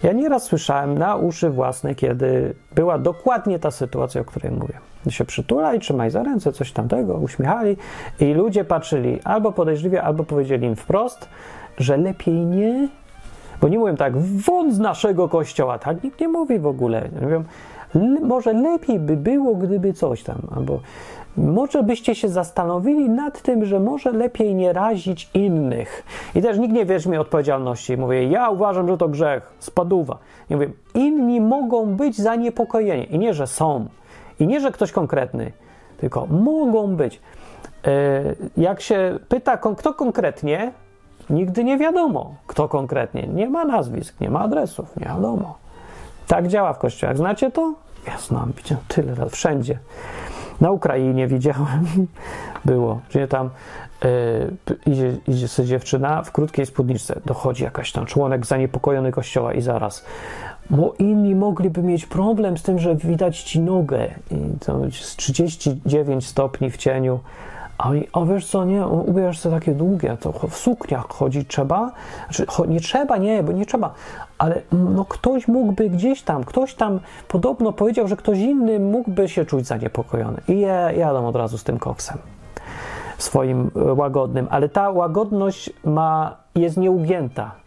Ja 0.03 0.11
nieraz 0.11 0.43
słyszałem 0.43 0.97
na 0.97 1.15
uszy 1.15 1.49
własne, 1.49 1.95
kiedy 1.95 2.55
była 2.75 2.97
dokładnie 2.97 3.59
ta 3.59 3.71
sytuacja, 3.71 4.21
o 4.21 4.25
której 4.25 4.51
mówię 4.51 4.90
się 5.09 5.25
przytulaj, 5.25 5.79
trzymaj 5.79 6.11
za 6.11 6.23
ręce, 6.23 6.51
coś 6.51 6.71
tamtego, 6.71 7.13
uśmiechali 7.13 7.77
i 8.19 8.33
ludzie 8.33 8.63
patrzyli 8.63 9.19
albo 9.23 9.51
podejrzliwie, 9.51 10.03
albo 10.03 10.23
powiedzieli 10.23 10.67
im 10.67 10.75
wprost, 10.75 11.29
że 11.77 11.97
lepiej 11.97 12.33
nie, 12.33 12.87
bo 13.61 13.67
nie 13.67 13.79
mówią 13.79 13.95
tak, 13.95 14.17
won 14.17 14.71
z 14.71 14.79
naszego 14.79 15.29
kościoła, 15.29 15.79
tak 15.79 16.03
nikt 16.03 16.19
nie 16.19 16.27
mówi 16.27 16.59
w 16.59 16.67
ogóle. 16.67 17.09
Mówią, 17.21 17.43
może 18.21 18.53
lepiej 18.53 18.99
by 18.99 19.17
było, 19.17 19.55
gdyby 19.55 19.93
coś 19.93 20.23
tam, 20.23 20.37
albo 20.55 20.79
może 21.37 21.83
byście 21.83 22.15
się 22.15 22.29
zastanowili 22.29 23.09
nad 23.09 23.41
tym, 23.41 23.65
że 23.65 23.79
może 23.79 24.11
lepiej 24.11 24.55
nie 24.55 24.73
razić 24.73 25.29
innych. 25.33 26.03
I 26.35 26.41
też 26.41 26.57
nikt 26.57 26.73
nie 26.73 26.85
weźmie 26.85 27.21
odpowiedzialności. 27.21 27.97
Mówię, 27.97 28.23
ja 28.23 28.49
uważam, 28.49 28.87
że 28.87 28.97
to 28.97 29.07
grzech, 29.07 29.53
spaduwa. 29.59 30.17
I 30.49 30.53
mówię, 30.53 30.69
inni 30.93 31.41
mogą 31.41 31.85
być 31.85 32.17
zaniepokojeni. 32.17 33.15
I 33.15 33.19
nie, 33.19 33.33
że 33.33 33.47
są, 33.47 33.85
i 34.41 34.47
nie, 34.47 34.59
że 34.59 34.71
ktoś 34.71 34.91
konkretny, 34.91 35.51
tylko 35.97 36.25
mogą 36.25 36.95
być. 36.95 37.21
E, 37.87 37.91
jak 38.57 38.81
się 38.81 39.19
pyta, 39.29 39.57
kto 39.57 39.93
konkretnie, 39.93 40.71
nigdy 41.29 41.63
nie 41.63 41.77
wiadomo, 41.77 42.35
kto 42.47 42.67
konkretnie. 42.67 43.27
Nie 43.27 43.49
ma 43.49 43.65
nazwisk, 43.65 44.19
nie 44.19 44.29
ma 44.29 44.39
adresów, 44.39 44.97
nie 44.97 45.05
wiadomo. 45.05 45.57
Tak 46.27 46.47
działa 46.47 46.73
w 46.73 46.77
kościołach. 46.77 47.17
Znacie 47.17 47.51
to? 47.51 47.73
Ja 48.07 48.17
znam, 48.17 48.53
widziałem 48.57 48.83
tyle 48.87 49.15
lat, 49.15 49.31
wszędzie. 49.31 49.79
Na 50.61 50.71
Ukrainie 50.71 51.27
widziałem, 51.27 51.85
było, 52.65 52.99
gdzie 53.09 53.27
tam 53.27 53.49
yy, 54.03 54.75
idzie, 54.85 55.17
idzie 55.27 55.47
sobie 55.47 55.67
dziewczyna 55.67 56.23
w 56.23 56.31
krótkiej 56.31 56.65
spódniczce, 56.65 57.21
dochodzi 57.25 57.63
jakaś 57.63 57.91
tam 57.91 58.05
członek 58.05 58.45
zaniepokojony 58.45 59.11
kościoła 59.11 59.53
i 59.53 59.61
zaraz 59.61 60.05
bo 60.71 60.93
inni 60.99 61.35
mogliby 61.35 61.83
mieć 61.83 62.05
problem 62.05 62.57
z 62.57 62.63
tym, 62.63 62.79
że 62.79 62.95
widać 62.95 63.43
ci 63.43 63.59
nogę 63.59 64.07
i 64.31 64.59
to 64.65 64.85
jest 64.85 65.17
39 65.17 66.27
stopni 66.27 66.71
w 66.71 66.77
cieniu. 66.77 67.19
A, 67.77 67.89
a 68.13 68.25
wiesz 68.25 68.47
co, 68.47 68.65
nie, 68.65 68.87
ubierz 68.87 69.39
sobie 69.39 69.55
takie 69.55 69.71
długie, 69.71 70.17
to 70.19 70.31
w 70.49 70.57
sukniach 70.57 71.07
chodzi 71.07 71.45
trzeba? 71.45 71.91
Znaczy, 72.29 72.45
nie 72.67 72.79
trzeba, 72.79 73.17
nie, 73.17 73.43
bo 73.43 73.51
nie 73.51 73.65
trzeba, 73.65 73.93
ale 74.37 74.61
no 74.71 75.05
ktoś 75.05 75.47
mógłby 75.47 75.89
gdzieś 75.89 76.21
tam, 76.21 76.43
ktoś 76.43 76.73
tam 76.73 76.99
podobno 77.27 77.73
powiedział, 77.73 78.07
że 78.07 78.17
ktoś 78.17 78.37
inny 78.37 78.79
mógłby 78.79 79.29
się 79.29 79.45
czuć 79.45 79.67
zaniepokojony. 79.67 80.41
I 80.47 80.59
ja 80.59 80.91
jadę 80.91 81.27
od 81.27 81.35
razu 81.35 81.57
z 81.57 81.63
tym 81.63 81.79
koksem 81.79 82.17
swoim 83.17 83.71
łagodnym, 83.75 84.47
ale 84.49 84.69
ta 84.69 84.89
łagodność 84.89 85.69
ma, 85.83 86.35
jest 86.55 86.77
nieugięta 86.77 87.60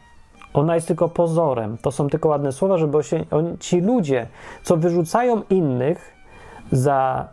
ona 0.55 0.75
jest 0.75 0.87
tylko 0.89 1.09
pozorem. 1.09 1.79
To 1.83 1.91
są 1.91 2.09
tylko 2.09 2.29
ładne 2.29 2.53
słowa, 2.53 2.79
żeby 2.79 3.03
się, 3.03 3.25
oni, 3.31 3.59
ci 3.59 3.81
ludzie, 3.81 4.27
co 4.63 4.77
wyrzucają 4.77 5.43
innych 5.51 6.15
za 6.73 7.29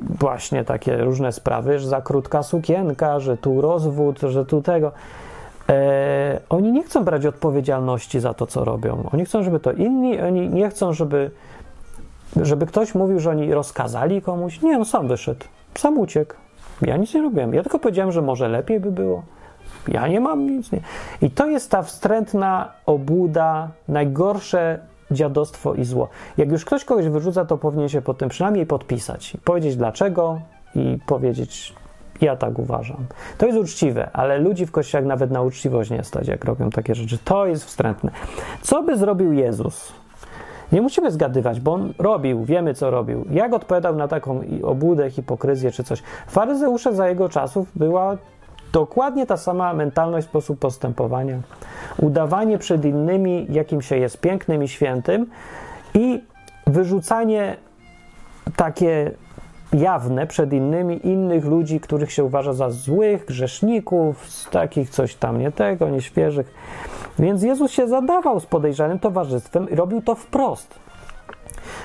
właśnie 0.00 0.64
takie 0.64 0.96
różne 0.96 1.32
sprawy, 1.32 1.78
że 1.78 1.88
za 1.88 2.00
krótka 2.00 2.42
sukienka, 2.42 3.20
że 3.20 3.36
tu 3.36 3.60
rozwód, 3.60 4.20
że 4.20 4.46
tu 4.46 4.62
tego. 4.62 4.92
E, 5.68 6.40
oni 6.48 6.72
nie 6.72 6.82
chcą 6.82 7.04
brać 7.04 7.26
odpowiedzialności 7.26 8.20
za 8.20 8.34
to, 8.34 8.46
co 8.46 8.64
robią. 8.64 9.08
Oni 9.12 9.24
chcą, 9.24 9.42
żeby 9.42 9.60
to 9.60 9.72
inni, 9.72 10.20
oni 10.20 10.48
nie 10.48 10.70
chcą, 10.70 10.92
żeby, 10.92 11.30
żeby 12.36 12.66
ktoś 12.66 12.94
mówił, 12.94 13.20
że 13.20 13.30
oni 13.30 13.54
rozkazali 13.54 14.22
komuś. 14.22 14.62
Nie, 14.62 14.76
on 14.76 14.84
sam 14.84 15.08
wyszedł, 15.08 15.44
sam 15.74 15.98
uciekł. 15.98 16.34
Ja 16.82 16.96
nic 16.96 17.14
nie 17.14 17.22
robiłem. 17.22 17.54
Ja 17.54 17.62
tylko 17.62 17.78
powiedziałem, 17.78 18.12
że 18.12 18.22
może 18.22 18.48
lepiej 18.48 18.80
by 18.80 18.92
było. 18.92 19.22
Ja 19.88 20.08
nie 20.08 20.20
mam 20.20 20.46
nic. 20.46 20.72
Nie. 20.72 20.80
I 21.22 21.30
to 21.30 21.46
jest 21.46 21.70
ta 21.70 21.82
wstrętna 21.82 22.72
obłuda, 22.86 23.68
najgorsze 23.88 24.78
dziadostwo 25.10 25.74
i 25.74 25.84
zło. 25.84 26.08
Jak 26.38 26.50
już 26.50 26.64
ktoś 26.64 26.84
kogoś 26.84 27.08
wyrzuca, 27.08 27.44
to 27.44 27.58
powinien 27.58 27.88
się 27.88 28.02
po 28.02 28.14
tym 28.14 28.28
przynajmniej 28.28 28.66
podpisać. 28.66 29.36
Powiedzieć 29.44 29.76
dlaczego 29.76 30.40
i 30.74 30.98
powiedzieć, 31.06 31.74
ja 32.20 32.36
tak 32.36 32.58
uważam. 32.58 33.06
To 33.38 33.46
jest 33.46 33.58
uczciwe, 33.58 34.10
ale 34.12 34.38
ludzi 34.38 34.66
w 34.66 34.70
kościołach 34.70 35.06
nawet 35.06 35.30
na 35.30 35.42
uczciwość 35.42 35.90
nie 35.90 36.04
stać, 36.04 36.28
jak 36.28 36.44
robią 36.44 36.70
takie 36.70 36.94
rzeczy. 36.94 37.18
To 37.24 37.46
jest 37.46 37.64
wstrętne. 37.64 38.10
Co 38.62 38.82
by 38.82 38.96
zrobił 38.96 39.32
Jezus? 39.32 39.92
Nie 40.72 40.82
musimy 40.82 41.10
zgadywać, 41.10 41.60
bo 41.60 41.72
on 41.72 41.92
robił, 41.98 42.44
wiemy 42.44 42.74
co 42.74 42.90
robił. 42.90 43.24
Jak 43.30 43.52
odpowiadał 43.52 43.96
na 43.96 44.08
taką 44.08 44.40
obłudę, 44.62 45.10
hipokryzję 45.10 45.70
czy 45.70 45.84
coś. 45.84 46.02
Faryzeusze 46.26 46.94
za 46.94 47.08
jego 47.08 47.28
czasów 47.28 47.68
była 47.74 48.16
dokładnie 48.72 49.26
ta 49.26 49.36
sama 49.36 49.74
mentalność, 49.74 50.26
sposób 50.26 50.58
postępowania. 50.58 51.38
Udawanie 51.98 52.58
przed 52.58 52.84
innymi, 52.84 53.46
jakim 53.50 53.82
się 53.82 53.96
jest 53.96 54.20
pięknym 54.20 54.62
i 54.62 54.68
świętym 54.68 55.26
i 55.94 56.24
wyrzucanie 56.66 57.56
takie 58.56 59.10
jawne 59.72 60.26
przed 60.26 60.52
innymi 60.52 61.06
innych 61.06 61.44
ludzi, 61.44 61.80
których 61.80 62.12
się 62.12 62.24
uważa 62.24 62.52
za 62.52 62.70
złych, 62.70 63.24
grzeszników, 63.24 64.48
takich 64.50 64.90
coś 64.90 65.14
tam 65.14 65.38
nie 65.38 65.52
tego, 65.52 65.88
nieświeżych. 65.88 66.54
Więc 67.18 67.42
Jezus 67.42 67.70
się 67.70 67.88
zadawał 67.88 68.40
z 68.40 68.46
podejrzanym 68.46 68.98
towarzystwem 68.98 69.70
i 69.70 69.74
robił 69.74 70.02
to 70.02 70.14
wprost. 70.14 70.78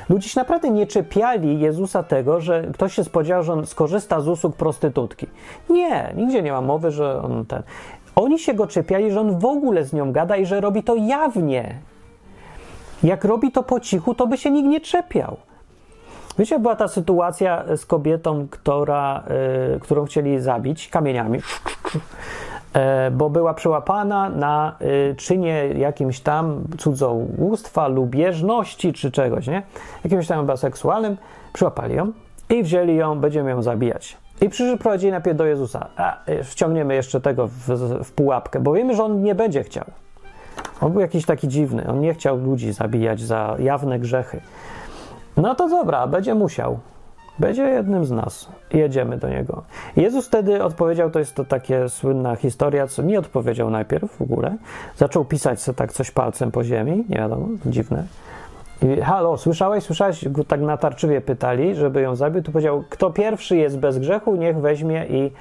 Ludzie 0.10 0.30
się 0.30 0.40
naprawdę 0.40 0.70
nie 0.70 0.88
czepiali 0.88 1.60
Jezusa 1.60 2.04
tego, 2.04 2.42
że 2.42 2.64
ktoś 2.74 2.94
się 2.94 3.04
spodziewał, 3.04 3.44
że 3.44 3.54
on 3.54 3.66
skorzysta 3.66 4.22
z 4.22 4.28
usług 4.28 4.56
prostytutki. 4.56 5.28
Nie, 5.70 6.14
nigdzie 6.16 6.42
nie 6.42 6.52
ma 6.52 6.62
mowy, 6.62 6.92
że 6.92 7.22
on 7.22 7.46
ten. 7.46 7.64
Oni 8.16 8.40
się 8.40 8.54
go 8.54 8.68
czepiali, 8.68 9.12
że 9.12 9.22
on 9.22 9.40
w 9.40 9.46
ogóle 9.46 9.84
z 9.84 9.94
nią 9.94 10.12
gada 10.12 10.38
i 10.38 10.46
że 10.46 10.62
robi 10.62 10.84
to 10.84 10.96
jawnie. 10.96 11.80
Jak 13.04 13.26
robi 13.26 13.52
to 13.52 13.64
po 13.64 13.80
cichu, 13.80 14.16
to 14.16 14.28
by 14.28 14.38
się 14.38 14.52
nikt 14.52 14.70
nie 14.70 14.82
czepiał. 14.82 15.38
Wiecie, 16.40 16.60
była 16.60 16.76
ta 16.76 16.88
sytuacja 16.88 17.64
z 17.78 17.86
kobietą, 17.86 18.48
która, 18.52 19.24
y, 19.76 19.80
którą 19.80 20.06
chcieli 20.06 20.40
zabić 20.40 20.90
kamieniami, 20.90 21.40
bo 23.12 23.30
była 23.30 23.54
przełapana 23.54 24.30
na 24.30 24.76
y, 25.12 25.16
czynie 25.16 25.68
jakimś 25.68 26.20
tam 26.20 26.64
cudzołóstwa, 26.78 27.88
lubieżności 27.88 28.94
czy 28.94 29.12
czegoś, 29.12 29.48
nie? 29.48 29.64
Jakimś 30.04 30.28
tam 30.28 30.40
chyba 30.40 30.58
seksualnym. 30.58 31.18
Przyłapali 31.54 31.96
ją 31.96 32.12
i 32.50 32.64
wzięli 32.64 32.96
ją, 32.96 33.20
będziemy 33.20 33.50
ją 33.50 33.62
zabijać. 33.62 34.18
I 34.42 34.50
przyprowadzili 34.50 35.12
najpierw 35.12 35.38
do 35.38 35.46
Jezusa. 35.46 35.88
A, 35.98 36.18
wciągniemy 36.44 36.96
jeszcze 36.96 37.22
tego 37.22 37.48
w, 37.48 37.70
w 38.04 38.12
pułapkę, 38.12 38.60
bo 38.60 38.74
wiemy, 38.74 38.96
że 38.96 39.04
on 39.04 39.24
nie 39.24 39.36
będzie 39.36 39.64
chciał. 39.64 39.86
On 40.82 40.92
był 40.92 41.02
jakiś 41.02 41.26
taki 41.26 41.48
dziwny. 41.48 41.88
On 41.88 42.00
nie 42.00 42.14
chciał 42.14 42.38
ludzi 42.38 42.74
zabijać 42.74 43.22
za 43.22 43.56
jawne 43.60 44.00
grzechy. 44.00 44.42
No 45.38 45.56
to 45.56 45.70
dobra, 45.70 46.08
będzie 46.08 46.36
musiał. 46.36 46.80
Będzie 47.40 47.64
jednym 47.64 48.06
z 48.06 48.12
nas. 48.12 48.50
Jedziemy 48.74 49.18
do 49.18 49.30
niego. 49.30 49.64
Jezus 49.96 50.28
wtedy 50.28 50.64
odpowiedział, 50.64 51.12
to 51.12 51.20
jest 51.20 51.36
to 51.36 51.46
takie 51.46 51.90
słynna 51.90 52.36
historia, 52.36 52.88
co 52.88 53.04
nie 53.04 53.20
odpowiedział 53.20 53.70
najpierw 53.70 54.18
w 54.18 54.22
ogóle. 54.22 54.58
Zaczął 54.98 55.26
pisać 55.26 55.62
sobie 55.62 55.76
tak 55.76 55.94
coś 55.94 56.12
palcem 56.12 56.52
po 56.52 56.64
ziemi, 56.64 57.06
nie 57.10 57.18
wiadomo, 57.18 57.48
dziwne. 57.66 58.04
I, 58.82 59.02
halo, 59.02 59.38
słyszałeś, 59.38 59.84
słyszałeś? 59.84 60.30
Go 60.30 60.44
tak 60.44 60.62
natarczywie 60.62 61.22
pytali, 61.22 61.76
żeby 61.76 62.02
ją 62.02 62.16
zabił. 62.16 62.44
Tu 62.44 62.52
powiedział, 62.52 62.84
kto 62.90 63.12
pierwszy 63.12 63.58
jest 63.58 63.80
bez 63.80 64.00
grzechu, 64.00 64.36
niech 64.36 64.58
weźmie 64.58 65.06
i 65.10 65.32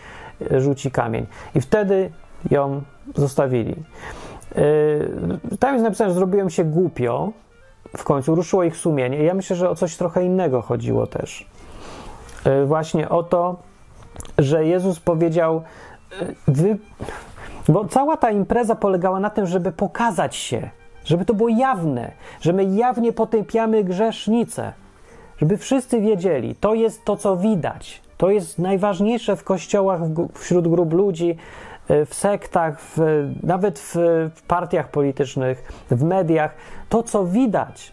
e, 0.50 0.60
rzuci 0.60 0.90
kamień. 0.90 1.26
I 1.54 1.60
wtedy 1.60 2.10
ją 2.50 2.82
zostawili. 3.14 3.74
Yy, 4.56 5.58
tam 5.58 5.72
jest 5.72 5.84
napisane, 5.84 6.10
że 6.10 6.14
zrobiłem 6.14 6.50
się 6.50 6.64
głupio, 6.64 7.32
w 7.96 8.04
końcu 8.04 8.34
ruszyło 8.34 8.64
ich 8.64 8.76
sumienie. 8.76 9.24
Ja 9.24 9.34
myślę, 9.34 9.56
że 9.56 9.70
o 9.70 9.74
coś 9.74 9.96
trochę 9.96 10.24
innego 10.24 10.62
chodziło 10.62 11.06
też. 11.06 11.46
E, 12.44 12.64
właśnie 12.64 13.08
o 13.08 13.22
to, 13.22 13.56
że 14.38 14.66
Jezus 14.66 15.00
powiedział, 15.00 15.62
e, 16.22 16.26
wy... 16.48 16.78
bo 17.68 17.84
cała 17.84 18.16
ta 18.16 18.30
impreza 18.30 18.74
polegała 18.74 19.20
na 19.20 19.30
tym, 19.30 19.46
żeby 19.46 19.72
pokazać 19.72 20.36
się, 20.36 20.70
żeby 21.04 21.24
to 21.24 21.34
było 21.34 21.48
jawne, 21.48 22.12
że 22.40 22.52
my 22.52 22.64
jawnie 22.64 23.12
potępiamy 23.12 23.84
grzesznicę, 23.84 24.72
żeby 25.36 25.56
wszyscy 25.56 26.00
wiedzieli, 26.00 26.54
to 26.54 26.74
jest 26.74 27.04
to, 27.04 27.16
co 27.16 27.36
widać. 27.36 28.02
To 28.16 28.30
jest 28.30 28.58
najważniejsze 28.58 29.36
w 29.36 29.44
kościołach, 29.44 30.00
wśród 30.34 30.68
grup 30.68 30.92
ludzi, 30.92 31.36
e, 31.88 32.06
w 32.06 32.14
sektach, 32.14 32.80
w, 32.80 32.98
nawet 33.42 33.78
w, 33.78 33.94
w 34.34 34.42
partiach 34.42 34.90
politycznych, 34.90 35.84
w 35.90 36.04
mediach, 36.04 36.54
to 36.88 37.02
co 37.02 37.24
widać, 37.24 37.92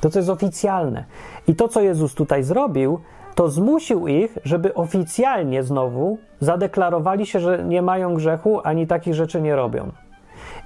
to 0.00 0.10
co 0.10 0.18
jest 0.18 0.30
oficjalne. 0.30 1.04
I 1.48 1.54
to, 1.54 1.68
co 1.68 1.80
Jezus 1.80 2.14
tutaj 2.14 2.42
zrobił, 2.42 3.00
to 3.34 3.48
zmusił 3.48 4.08
ich, 4.08 4.38
żeby 4.44 4.74
oficjalnie 4.74 5.62
znowu 5.62 6.18
zadeklarowali 6.40 7.26
się, 7.26 7.40
że 7.40 7.64
nie 7.64 7.82
mają 7.82 8.14
grzechu 8.14 8.60
ani 8.64 8.86
takich 8.86 9.14
rzeczy 9.14 9.40
nie 9.40 9.56
robią. 9.56 9.92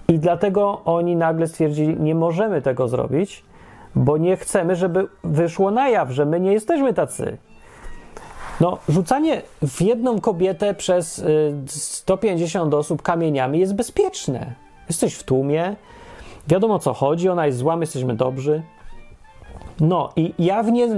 I 0.08 0.18
dlatego 0.18 0.80
oni 0.84 1.16
nagle 1.16 1.46
stwierdzili, 1.46 1.96
nie 2.00 2.14
możemy 2.14 2.62
tego 2.62 2.88
zrobić, 2.88 3.44
bo 3.94 4.16
nie 4.16 4.36
chcemy, 4.36 4.76
żeby 4.76 5.06
wyszło 5.24 5.70
na 5.70 5.88
jaw, 5.88 6.10
że 6.10 6.26
my 6.26 6.40
nie 6.40 6.52
jesteśmy 6.52 6.94
tacy. 6.94 7.36
No, 8.60 8.78
rzucanie 8.88 9.42
w 9.62 9.82
jedną 9.82 10.20
kobietę 10.20 10.74
przez 10.74 11.24
150 11.66 12.74
y, 12.74 12.76
osób 12.76 13.02
kamieniami 13.02 13.58
jest 13.58 13.74
bezpieczne. 13.74 14.54
Jesteś 14.88 15.14
w 15.14 15.22
tłumie, 15.22 15.76
wiadomo 16.48 16.74
o 16.74 16.78
co 16.78 16.94
chodzi, 16.94 17.28
ona 17.28 17.46
jest 17.46 17.58
zła, 17.58 17.76
my 17.76 17.82
jesteśmy 17.82 18.14
dobrzy. 18.14 18.62
No 19.80 20.10
i 20.16 20.34
jawnie 20.38 20.88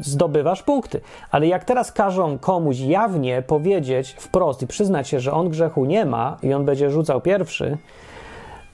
zdobywasz 0.00 0.62
punkty. 0.62 1.00
Ale 1.30 1.46
jak 1.46 1.64
teraz 1.64 1.92
każą 1.92 2.38
komuś 2.38 2.78
jawnie 2.78 3.42
powiedzieć 3.42 4.16
wprost 4.18 4.62
i 4.62 4.66
przyznać 4.66 5.08
się, 5.08 5.20
że 5.20 5.32
on 5.32 5.48
grzechu 5.48 5.84
nie 5.84 6.04
ma 6.04 6.36
i 6.42 6.54
on 6.54 6.64
będzie 6.64 6.90
rzucał 6.90 7.20
pierwszy, 7.20 7.78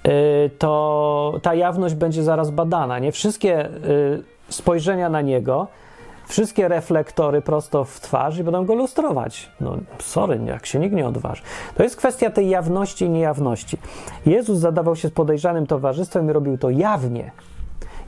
y, 0.08 0.50
to 0.58 1.38
ta 1.42 1.54
jawność 1.54 1.94
będzie 1.94 2.22
zaraz 2.22 2.50
badana. 2.50 2.98
Nie 2.98 3.12
wszystkie 3.12 3.66
y, 3.66 4.22
spojrzenia 4.48 5.08
na 5.08 5.20
niego, 5.20 5.66
wszystkie 6.26 6.68
reflektory 6.68 7.42
prosto 7.42 7.84
w 7.84 8.00
twarz 8.00 8.38
i 8.38 8.44
będą 8.44 8.64
go 8.64 8.74
lustrować. 8.74 9.50
No, 9.60 9.76
sorry, 9.98 10.40
jak 10.46 10.66
się 10.66 10.78
nikt 10.78 10.94
nie 10.94 11.06
odważy. 11.06 11.42
To 11.76 11.82
jest 11.82 11.96
kwestia 11.96 12.30
tej 12.30 12.48
jawności 12.48 13.04
i 13.04 13.10
niejawności. 13.10 13.78
Jezus 14.26 14.58
zadawał 14.58 14.96
się 14.96 15.08
z 15.08 15.10
podejrzanym 15.10 15.66
towarzystwem 15.66 16.30
i 16.30 16.32
robił 16.32 16.58
to 16.58 16.70
jawnie. 16.70 17.30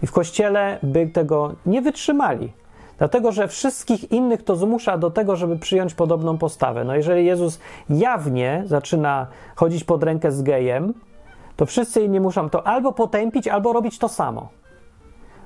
I 0.03 0.07
w 0.07 0.13
kościele 0.13 0.79
by 0.83 1.07
tego 1.07 1.53
nie 1.67 1.83
wytrzymali. 1.83 2.53
Dlatego, 2.99 3.33
że 3.33 3.49
wszystkich 3.49 4.13
innych 4.13 4.45
to 4.45 4.57
zmusza 4.57 4.99
do 4.99 5.11
tego, 5.11 5.37
żeby 5.37 5.59
przyjąć 5.59 5.95
podobną 5.95 6.39
postawę. 6.39 6.85
No 6.85 6.95
jeżeli 6.95 7.27
Jezus 7.27 7.61
jawnie 7.91 8.63
zaczyna 8.67 9.27
chodzić 9.57 9.85
pod 9.85 10.03
rękę 10.03 10.33
z 10.33 10.43
gejem, 10.43 10.95
to 11.57 11.67
wszyscy 11.67 12.01
inni 12.01 12.21
muszą 12.21 12.51
to 12.51 12.67
albo 12.67 12.93
potępić, 12.93 13.49
albo 13.49 13.73
robić 13.73 13.99
to 13.99 14.09
samo. 14.09 14.49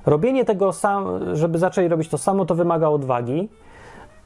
Robienie 0.05 0.45
tego 0.45 0.73
sam, 0.73 1.05
żeby 1.35 1.57
zaczęli 1.57 1.87
robić 1.87 2.09
to 2.09 2.17
samo, 2.17 2.45
to 2.45 2.55
wymaga 2.55 2.89
odwagi 2.89 3.49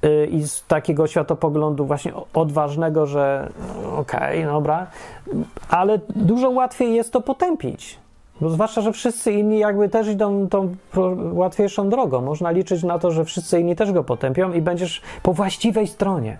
yy, 0.02 0.26
i 0.26 0.44
z 0.48 0.66
takiego 0.66 1.08
światopoglądu 1.08 1.86
właśnie 1.86 2.14
odważnego, 2.34 3.06
że 3.06 3.50
okej, 3.98 4.40
okay, 4.40 4.54
dobra, 4.54 4.88
ale 5.70 6.00
dużo 6.10 6.50
łatwiej 6.50 6.96
jest 6.96 7.14
to 7.14 7.22
potępić. 7.22 8.00
Bo 8.42 8.50
zwłaszcza, 8.50 8.82
że 8.82 8.94
wszyscy 8.94 9.32
inni 9.32 9.60
jakby 9.60 9.90
też 9.90 10.08
idą 10.08 10.48
tą 10.48 10.76
łatwiejszą 11.34 11.90
drogą. 11.90 12.22
Można 12.22 12.52
liczyć 12.52 12.84
na 12.84 13.00
to, 13.00 13.12
że 13.12 13.26
wszyscy 13.26 13.60
inni 13.60 13.76
też 13.76 13.92
go 13.92 14.04
potępią 14.04 14.54
i 14.54 14.62
będziesz 14.62 15.02
po 15.24 15.34
właściwej 15.34 15.88
stronie. 15.88 16.38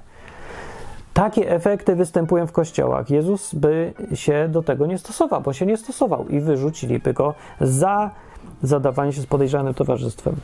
Takie 1.14 1.52
efekty 1.52 1.96
występują 1.96 2.48
w 2.48 2.52
kościołach. 2.52 3.10
Jezus 3.10 3.54
by 3.56 3.94
się 4.14 4.48
do 4.50 4.64
tego 4.64 4.86
nie 4.86 4.98
stosował, 4.98 5.42
bo 5.42 5.54
się 5.54 5.66
nie 5.66 5.78
stosował 5.78 6.28
i 6.28 6.40
wyrzuciliby 6.40 7.14
go 7.14 7.34
za 7.62 8.12
zadawanie 8.64 9.14
się 9.14 9.22
z 9.22 9.26
podejrzanym 9.26 9.74
towarzystwem. 9.74 10.36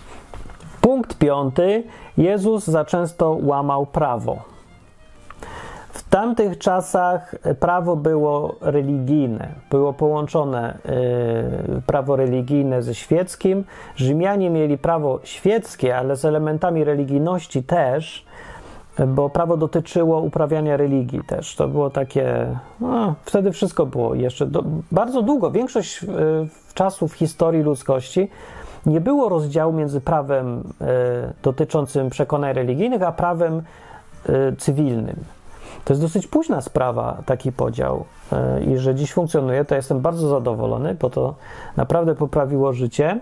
Punkt 0.81 1.17
piąty. 1.17 1.83
Jezus 2.17 2.65
za 2.65 2.85
często 2.85 3.37
łamał 3.41 3.85
prawo. 3.85 4.56
W 6.07 6.09
tamtych 6.09 6.57
czasach 6.57 7.35
prawo 7.59 7.95
było 7.95 8.55
religijne, 8.61 9.49
było 9.69 9.93
połączone 9.93 10.77
y, 11.77 11.81
prawo 11.81 12.15
religijne 12.15 12.81
ze 12.81 12.95
świeckim. 12.95 13.63
Rzymianie 13.95 14.49
mieli 14.49 14.77
prawo 14.77 15.19
świeckie, 15.23 15.97
ale 15.97 16.15
z 16.15 16.25
elementami 16.25 16.83
religijności 16.83 17.63
też, 17.63 18.25
bo 19.07 19.29
prawo 19.29 19.57
dotyczyło 19.57 20.21
uprawiania 20.21 20.77
religii 20.77 21.21
też. 21.27 21.55
To 21.55 21.67
było 21.67 21.89
takie, 21.89 22.47
no, 22.79 23.15
wtedy 23.25 23.51
wszystko 23.51 23.85
było 23.85 24.15
jeszcze 24.15 24.45
do, 24.45 24.63
bardzo 24.91 25.21
długo. 25.21 25.51
Większość 25.51 26.03
y, 26.03 26.07
czasów 26.73 27.13
historii 27.13 27.63
ludzkości 27.63 28.29
nie 28.85 29.01
było 29.01 29.29
rozdziału 29.29 29.73
między 29.73 30.01
prawem 30.01 30.59
y, 30.59 30.63
dotyczącym 31.43 32.09
przekonań 32.09 32.53
religijnych, 32.53 33.01
a 33.01 33.11
prawem 33.11 33.61
y, 34.29 34.55
cywilnym. 34.57 35.36
To 35.87 35.93
jest 35.93 36.01
dosyć 36.01 36.27
późna 36.27 36.61
sprawa, 36.61 37.17
taki 37.25 37.51
podział. 37.51 38.05
Y, 38.59 38.63
I 38.63 38.77
że 38.77 38.95
dziś 38.95 39.13
funkcjonuje, 39.13 39.65
to 39.65 39.75
jestem 39.75 39.99
bardzo 39.99 40.27
zadowolony, 40.27 40.95
bo 41.01 41.09
to 41.09 41.35
naprawdę 41.77 42.15
poprawiło 42.15 42.73
życie 42.73 43.19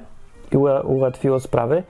i 0.52 0.58
ułatwiło 0.84 1.40
sprawy. 1.40 1.84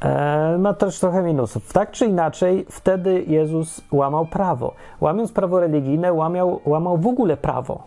E, 0.00 0.58
ma 0.58 0.74
też 0.74 1.00
trochę 1.00 1.22
minusów. 1.22 1.72
Tak 1.72 1.90
czy 1.90 2.06
inaczej, 2.06 2.66
wtedy 2.70 3.24
Jezus 3.26 3.80
łamał 3.92 4.26
prawo. 4.26 4.74
Łamiąc 5.00 5.32
prawo 5.32 5.60
religijne, 5.60 6.12
łamał, 6.12 6.60
łamał 6.64 6.98
w 6.98 7.06
ogóle 7.06 7.36
prawo. 7.36 7.82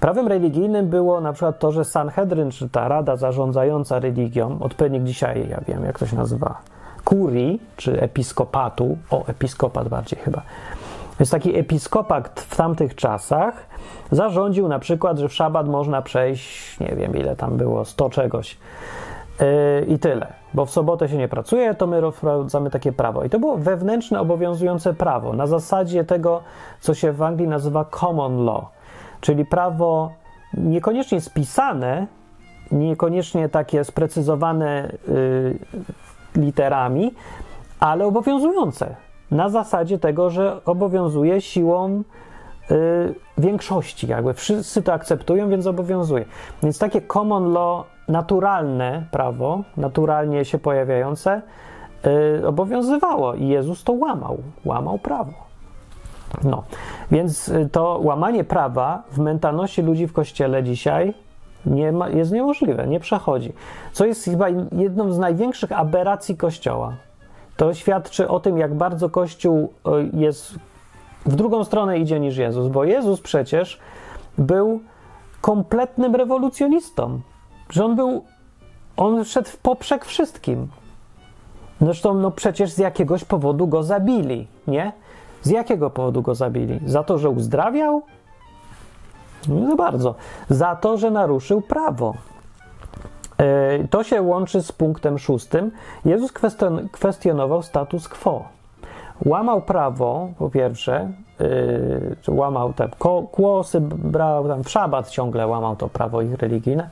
Prawem 0.00 0.28
religijnym 0.28 0.88
było 0.88 1.20
na 1.20 1.32
przykład 1.32 1.58
to, 1.58 1.72
że 1.72 1.84
Sanhedryn, 1.84 2.50
czy 2.50 2.68
ta 2.68 2.88
rada 2.88 3.16
zarządzająca 3.16 3.98
religią, 3.98 4.58
odpowiednik 4.60 5.02
dzisiaj, 5.02 5.48
ja 5.48 5.60
wiem, 5.68 5.84
jak 5.84 5.98
to 5.98 6.06
się 6.06 6.16
nazywa, 6.16 6.58
kurii, 7.04 7.62
czy 7.76 8.00
episkopatu, 8.00 8.98
o, 9.10 9.26
episkopat 9.26 9.88
bardziej 9.88 10.18
chyba. 10.18 10.42
Więc 11.20 11.30
taki 11.30 11.58
episkopat 11.58 12.40
w 12.40 12.56
tamtych 12.56 12.94
czasach 12.94 13.66
zarządził 14.10 14.68
na 14.68 14.78
przykład, 14.78 15.18
że 15.18 15.28
w 15.28 15.34
szabat 15.34 15.68
można 15.68 16.02
przejść, 16.02 16.80
nie 16.80 16.96
wiem 16.96 17.16
ile 17.16 17.36
tam 17.36 17.56
było, 17.56 17.84
100 17.84 18.10
czegoś 18.10 18.58
yy, 19.40 19.46
i 19.86 19.98
tyle. 19.98 20.32
Bo 20.54 20.66
w 20.66 20.70
sobotę 20.70 21.08
się 21.08 21.16
nie 21.16 21.28
pracuje, 21.28 21.74
to 21.74 21.86
my 21.86 22.12
wprowadzamy 22.12 22.70
takie 22.70 22.92
prawo. 22.92 23.24
I 23.24 23.30
to 23.30 23.38
było 23.38 23.56
wewnętrzne, 23.56 24.20
obowiązujące 24.20 24.94
prawo 24.94 25.32
na 25.32 25.46
zasadzie 25.46 26.04
tego, 26.04 26.42
co 26.80 26.94
się 26.94 27.12
w 27.12 27.22
Anglii 27.22 27.48
nazywa 27.48 27.84
common 27.84 28.44
law 28.44 28.64
czyli 29.22 29.44
prawo 29.44 30.12
niekoniecznie 30.54 31.20
spisane, 31.20 32.06
niekoniecznie 32.72 33.48
takie 33.48 33.84
sprecyzowane 33.84 34.92
y, 35.08 35.58
literami, 36.36 37.14
ale 37.80 38.06
obowiązujące. 38.06 38.96
Na 39.32 39.48
zasadzie 39.48 39.98
tego, 39.98 40.30
że 40.30 40.64
obowiązuje 40.64 41.40
siłą 41.40 42.02
y, 42.70 43.14
większości, 43.38 44.06
jakby 44.06 44.34
wszyscy 44.34 44.82
to 44.82 44.92
akceptują, 44.92 45.48
więc 45.48 45.66
obowiązuje. 45.66 46.24
Więc 46.62 46.78
takie 46.78 47.00
common 47.00 47.52
law, 47.52 47.84
naturalne 48.08 49.06
prawo, 49.10 49.62
naturalnie 49.76 50.44
się 50.44 50.58
pojawiające, 50.58 51.42
y, 52.40 52.46
obowiązywało 52.46 53.34
i 53.34 53.48
Jezus 53.48 53.84
to 53.84 53.92
łamał, 53.92 54.38
łamał 54.64 54.98
prawo. 54.98 55.32
No, 56.44 56.62
więc 57.10 57.48
y, 57.48 57.68
to 57.72 58.00
łamanie 58.02 58.44
prawa 58.44 59.02
w 59.10 59.18
mentalności 59.18 59.82
ludzi 59.82 60.06
w 60.06 60.12
kościele 60.12 60.62
dzisiaj 60.62 61.14
nie 61.66 61.92
ma, 61.92 62.08
jest 62.08 62.32
niemożliwe, 62.32 62.86
nie 62.86 63.00
przechodzi. 63.00 63.52
Co 63.92 64.06
jest 64.06 64.24
chyba 64.24 64.48
jedną 64.72 65.12
z 65.12 65.18
największych 65.18 65.72
aberracji 65.72 66.36
kościoła. 66.36 66.92
To 67.62 67.74
świadczy 67.74 68.28
o 68.28 68.40
tym, 68.40 68.58
jak 68.58 68.74
bardzo 68.74 69.10
kościół 69.10 69.72
y, 69.86 70.16
jest 70.16 70.54
w 71.26 71.36
drugą 71.36 71.64
stronę 71.64 71.98
idzie 71.98 72.20
niż 72.20 72.36
Jezus, 72.36 72.68
bo 72.68 72.84
Jezus 72.84 73.20
przecież 73.20 73.78
był 74.38 74.80
kompletnym 75.40 76.14
rewolucjonistą. 76.14 77.20
Że 77.70 77.84
on 77.84 77.96
był, 77.96 78.24
on 78.96 79.24
szedł 79.24 79.48
w 79.48 79.56
poprzek 79.56 80.04
wszystkim. 80.04 80.68
Zresztą, 81.80 82.14
no 82.14 82.30
przecież 82.30 82.70
z 82.72 82.78
jakiegoś 82.78 83.24
powodu 83.24 83.66
go 83.66 83.82
zabili, 83.82 84.46
nie? 84.66 84.92
Z 85.42 85.50
jakiego 85.50 85.90
powodu 85.90 86.22
go 86.22 86.34
zabili? 86.34 86.80
Za 86.86 87.02
to, 87.02 87.18
że 87.18 87.30
uzdrawiał? 87.30 88.02
Nie 89.48 89.68
za 89.68 89.76
bardzo. 89.76 90.14
Za 90.48 90.76
to, 90.76 90.96
że 90.96 91.10
naruszył 91.10 91.60
prawo. 91.60 92.14
E, 93.38 93.88
to 93.88 94.04
się 94.04 94.22
łączy 94.22 94.62
z 94.62 94.72
punktem 94.72 95.18
szóstym. 95.18 95.70
Jezus 96.04 96.32
kwestionował 96.92 97.62
status 97.62 98.08
quo. 98.08 98.44
Łamał 99.24 99.60
prawo, 99.60 100.28
po 100.38 100.50
pierwsze, 100.50 101.12
yy, 101.40 102.34
łamał 102.34 102.72
te 102.72 102.88
kłosy, 103.32 103.80
brał 103.80 104.48
tam 104.48 104.64
w 104.64 104.70
szabat 104.70 105.10
ciągle 105.10 105.46
łamał 105.46 105.76
to 105.76 105.88
prawo 105.88 106.22
ich 106.22 106.34
religijne. 106.34 106.90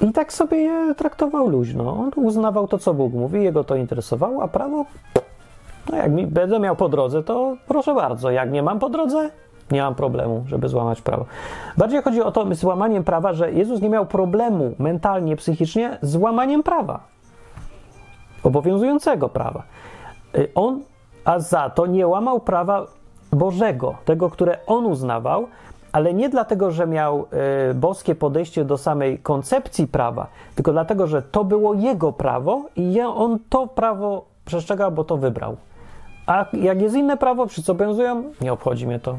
Yy, 0.00 0.08
I 0.08 0.12
tak 0.12 0.32
sobie 0.32 0.56
je 0.56 0.94
traktował 0.94 1.48
luźno. 1.48 1.96
On 1.96 2.10
uznawał 2.16 2.68
to, 2.68 2.78
co 2.78 2.94
Bóg 2.94 3.12
mówi, 3.12 3.44
jego 3.44 3.64
to 3.64 3.76
interesowało, 3.76 4.42
a 4.42 4.48
prawo 4.48 4.84
no 5.90 5.96
jak 5.96 6.12
mi 6.12 6.26
będę 6.26 6.60
miał 6.60 6.76
po 6.76 6.88
drodze, 6.88 7.22
to 7.22 7.56
proszę 7.68 7.94
bardzo. 7.94 8.30
Jak 8.30 8.50
nie 8.50 8.62
mam 8.62 8.78
po 8.78 8.88
drodze, 8.88 9.30
nie 9.70 9.82
mam 9.82 9.94
problemu, 9.94 10.44
żeby 10.46 10.68
złamać 10.68 11.02
prawo. 11.02 11.24
Bardziej 11.76 12.02
chodzi 12.02 12.22
o 12.22 12.32
to 12.32 12.54
z 12.54 12.64
łamaniem 12.64 13.04
prawa, 13.04 13.32
że 13.32 13.52
Jezus 13.52 13.80
nie 13.80 13.88
miał 13.88 14.06
problemu 14.06 14.74
mentalnie, 14.78 15.36
psychicznie 15.36 15.98
z 16.02 16.16
łamaniem 16.16 16.62
prawa. 16.62 17.00
Obowiązującego 18.42 19.28
prawa. 19.28 19.62
Y, 20.38 20.48
on, 20.54 20.80
a 21.24 21.38
za 21.38 21.70
to 21.70 21.86
nie 21.86 22.06
łamał 22.06 22.40
prawa 22.40 22.86
Bożego, 23.32 23.94
tego, 24.04 24.30
które 24.30 24.58
on 24.66 24.86
uznawał, 24.86 25.46
ale 25.92 26.14
nie 26.14 26.28
dlatego, 26.28 26.70
że 26.70 26.86
miał 26.86 27.26
y, 27.70 27.74
boskie 27.74 28.14
podejście 28.14 28.64
do 28.64 28.78
samej 28.78 29.18
koncepcji 29.18 29.86
prawa, 29.86 30.26
tylko 30.54 30.72
dlatego, 30.72 31.06
że 31.06 31.22
to 31.22 31.44
było 31.44 31.74
jego 31.74 32.12
prawo 32.12 32.64
i 32.76 33.00
on 33.00 33.38
to 33.48 33.66
prawo 33.66 34.24
przestrzegał, 34.44 34.92
bo 34.92 35.04
to 35.04 35.16
wybrał. 35.16 35.56
A 36.26 36.46
jak 36.52 36.82
jest 36.82 36.96
inne 36.96 37.16
prawo, 37.16 37.46
wszyscy 37.46 37.72
obowiązują, 37.72 38.24
nie 38.40 38.52
obchodzi 38.52 38.86
mnie 38.86 38.98
to. 38.98 39.18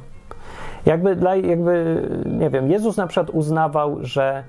Jakby, 0.86 1.16
dla, 1.16 1.36
jakby, 1.36 2.02
nie 2.26 2.50
wiem, 2.50 2.72
Jezus 2.72 2.98
na 2.98 3.08
przykład 3.08 3.30
uznawał, 3.30 3.98
że 4.02 4.44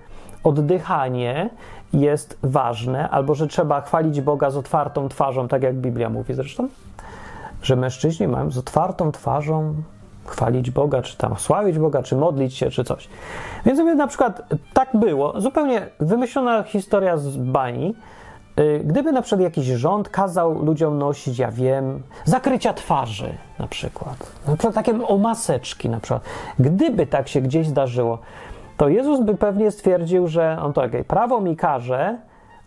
oddychanie 0.44 1.50
jest 1.92 2.38
ważne, 2.42 3.10
albo 3.10 3.34
że 3.34 3.46
trzeba 3.46 3.80
chwalić 3.80 4.20
Boga 4.20 4.50
z 4.50 4.56
otwartą 4.56 5.08
twarzą, 5.08 5.48
tak 5.48 5.62
jak 5.62 5.74
Biblia 5.74 6.10
mówi 6.10 6.34
zresztą, 6.34 6.68
że 7.62 7.76
mężczyźni 7.76 8.28
mają 8.28 8.50
z 8.50 8.58
otwartą 8.58 9.12
twarzą 9.12 9.74
chwalić 10.26 10.70
Boga, 10.70 11.02
czy 11.02 11.16
tam 11.16 11.36
sławić 11.36 11.78
Boga, 11.78 12.02
czy 12.02 12.16
modlić 12.16 12.54
się, 12.54 12.70
czy 12.70 12.84
coś. 12.84 13.08
Więc 13.66 13.96
na 13.96 14.06
przykład 14.06 14.42
tak 14.72 14.88
było, 14.94 15.40
zupełnie 15.40 15.86
wymyślona 16.00 16.62
historia 16.62 17.16
z 17.16 17.36
bani, 17.36 17.94
gdyby 18.84 19.12
na 19.12 19.22
przykład 19.22 19.40
jakiś 19.40 19.66
rząd 19.66 20.08
kazał 20.08 20.64
ludziom 20.64 20.98
nosić, 20.98 21.38
ja 21.38 21.50
wiem, 21.50 22.02
zakrycia 22.24 22.72
twarzy 22.74 23.34
na 23.58 23.66
przykład, 23.66 24.32
na 24.48 24.56
przykład 24.56 24.74
takie 24.74 25.06
o 25.06 25.18
maseczki 25.18 25.88
na 25.88 26.00
przykład, 26.00 26.24
gdyby 26.58 27.06
tak 27.06 27.28
się 27.28 27.40
gdzieś 27.40 27.66
zdarzyło, 27.66 28.18
to 28.76 28.88
Jezus 28.88 29.20
by 29.20 29.34
pewnie 29.34 29.70
stwierdził, 29.70 30.28
że 30.28 30.58
on 30.62 30.72
to 30.72 30.82
okay, 30.82 31.04
prawo 31.04 31.40
mi 31.40 31.56
każe, 31.56 32.18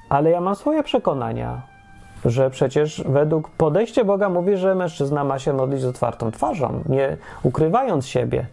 ale 0.09 0.29
ja 0.29 0.41
mam 0.41 0.55
swoje 0.55 0.83
przekonania, 0.83 1.61
że 2.25 2.49
przecież 2.49 3.03
według 3.07 3.49
podejścia 3.49 4.03
Boga 4.03 4.29
mówi, 4.29 4.57
że 4.57 4.75
mężczyzna 4.75 5.23
ma 5.23 5.39
się 5.39 5.53
modlić 5.53 5.81
z 5.81 5.85
otwartą 5.85 6.31
twarzą, 6.31 6.83
nie 6.89 7.17
ukrywając 7.43 8.07
siebie, 8.07 8.45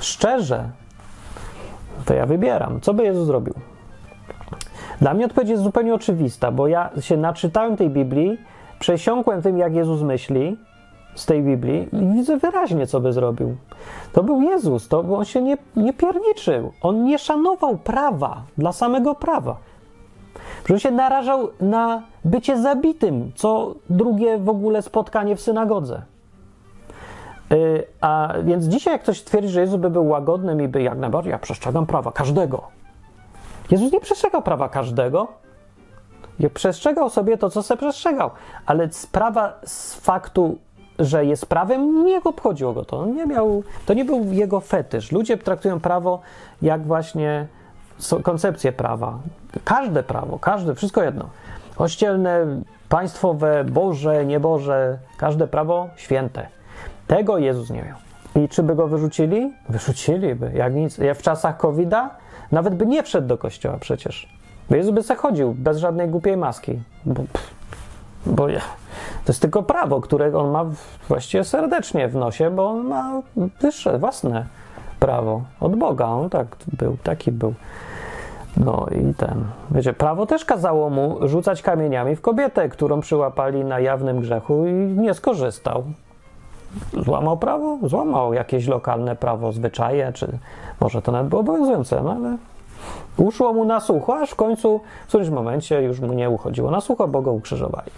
szczerze. 0.00 0.68
To 2.04 2.14
ja 2.14 2.26
wybieram. 2.26 2.80
Co 2.80 2.94
by 2.94 3.04
Jezus 3.04 3.26
zrobił? 3.26 3.54
Dla 5.02 5.14
mnie 5.14 5.26
odpowiedź 5.26 5.50
jest 5.50 5.62
zupełnie 5.62 5.94
oczywista, 5.94 6.52
bo 6.52 6.68
ja 6.68 6.90
się 7.00 7.16
naczytałem 7.16 7.76
tej 7.76 7.90
Biblii, 7.90 8.38
przesiąkłem 8.78 9.42
tym, 9.42 9.58
jak 9.58 9.74
Jezus 9.74 10.02
myśli 10.02 10.56
z 11.14 11.26
tej 11.26 11.42
Biblii 11.42 11.88
i 11.92 12.14
widzę 12.14 12.36
wyraźnie, 12.36 12.86
co 12.86 13.00
by 13.00 13.12
zrobił. 13.12 13.56
To 14.12 14.22
był 14.22 14.42
Jezus, 14.42 14.88
to 14.88 15.00
on 15.00 15.24
się 15.24 15.42
nie, 15.42 15.56
nie 15.76 15.92
pierniczył. 15.92 16.72
On 16.82 17.04
nie 17.04 17.18
szanował 17.18 17.76
prawa 17.76 18.42
dla 18.58 18.72
samego 18.72 19.14
prawa. 19.14 19.56
Że 20.68 20.80
się 20.80 20.90
narażał 20.90 21.48
na 21.60 22.02
bycie 22.24 22.62
zabitym, 22.62 23.32
co 23.34 23.74
drugie 23.90 24.38
w 24.38 24.48
ogóle 24.48 24.82
spotkanie 24.82 25.36
w 25.36 25.40
synagodze. 25.40 26.02
Yy, 27.50 27.86
a 28.00 28.34
więc 28.44 28.64
dzisiaj, 28.64 28.92
jak 28.92 29.02
ktoś 29.02 29.22
twierdzi, 29.22 29.48
że 29.48 29.60
Jezus 29.60 29.80
by 29.80 29.90
był 29.90 30.08
łagodnym 30.08 30.62
i 30.62 30.68
by 30.68 30.82
jak 30.82 30.98
najbardziej, 30.98 31.30
ja 31.30 31.38
przestrzegam 31.38 31.86
prawa 31.86 32.12
każdego, 32.12 32.81
Jezus 33.72 33.92
nie 33.92 34.00
przestrzegał 34.00 34.42
prawa 34.42 34.68
każdego. 34.68 35.28
Przestrzegał 36.54 37.10
sobie 37.10 37.38
to, 37.38 37.50
co 37.50 37.62
sobie 37.62 37.78
przestrzegał, 37.78 38.30
ale 38.66 38.92
sprawa 38.92 39.52
z 39.64 39.94
faktu, 39.94 40.58
że 40.98 41.24
jest 41.24 41.46
prawem, 41.46 42.04
nie 42.04 42.22
obchodziło 42.24 42.72
go 42.72 42.84
to. 42.84 42.98
On 43.00 43.14
nie 43.14 43.26
miał, 43.26 43.62
to 43.86 43.94
nie 43.94 44.04
był 44.04 44.32
jego 44.32 44.60
fetysz. 44.60 45.12
Ludzie 45.12 45.36
traktują 45.36 45.80
prawo 45.80 46.20
jak 46.62 46.82
właśnie 46.82 47.46
koncepcję 48.22 48.72
prawa. 48.72 49.18
Każde 49.64 50.02
prawo, 50.02 50.38
każde, 50.38 50.74
wszystko 50.74 51.02
jedno. 51.02 51.28
Kościelne, 51.74 52.46
państwowe, 52.88 53.64
Boże, 53.64 54.26
nieboże, 54.26 54.98
każde 55.16 55.46
prawo 55.46 55.88
święte. 55.96 56.46
Tego 57.06 57.38
Jezus 57.38 57.70
nie 57.70 57.82
miał. 57.82 57.96
I 58.44 58.48
czy 58.48 58.62
by 58.62 58.74
go 58.74 58.88
wyrzucili? 58.88 59.52
Wyrzuciliby. 59.68 60.52
Jak 60.54 60.74
nic. 60.74 60.98
W 61.14 61.22
czasach 61.22 61.56
COVID-a 61.56 62.21
nawet 62.52 62.74
by 62.74 62.86
nie 62.86 63.02
wszedł 63.02 63.28
do 63.28 63.38
kościoła 63.38 63.78
przecież. 63.80 64.28
Bo 64.70 64.76
Jezus 64.76 64.94
by 64.94 65.02
se 65.02 65.14
chodził 65.14 65.54
bez 65.54 65.78
żadnej 65.78 66.08
głupiej 66.08 66.36
maski. 66.36 66.82
Bo, 67.06 67.22
bo 68.26 68.48
ja, 68.48 68.60
to 69.24 69.32
jest 69.32 69.40
tylko 69.40 69.62
prawo, 69.62 70.00
które 70.00 70.36
on 70.36 70.50
ma 70.50 70.64
właściwie 71.08 71.44
serdecznie 71.44 72.08
w 72.08 72.16
nosie, 72.16 72.50
bo 72.50 72.70
on 72.70 72.86
ma 72.86 73.22
wyższe, 73.60 73.98
własne 73.98 74.46
prawo 75.00 75.42
od 75.60 75.76
Boga. 75.76 76.06
On 76.06 76.30
tak 76.30 76.56
był, 76.78 76.96
taki 77.02 77.32
był. 77.32 77.54
No 78.56 78.86
i 78.90 79.14
ten. 79.14 79.44
Wiecie, 79.70 79.92
prawo 79.92 80.26
też 80.26 80.44
kazało 80.44 80.90
mu 80.90 81.28
rzucać 81.28 81.62
kamieniami 81.62 82.16
w 82.16 82.20
kobietę, 82.20 82.68
którą 82.68 83.00
przyłapali 83.00 83.64
na 83.64 83.80
jawnym 83.80 84.20
grzechu 84.20 84.66
i 84.66 84.72
nie 84.72 85.14
skorzystał. 85.14 85.84
Złamał 87.04 87.36
prawo? 87.36 87.78
Złamał 87.82 88.34
jakieś 88.34 88.66
lokalne 88.66 89.16
prawo, 89.16 89.52
zwyczaje, 89.52 90.12
czy 90.12 90.38
może 90.80 91.02
to 91.02 91.12
nawet 91.12 91.28
było 91.28 91.40
obowiązujące, 91.40 92.02
no 92.02 92.12
ale 92.12 92.36
uszło 93.16 93.52
mu 93.52 93.64
na 93.64 93.80
sucho, 93.80 94.18
aż 94.18 94.30
w 94.30 94.34
końcu 94.34 94.80
w 95.04 95.08
którymś 95.08 95.30
momencie 95.30 95.82
już 95.82 96.00
mu 96.00 96.12
nie 96.12 96.30
uchodziło 96.30 96.70
na 96.70 96.80
sucho, 96.80 97.08
bo 97.08 97.22
go 97.22 97.32
ukrzyżowali. 97.32 97.90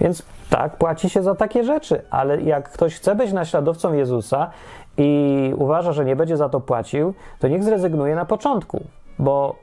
Więc 0.00 0.22
tak, 0.50 0.76
płaci 0.76 1.10
się 1.10 1.22
za 1.22 1.34
takie 1.34 1.64
rzeczy, 1.64 2.02
ale 2.10 2.40
jak 2.40 2.70
ktoś 2.70 2.94
chce 2.94 3.14
być 3.14 3.32
naśladowcą 3.32 3.92
Jezusa 3.92 4.50
i 4.98 5.52
uważa, 5.56 5.92
że 5.92 6.04
nie 6.04 6.16
będzie 6.16 6.36
za 6.36 6.48
to 6.48 6.60
płacił, 6.60 7.14
to 7.38 7.48
niech 7.48 7.64
zrezygnuje 7.64 8.14
na 8.14 8.24
początku, 8.24 8.84
bo 9.18 9.56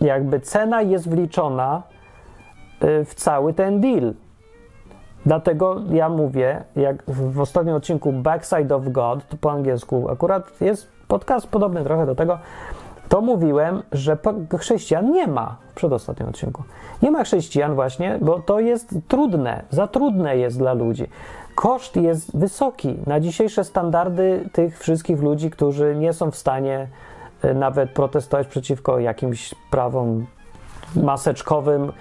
jakby 0.00 0.40
cena 0.40 0.82
jest 0.82 1.08
wliczona 1.08 1.82
y, 2.84 3.04
w 3.04 3.14
cały 3.14 3.54
ten 3.54 3.80
deal. 3.80 4.14
Dlatego 5.26 5.76
ja 5.90 6.08
mówię, 6.08 6.64
jak 6.76 7.02
w 7.06 7.40
ostatnim 7.40 7.74
odcinku 7.74 8.12
Backside 8.12 8.76
of 8.76 8.82
God, 8.88 9.28
to 9.28 9.36
po 9.36 9.52
angielsku 9.52 10.10
akurat 10.10 10.60
jest 10.60 10.88
podcast 11.08 11.46
podobny 11.46 11.84
trochę 11.84 12.06
do 12.06 12.14
tego, 12.14 12.38
to 13.08 13.20
mówiłem, 13.20 13.82
że 13.92 14.18
chrześcijan 14.58 15.10
nie 15.10 15.26
ma 15.26 15.56
w 15.70 15.74
przedostatnim 15.74 16.28
odcinku. 16.28 16.62
Nie 17.02 17.10
ma 17.10 17.24
chrześcijan 17.24 17.74
właśnie, 17.74 18.18
bo 18.20 18.38
to 18.38 18.60
jest 18.60 18.94
trudne, 19.08 19.62
za 19.70 19.86
trudne 19.86 20.36
jest 20.36 20.58
dla 20.58 20.72
ludzi. 20.72 21.06
Koszt 21.54 21.96
jest 21.96 22.38
wysoki 22.38 22.98
na 23.06 23.20
dzisiejsze 23.20 23.64
standardy 23.64 24.48
tych 24.52 24.78
wszystkich 24.78 25.22
ludzi, 25.22 25.50
którzy 25.50 25.96
nie 25.96 26.12
są 26.12 26.30
w 26.30 26.36
stanie 26.36 26.88
y, 27.44 27.54
nawet 27.54 27.90
protestować 27.90 28.46
przeciwko 28.46 28.98
jakimś 28.98 29.54
prawom 29.70 30.26
maseczkowym, 30.96 31.92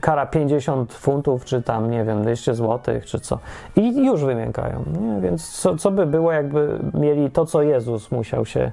kara 0.00 0.26
50 0.26 0.92
funtów, 0.92 1.44
czy 1.44 1.62
tam, 1.62 1.90
nie 1.90 2.04
wiem, 2.04 2.22
200 2.22 2.54
zł, 2.54 2.94
czy 3.04 3.20
co. 3.20 3.38
I 3.76 4.04
już 4.06 4.24
wymiękają. 4.24 4.84
Nie? 5.00 5.20
Więc 5.20 5.50
co, 5.50 5.76
co 5.76 5.90
by 5.90 6.06
było, 6.06 6.32
jakby 6.32 6.78
mieli 6.94 7.30
to, 7.30 7.46
co 7.46 7.62
Jezus 7.62 8.10
musiał 8.10 8.46
się. 8.46 8.72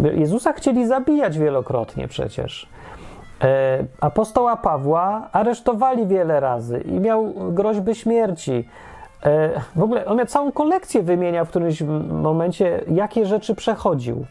Jezusa 0.00 0.52
chcieli 0.52 0.86
zabijać 0.86 1.38
wielokrotnie 1.38 2.08
przecież. 2.08 2.68
E, 3.42 3.84
apostoła 4.00 4.56
Pawła 4.56 5.28
aresztowali 5.32 6.06
wiele 6.06 6.40
razy 6.40 6.80
i 6.80 7.00
miał 7.00 7.34
groźby 7.52 7.94
śmierci. 7.94 8.68
E, 9.24 9.50
w 9.76 9.82
ogóle 9.82 10.06
on 10.06 10.16
miał 10.16 10.26
całą 10.26 10.52
kolekcję 10.52 11.02
wymienia 11.02 11.44
w 11.44 11.48
którymś 11.48 11.82
momencie, 12.10 12.80
jakie 12.90 13.26
rzeczy 13.26 13.54
przechodził. 13.54 14.26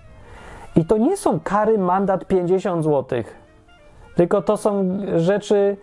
I 0.75 0.85
to 0.85 0.97
nie 0.97 1.17
są 1.17 1.39
kary, 1.39 1.77
mandat 1.77 2.25
50 2.25 2.83
złotych 2.83 3.47
tylko 4.17 4.41
to 4.41 4.57
są 4.57 4.99
rzeczy, 5.15 5.77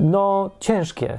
no, 0.00 0.50
ciężkie. 0.60 1.18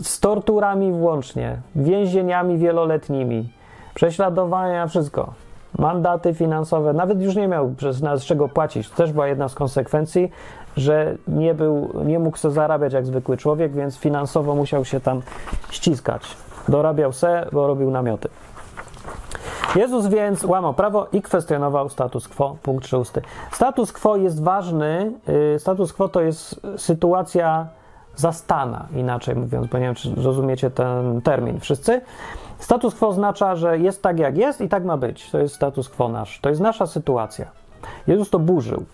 Z 0.00 0.20
torturami 0.20 0.92
włącznie, 0.92 1.56
więzieniami 1.76 2.58
wieloletnimi, 2.58 3.48
prześladowania, 3.94 4.86
wszystko. 4.86 5.32
Mandaty 5.78 6.34
finansowe, 6.34 6.92
nawet 6.92 7.22
już 7.22 7.36
nie 7.36 7.48
miał 7.48 7.70
przez 7.70 8.02
nas 8.02 8.24
czego 8.24 8.48
płacić. 8.48 8.90
To 8.90 8.96
też 8.96 9.12
była 9.12 9.26
jedna 9.26 9.48
z 9.48 9.54
konsekwencji, 9.54 10.30
że 10.76 11.16
nie, 11.28 11.54
był, 11.54 11.90
nie 12.04 12.18
mógł 12.18 12.36
sobie 12.36 12.54
zarabiać 12.54 12.92
jak 12.92 13.06
zwykły 13.06 13.36
człowiek, 13.36 13.72
więc 13.72 13.98
finansowo 13.98 14.54
musiał 14.54 14.84
się 14.84 15.00
tam 15.00 15.22
ściskać. 15.70 16.36
Dorabiał 16.68 17.12
se, 17.12 17.46
bo 17.52 17.66
robił 17.66 17.90
namioty. 17.90 18.28
Jezus 19.76 20.06
więc 20.06 20.44
łamał 20.44 20.74
prawo 20.74 21.06
i 21.12 21.22
kwestionował 21.22 21.88
status 21.88 22.28
quo. 22.28 22.56
Punkt 22.62 22.86
szósty. 22.86 23.22
Status 23.52 23.92
quo 23.92 24.16
jest 24.16 24.42
ważny. 24.42 25.12
Y, 25.54 25.58
status 25.58 25.92
quo 25.92 26.08
to 26.08 26.20
jest 26.20 26.60
sytuacja 26.76 27.68
zastana, 28.14 28.86
inaczej 28.94 29.36
mówiąc, 29.36 29.66
bo 29.66 29.78
nie 29.78 29.84
wiem, 29.84 29.94
czy 29.94 30.14
rozumiecie 30.14 30.70
ten 30.70 31.22
termin 31.22 31.60
wszyscy. 31.60 32.00
Status 32.58 32.94
quo 32.94 33.08
oznacza, 33.08 33.56
że 33.56 33.78
jest 33.78 34.02
tak, 34.02 34.18
jak 34.18 34.36
jest 34.36 34.60
i 34.60 34.68
tak 34.68 34.84
ma 34.84 34.96
być. 34.96 35.30
To 35.30 35.38
jest 35.38 35.54
status 35.54 35.88
quo 35.88 36.08
nasz. 36.08 36.40
To 36.40 36.48
jest 36.48 36.60
nasza 36.60 36.86
sytuacja. 36.86 37.46
Jezus 38.06 38.30
to 38.30 38.38
burzył. 38.38 38.84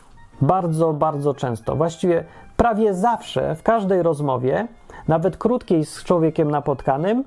Bardzo, 0.40 0.92
bardzo 0.92 1.34
często. 1.34 1.76
Właściwie 1.76 2.24
prawie 2.56 2.94
zawsze, 2.94 3.54
w 3.54 3.62
każdej 3.62 4.02
rozmowie, 4.02 4.68
nawet 5.08 5.36
krótkiej 5.36 5.84
z 5.84 6.04
człowiekiem 6.04 6.50
napotkanym, 6.50 7.24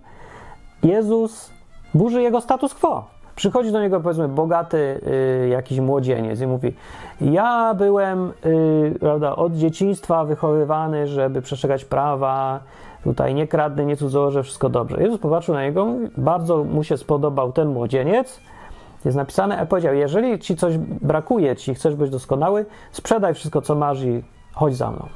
Jezus 0.84 1.52
burzy 1.94 2.22
jego 2.22 2.42
status 2.42 2.74
quo. 2.74 3.15
Przychodzi 3.36 3.72
do 3.72 3.82
niego, 3.82 4.00
powiedzmy, 4.02 4.28
bogaty 4.28 5.02
y, 5.44 5.48
jakiś 5.48 5.80
młodzieniec 5.80 6.42
i 6.42 6.48
mówi: 6.48 6.74
Ja 7.22 7.74
byłem 7.74 8.34
y, 8.46 9.00
prawda, 9.00 9.36
od 9.36 9.54
dzieciństwa 9.54 10.26
wychowywany, 10.26 11.08
żeby 11.08 11.42
przestrzegać 11.42 11.86
prawa, 11.86 12.60
tutaj 13.04 13.34
nie 13.34 13.48
kradnę, 13.48 13.86
nie 13.86 13.98
cudzołożę, 13.98 14.44
wszystko 14.44 14.70
dobrze. 14.70 15.04
Jezus 15.04 15.20
popatrzył 15.20 15.56
na 15.56 15.64
niego, 15.64 15.88
bardzo 16.18 16.64
mu 16.64 16.84
się 16.84 16.98
spodobał 16.98 17.52
ten 17.52 17.68
młodzieniec. 17.68 18.40
Jest 19.06 19.18
napisane, 19.18 19.60
a 19.60 19.66
powiedział: 19.66 19.94
Jeżeli 19.94 20.40
ci 20.40 20.56
coś 20.56 20.78
brakuje, 20.78 21.56
ci 21.56 21.74
chcesz 21.76 21.96
być 21.96 22.12
doskonały, 22.12 22.66
sprzedaj 22.92 23.34
wszystko, 23.34 23.62
co 23.62 23.76
masz 23.76 24.04
i 24.04 24.24
chodź 24.54 24.76
za 24.76 24.92
mną. 24.92 25.08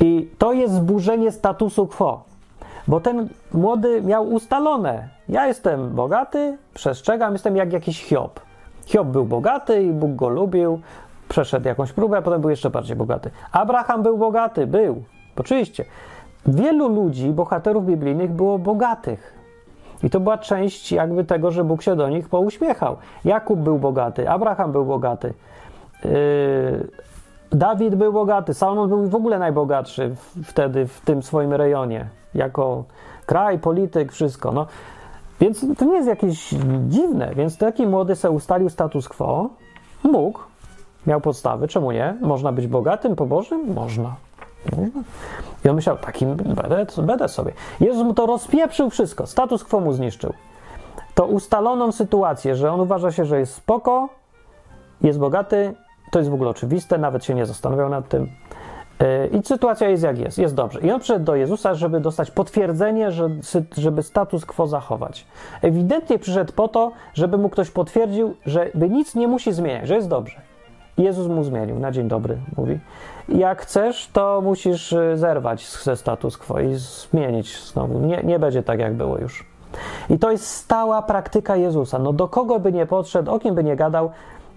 I 0.00 0.28
to 0.38 0.52
jest 0.52 0.74
zburzenie 0.74 1.32
statusu 1.32 1.86
quo. 1.86 2.27
Bo 2.88 3.00
ten 3.00 3.28
młody 3.52 4.02
miał 4.02 4.28
ustalone. 4.28 5.08
Ja 5.28 5.46
jestem 5.46 5.90
bogaty, 5.90 6.58
przestrzegam, 6.74 7.32
jestem 7.32 7.56
jak 7.56 7.72
jakiś 7.72 8.04
Hiob. 8.04 8.40
Hiob 8.86 9.08
był 9.08 9.24
bogaty 9.24 9.82
i 9.82 9.90
Bóg 9.90 10.14
go 10.14 10.28
lubił, 10.28 10.80
przeszedł 11.28 11.68
jakąś 11.68 11.92
próbę, 11.92 12.18
a 12.18 12.22
potem 12.22 12.40
był 12.40 12.50
jeszcze 12.50 12.70
bardziej 12.70 12.96
bogaty. 12.96 13.30
Abraham 13.52 14.02
był 14.02 14.18
bogaty, 14.18 14.66
był, 14.66 15.02
oczywiście. 15.36 15.84
Wielu 16.46 16.88
ludzi, 16.88 17.30
bohaterów 17.30 17.86
biblijnych 17.86 18.30
było 18.30 18.58
bogatych. 18.58 19.38
I 20.02 20.10
to 20.10 20.20
była 20.20 20.38
część 20.38 20.92
jakby 20.92 21.24
tego, 21.24 21.50
że 21.50 21.64
Bóg 21.64 21.82
się 21.82 21.96
do 21.96 22.08
nich 22.08 22.28
pouśmiechał. 22.28 22.96
Jakub 23.24 23.60
był 23.60 23.78
bogaty, 23.78 24.30
Abraham 24.30 24.72
był 24.72 24.84
bogaty, 24.84 25.34
yy, 26.04 26.10
Dawid 27.52 27.94
był 27.94 28.12
bogaty, 28.12 28.54
Salomon 28.54 28.88
był 28.88 29.08
w 29.08 29.14
ogóle 29.14 29.38
najbogatszy 29.38 30.14
wtedy 30.44 30.86
w 30.86 31.00
tym 31.00 31.22
swoim 31.22 31.52
rejonie 31.52 32.17
jako 32.34 32.84
kraj, 33.26 33.58
polityk, 33.58 34.12
wszystko. 34.12 34.52
No. 34.52 34.66
Więc 35.40 35.66
to 35.78 35.84
nie 35.84 35.94
jest 35.94 36.08
jakieś 36.08 36.54
dziwne. 36.88 37.34
Więc 37.34 37.58
taki 37.58 37.86
młody 37.86 38.16
se 38.16 38.30
ustalił 38.30 38.68
status 38.68 39.08
quo, 39.08 39.50
mógł, 40.02 40.38
miał 41.06 41.20
podstawy, 41.20 41.68
czemu 41.68 41.92
nie? 41.92 42.16
Można 42.20 42.52
być 42.52 42.66
bogatym, 42.66 43.16
pobożnym? 43.16 43.74
Można. 43.74 44.14
Można. 44.76 45.02
I 45.64 45.68
on 45.68 45.76
myślał, 45.76 45.96
takim 45.96 46.36
będę, 46.36 46.86
będę 47.02 47.28
sobie. 47.28 47.52
Jezus 47.80 48.04
mu 48.04 48.14
to 48.14 48.26
rozpieprzył 48.26 48.90
wszystko, 48.90 49.26
status 49.26 49.64
quo 49.64 49.80
mu 49.80 49.92
zniszczył. 49.92 50.32
To 51.14 51.26
ustaloną 51.26 51.92
sytuację, 51.92 52.56
że 52.56 52.72
on 52.72 52.80
uważa 52.80 53.12
się, 53.12 53.24
że 53.24 53.38
jest 53.38 53.54
spoko, 53.54 54.08
jest 55.00 55.18
bogaty, 55.18 55.74
to 56.10 56.18
jest 56.18 56.30
w 56.30 56.34
ogóle 56.34 56.50
oczywiste, 56.50 56.98
nawet 56.98 57.24
się 57.24 57.34
nie 57.34 57.46
zastanawiał 57.46 57.88
nad 57.88 58.08
tym. 58.08 58.28
E, 59.00 59.26
I 59.26 59.42
sytuacja 59.42 59.88
jest 59.88 60.02
jak 60.02 60.18
jest, 60.18 60.38
jest 60.38 60.54
dobrze. 60.54 60.80
I 60.80 60.90
on 60.90 61.00
przyszedł 61.00 61.24
do 61.24 61.36
Jezusa, 61.36 61.74
żeby 61.74 62.00
dostać 62.00 62.30
potwierdzenie, 62.30 63.10
że, 63.10 63.30
żeby 63.76 64.02
status 64.02 64.46
quo 64.46 64.66
zachować. 64.66 65.26
Ewidentnie 65.62 66.18
przyszedł 66.18 66.52
po 66.52 66.68
to, 66.68 66.92
żeby 67.14 67.38
mu 67.38 67.48
ktoś 67.48 67.70
potwierdził, 67.70 68.34
że 68.46 68.70
nic 68.90 69.14
nie 69.14 69.28
musi 69.28 69.52
zmieniać, 69.52 69.88
że 69.88 69.94
jest 69.94 70.08
dobrze. 70.08 70.40
Jezus 70.98 71.26
mu 71.26 71.44
zmienił, 71.44 71.78
na 71.78 71.90
dzień 71.90 72.08
dobry 72.08 72.38
mówi. 72.56 72.78
Jak 73.28 73.62
chcesz, 73.62 74.08
to 74.12 74.40
musisz 74.40 74.92
e, 74.92 75.16
zerwać 75.16 75.68
ze 75.68 75.96
status 75.96 76.38
quo 76.38 76.60
i 76.60 76.74
zmienić 76.74 77.62
znowu. 77.62 78.00
Nie, 78.00 78.22
nie 78.24 78.38
będzie 78.38 78.62
tak, 78.62 78.80
jak 78.80 78.94
było 78.94 79.18
już. 79.18 79.46
I 80.10 80.18
to 80.18 80.30
jest 80.30 80.46
stała 80.46 81.02
praktyka 81.02 81.56
Jezusa. 81.56 81.98
No 81.98 82.12
do 82.12 82.28
kogo 82.28 82.60
by 82.60 82.72
nie 82.72 82.86
podszedł, 82.86 83.30
o 83.30 83.38
kim 83.38 83.54
by 83.54 83.64
nie 83.64 83.76
gadał, 83.76 84.10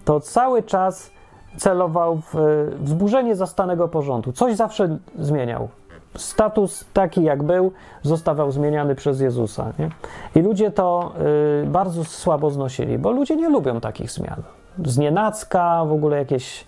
to 0.04 0.20
cały 0.20 0.62
czas 0.62 1.10
celował 1.56 2.20
w 2.32 2.34
wzburzenie 2.80 3.36
zastanego 3.36 3.88
porządku. 3.88 4.32
Coś 4.32 4.56
zawsze 4.56 4.98
zmieniał. 5.18 5.68
Status 6.16 6.84
taki, 6.92 7.22
jak 7.22 7.42
był, 7.42 7.72
zostawał 8.02 8.50
zmieniany 8.50 8.94
przez 8.94 9.20
Jezusa. 9.20 9.72
Nie? 9.78 9.90
I 10.36 10.44
ludzie 10.44 10.70
to 10.70 11.12
y, 11.62 11.66
bardzo 11.66 12.04
słabo 12.04 12.50
znosili, 12.50 12.98
bo 12.98 13.10
ludzie 13.10 13.36
nie 13.36 13.48
lubią 13.48 13.80
takich 13.80 14.10
zmian. 14.10 14.42
Znienacka, 14.84 15.84
w 15.84 15.92
ogóle 15.92 16.16
jakieś 16.16 16.66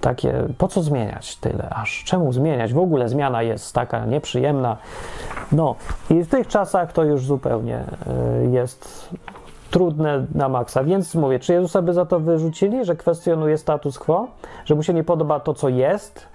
takie, 0.00 0.34
po 0.58 0.68
co 0.68 0.82
zmieniać 0.82 1.36
tyle 1.36 1.68
aż? 1.70 2.04
Czemu 2.04 2.32
zmieniać? 2.32 2.72
W 2.72 2.78
ogóle 2.78 3.08
zmiana 3.08 3.42
jest 3.42 3.74
taka 3.74 4.06
nieprzyjemna. 4.06 4.76
No 5.52 5.74
i 6.10 6.22
w 6.22 6.28
tych 6.28 6.48
czasach 6.48 6.92
to 6.92 7.04
już 7.04 7.26
zupełnie 7.26 7.84
y, 8.44 8.50
jest 8.50 9.08
trudne 9.74 10.26
na 10.34 10.48
maksa. 10.48 10.84
Więc 10.84 11.14
mówię, 11.14 11.38
czy 11.38 11.52
Jezusa 11.52 11.82
by 11.82 11.92
za 11.92 12.06
to 12.06 12.20
wyrzucili, 12.20 12.84
że 12.84 12.96
kwestionuje 12.96 13.58
status 13.58 13.98
quo, 13.98 14.26
że 14.64 14.74
mu 14.74 14.82
się 14.82 14.94
nie 14.94 15.04
podoba 15.04 15.40
to, 15.40 15.54
co 15.54 15.68
jest, 15.68 16.26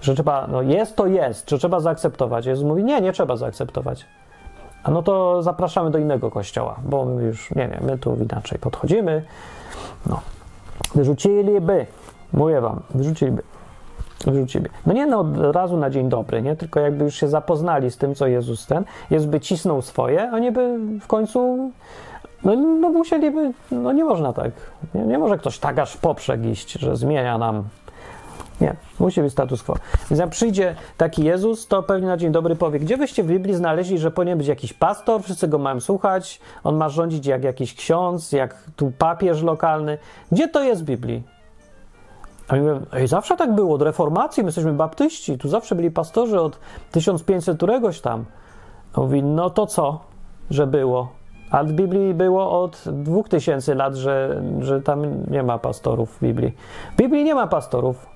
że 0.00 0.14
trzeba, 0.14 0.46
no 0.46 0.62
jest 0.62 0.96
to 0.96 1.06
jest, 1.06 1.50
że 1.50 1.58
trzeba 1.58 1.80
zaakceptować. 1.80 2.46
Jezus 2.46 2.64
mówi, 2.64 2.84
nie, 2.84 3.00
nie 3.00 3.12
trzeba 3.12 3.36
zaakceptować. 3.36 4.06
A 4.84 4.90
no 4.90 5.02
to 5.02 5.42
zapraszamy 5.42 5.90
do 5.90 5.98
innego 5.98 6.30
kościoła, 6.30 6.76
bo 6.84 7.04
my 7.04 7.22
już, 7.22 7.50
nie 7.50 7.68
wiem, 7.68 7.80
my 7.84 7.98
tu 7.98 8.16
inaczej 8.16 8.58
podchodzimy. 8.58 9.24
No. 10.06 10.20
Wyrzuciliby. 10.94 11.86
Mówię 12.32 12.60
wam, 12.60 12.80
wyrzuciliby. 12.94 13.42
Wyrzuciliby. 14.26 14.70
No 14.86 14.92
nie 14.92 15.06
no, 15.06 15.20
od 15.20 15.54
razu 15.54 15.76
na 15.76 15.90
dzień 15.90 16.08
dobry, 16.08 16.42
nie? 16.42 16.56
Tylko 16.56 16.80
jakby 16.80 17.04
już 17.04 17.14
się 17.14 17.28
zapoznali 17.28 17.90
z 17.90 17.96
tym, 17.96 18.14
co 18.14 18.26
Jezus 18.26 18.66
ten, 18.66 18.84
Jezus 19.10 19.30
by 19.30 19.40
cisnął 19.40 19.82
swoje, 19.82 20.30
oni 20.32 20.52
by 20.52 20.78
w 21.00 21.06
końcu 21.06 21.70
no, 22.44 22.56
no 22.56 22.88
musieliby, 22.90 23.52
no 23.70 23.92
nie 23.92 24.04
można 24.04 24.32
tak. 24.32 24.50
Nie, 24.94 25.02
nie 25.02 25.18
może 25.18 25.38
ktoś 25.38 25.58
tak 25.58 25.78
aż 25.78 25.92
w 25.92 25.98
poprzek 25.98 26.44
iść, 26.44 26.72
że 26.72 26.96
zmienia 26.96 27.38
nam. 27.38 27.64
Nie, 28.60 28.76
musi 28.98 29.22
być 29.22 29.32
status 29.32 29.62
quo. 29.62 29.76
Więc 30.10 30.20
jak 30.20 30.30
przyjdzie 30.30 30.74
taki 30.96 31.24
Jezus, 31.24 31.66
to 31.66 31.82
pewnie 31.82 32.08
na 32.08 32.16
dzień 32.16 32.32
dobry 32.32 32.56
powie, 32.56 32.78
gdzie 32.78 32.96
wyście 32.96 33.22
w 33.22 33.26
Biblii 33.26 33.54
znaleźli, 33.54 33.98
że 33.98 34.10
powinien 34.10 34.38
być 34.38 34.46
jakiś 34.46 34.72
pastor, 34.72 35.22
wszyscy 35.22 35.48
go 35.48 35.58
mają 35.58 35.80
słuchać, 35.80 36.40
on 36.64 36.76
ma 36.76 36.88
rządzić 36.88 37.26
jak 37.26 37.44
jakiś 37.44 37.74
ksiądz, 37.74 38.32
jak 38.32 38.56
tu 38.76 38.92
papież 38.98 39.42
lokalny. 39.42 39.98
Gdzie 40.32 40.48
to 40.48 40.62
jest 40.62 40.82
w 40.82 40.84
Biblii? 40.84 41.22
A 42.48 42.52
oni 42.52 42.62
mówią, 42.62 42.80
ej, 42.92 43.08
zawsze 43.08 43.36
tak 43.36 43.54
było, 43.54 43.74
od 43.74 43.82
reformacji, 43.82 44.42
my 44.42 44.48
jesteśmy 44.48 44.72
baptyści, 44.72 45.38
tu 45.38 45.48
zawsze 45.48 45.74
byli 45.74 45.90
pastorzy 45.90 46.40
od 46.40 46.58
1500 46.92 47.56
któregoś 47.56 48.00
tam. 48.00 48.24
A 48.94 49.00
mówi, 49.00 49.22
no 49.22 49.50
to 49.50 49.66
co, 49.66 50.00
że 50.50 50.66
było? 50.66 51.08
A 51.50 51.64
w 51.64 51.72
Biblii 51.72 52.14
było 52.14 52.62
od 52.62 52.84
2000 52.86 53.74
lat, 53.74 53.94
że, 53.94 54.42
że 54.60 54.82
tam 54.82 55.30
nie 55.30 55.42
ma 55.42 55.58
pastorów 55.58 56.16
w 56.16 56.20
Biblii. 56.22 56.54
W 56.92 56.96
Biblii 56.96 57.24
nie 57.24 57.34
ma 57.34 57.46
pastorów. 57.46 58.06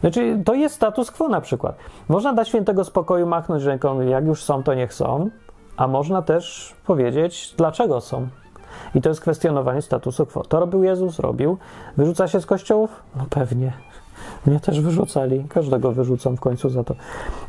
Znaczy, 0.00 0.42
to 0.44 0.54
jest 0.54 0.74
status 0.74 1.10
quo 1.10 1.28
na 1.28 1.40
przykład. 1.40 1.76
Można 2.08 2.32
dać 2.32 2.48
świętego 2.48 2.84
spokoju 2.84 3.26
machnąć 3.26 3.64
ręką, 3.64 4.00
jak 4.00 4.26
już 4.26 4.44
są, 4.44 4.62
to 4.62 4.74
niech 4.74 4.94
są, 4.94 5.30
a 5.76 5.86
można 5.86 6.22
też 6.22 6.74
powiedzieć, 6.86 7.54
dlaczego 7.56 8.00
są. 8.00 8.28
I 8.94 9.00
to 9.00 9.08
jest 9.08 9.20
kwestionowanie 9.20 9.82
statusu 9.82 10.26
quo. 10.26 10.42
To 10.42 10.60
robił 10.60 10.82
Jezus, 10.82 11.18
robił. 11.18 11.58
Wyrzuca 11.96 12.28
się 12.28 12.40
z 12.40 12.46
kościołów? 12.46 13.02
No 13.16 13.24
pewnie. 13.30 13.72
Mnie 14.46 14.60
też 14.60 14.80
wyrzucali. 14.80 15.44
Każdego 15.48 15.92
wyrzucą 15.92 16.36
w 16.36 16.40
końcu 16.40 16.68
za 16.68 16.84
to. 16.84 16.94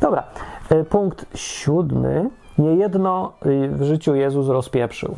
Dobra. 0.02 0.24
E, 0.70 0.84
punkt 0.84 1.26
siódmy. 1.36 2.30
Niejedno 2.58 3.34
y, 3.46 3.70
w 3.70 3.84
życiu 3.84 4.16
Jezus 4.16 4.48
rozpieprzył. 4.48 5.16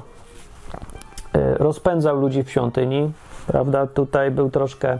E, 1.33 1.55
rozpędzał 1.57 2.19
ludzi 2.19 2.43
w 2.43 2.51
świątyni, 2.51 3.11
prawda? 3.47 3.87
Tutaj 3.87 4.31
był 4.31 4.49
troszkę 4.49 4.99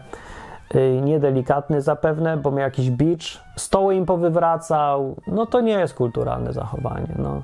y, 0.74 1.00
niedelikatny 1.02 1.82
zapewne, 1.82 2.36
bo 2.36 2.50
miał 2.50 2.60
jakiś 2.60 2.90
bicz, 2.90 3.40
stoły 3.56 3.94
im 3.94 4.06
powywracał, 4.06 5.16
no 5.26 5.46
to 5.46 5.60
nie 5.60 5.72
jest 5.72 5.94
kulturalne 5.94 6.52
zachowanie, 6.52 7.14
no. 7.18 7.42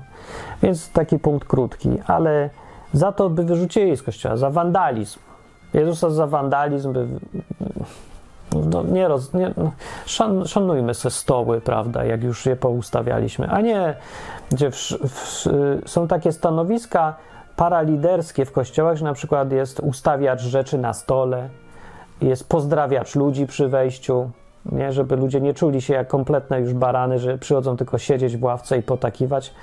Więc 0.63 0.91
taki 0.91 1.19
punkt 1.19 1.47
krótki, 1.47 1.89
ale 2.07 2.49
za 2.93 3.11
to 3.11 3.29
by 3.29 3.43
wyrzucili 3.43 3.97
z 3.97 4.03
kościoła, 4.03 4.37
za 4.37 4.49
wandalizm. 4.49 5.19
Jezusa 5.73 6.09
za 6.09 6.27
wandalizm 6.27 6.93
by... 6.93 7.07
No, 8.71 8.83
nie 8.83 9.07
roz, 9.07 9.33
nie, 9.33 9.51
no, 9.57 9.71
szan, 10.05 10.47
szanujmy 10.47 10.93
se 10.93 11.11
stoły, 11.11 11.61
prawda, 11.61 12.05
jak 12.05 12.23
już 12.23 12.45
je 12.45 12.55
poustawialiśmy, 12.55 13.49
a 13.49 13.61
nie, 13.61 13.95
gdzie 14.51 14.71
w, 14.71 14.75
w, 14.75 15.47
są 15.85 16.07
takie 16.07 16.31
stanowiska 16.31 17.15
paraliderskie 17.61 18.45
w 18.45 18.51
kościołach, 18.51 18.97
że 18.97 19.05
na 19.05 19.13
przykład 19.13 19.51
jest 19.51 19.79
ustawiacz 19.79 20.41
rzeczy 20.41 20.77
na 20.77 20.93
stole, 20.93 21.49
jest 22.21 22.49
pozdrawiacz 22.49 23.15
ludzi 23.15 23.47
przy 23.47 23.67
wejściu, 23.67 24.29
nie, 24.65 24.91
żeby 24.91 25.15
ludzie 25.15 25.41
nie 25.41 25.53
czuli 25.53 25.81
się 25.81 25.93
jak 25.93 26.07
kompletne 26.07 26.59
już 26.59 26.73
barany, 26.73 27.19
że 27.19 27.37
przychodzą 27.37 27.77
tylko 27.77 27.97
siedzieć 27.97 28.37
w 28.37 28.43
ławce 28.43 28.77
i 28.77 28.81
potakiwać, 28.81 29.53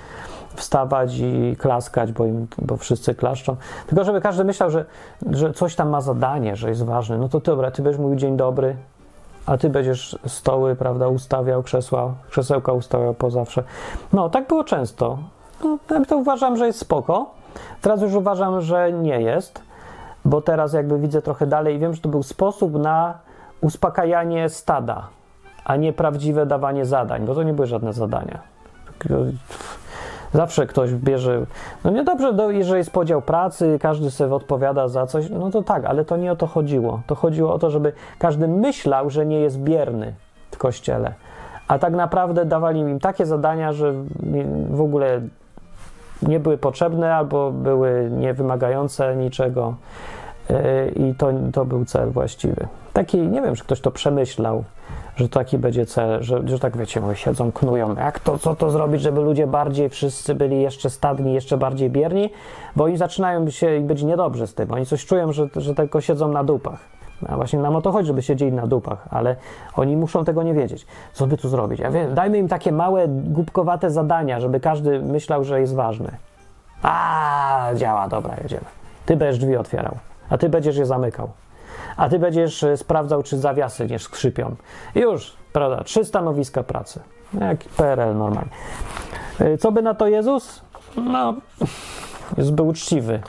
wstawać 0.55 1.17
i 1.17 1.55
klaskać, 1.59 2.11
bo, 2.11 2.25
im, 2.25 2.47
bo 2.57 2.77
wszyscy 2.77 3.15
klaszczą. 3.15 3.55
Tylko 3.87 4.03
żeby 4.03 4.21
każdy 4.21 4.43
myślał, 4.43 4.69
że, 4.69 4.85
że 5.31 5.53
coś 5.53 5.75
tam 5.75 5.89
ma 5.89 6.01
zadanie, 6.01 6.55
że 6.55 6.69
jest 6.69 6.83
ważne. 6.83 7.17
No 7.17 7.29
to 7.29 7.39
dobra, 7.39 7.71
ty 7.71 7.81
będziesz 7.81 8.01
mówił 8.01 8.17
dzień 8.17 8.37
dobry, 8.37 8.75
a 9.45 9.57
ty 9.57 9.69
będziesz 9.69 10.19
stoły, 10.27 10.75
prawda, 10.75 11.07
ustawiał, 11.07 11.63
krzesła, 11.63 12.13
krzesełka 12.29 12.73
ustawiał 12.73 13.13
po 13.13 13.31
zawsze. 13.31 13.63
No, 14.13 14.29
tak 14.29 14.47
było 14.47 14.63
często. 14.63 15.17
No, 15.63 15.77
to 16.07 16.17
uważam, 16.17 16.57
że 16.57 16.67
jest 16.67 16.79
spoko. 16.79 17.38
Teraz 17.81 18.01
już 18.01 18.13
uważam, 18.13 18.61
że 18.61 18.91
nie 18.93 19.21
jest, 19.21 19.61
bo 20.25 20.41
teraz 20.41 20.73
jakby 20.73 20.99
widzę 20.99 21.21
trochę 21.21 21.47
dalej 21.47 21.75
i 21.75 21.79
wiem, 21.79 21.93
że 21.93 22.01
to 22.01 22.09
był 22.09 22.23
sposób 22.23 22.73
na 22.73 23.19
uspokajanie 23.61 24.49
stada, 24.49 25.07
a 25.65 25.75
nie 25.75 25.93
prawdziwe 25.93 26.45
dawanie 26.45 26.85
zadań, 26.85 27.25
bo 27.25 27.35
to 27.35 27.43
nie 27.43 27.53
były 27.53 27.67
żadne 27.67 27.93
zadania. 27.93 28.39
Zawsze 30.33 30.67
ktoś 30.67 30.93
bierze. 30.93 31.45
No 31.83 31.91
niedobrze, 31.91 32.33
no, 32.33 32.51
jeżeli 32.51 32.77
jest 32.77 32.91
podział 32.91 33.21
pracy, 33.21 33.79
każdy 33.81 34.11
sobie 34.11 34.35
odpowiada 34.35 34.87
za 34.87 35.05
coś, 35.05 35.29
no 35.29 35.51
to 35.51 35.63
tak, 35.63 35.85
ale 35.85 36.05
to 36.05 36.17
nie 36.17 36.31
o 36.31 36.35
to 36.35 36.47
chodziło. 36.47 37.01
To 37.07 37.15
chodziło 37.15 37.53
o 37.53 37.59
to, 37.59 37.69
żeby 37.69 37.93
każdy 38.19 38.47
myślał, 38.47 39.09
że 39.09 39.25
nie 39.25 39.39
jest 39.39 39.59
bierny 39.59 40.13
w 40.51 40.57
kościele. 40.57 41.13
A 41.67 41.79
tak 41.79 41.93
naprawdę 41.93 42.45
dawali 42.45 42.79
im 42.79 42.99
takie 42.99 43.25
zadania, 43.25 43.73
że 43.73 43.93
w 44.69 44.81
ogóle 44.81 45.21
nie 46.21 46.39
były 46.39 46.57
potrzebne 46.57 47.15
albo 47.15 47.51
były 47.51 48.09
niewymagające 48.11 49.15
niczego. 49.15 49.75
E, 50.49 50.89
I 50.89 51.15
to, 51.15 51.27
to 51.53 51.65
był 51.65 51.85
cel 51.85 52.09
właściwy. 52.09 52.67
Taki, 52.93 53.17
nie 53.17 53.41
wiem, 53.41 53.55
czy 53.55 53.63
ktoś 53.63 53.81
to 53.81 53.91
przemyślał, 53.91 54.63
że 55.15 55.29
taki 55.29 55.57
będzie 55.57 55.85
cel, 55.85 56.23
że, 56.23 56.41
że 56.45 56.59
tak 56.59 56.77
wiecie, 56.77 57.01
moi 57.01 57.15
siedzą, 57.15 57.51
knują. 57.51 57.95
Jak 57.95 58.19
to, 58.19 58.37
co 58.37 58.55
to 58.55 58.69
zrobić, 58.69 59.01
żeby 59.01 59.21
ludzie 59.21 59.47
bardziej 59.47 59.89
wszyscy 59.89 60.35
byli 60.35 60.61
jeszcze 60.61 60.89
stadni, 60.89 61.33
jeszcze 61.33 61.57
bardziej 61.57 61.89
bierni, 61.89 62.29
bo 62.75 62.83
oni 62.83 62.97
zaczynają 62.97 63.49
się 63.49 63.79
być 63.81 64.03
niedobrze 64.03 64.47
z 64.47 64.53
tym. 64.53 64.71
Oni 64.71 64.85
coś 64.85 65.05
czują, 65.05 65.31
że, 65.31 65.47
że 65.55 65.75
tylko 65.75 66.01
siedzą 66.01 66.27
na 66.27 66.43
dupach. 66.43 66.98
A 67.27 67.35
właśnie 67.35 67.59
nam 67.59 67.75
o 67.75 67.81
to 67.81 67.91
chodzi, 67.91 68.07
żeby 68.07 68.21
siedzieli 68.21 68.51
na 68.51 68.67
dupach, 68.67 69.07
ale 69.09 69.35
oni 69.75 69.97
muszą 69.97 70.25
tego 70.25 70.43
nie 70.43 70.53
wiedzieć. 70.53 70.85
Co 71.13 71.27
by 71.27 71.37
tu 71.37 71.49
zrobić? 71.49 71.79
Ja 71.79 71.91
wiem, 71.91 72.13
dajmy 72.13 72.37
im 72.37 72.47
takie 72.47 72.71
małe, 72.71 73.07
głupkowate 73.07 73.89
zadania, 73.89 74.39
żeby 74.39 74.59
każdy 74.59 74.99
myślał, 74.99 75.43
że 75.43 75.61
jest 75.61 75.75
ważny. 75.75 76.11
A, 76.83 77.69
działa, 77.75 78.07
dobra, 78.07 78.35
jedziemy. 78.43 78.65
Ty 79.05 79.17
będziesz 79.17 79.39
drzwi 79.39 79.57
otwierał, 79.57 79.97
a 80.29 80.37
ty 80.37 80.49
będziesz 80.49 80.77
je 80.77 80.85
zamykał. 80.85 81.29
A 81.97 82.09
ty 82.09 82.19
będziesz 82.19 82.63
e, 82.63 82.77
sprawdzał, 82.77 83.23
czy 83.23 83.37
zawiasy 83.37 83.87
nie 83.87 83.99
skrzypią. 83.99 84.55
Już, 84.95 85.33
prawda, 85.53 85.83
trzy 85.83 86.05
stanowiska 86.05 86.63
pracy. 86.63 86.99
Jak 87.41 87.59
PRL 87.59 88.17
normalnie. 88.17 88.51
E, 89.39 89.57
co 89.57 89.71
by 89.71 89.81
na 89.81 89.93
to 89.93 90.07
Jezus? 90.07 90.61
No, 90.95 91.33
Jezus 92.37 92.53
był 92.53 92.67
uczciwy. 92.67 93.19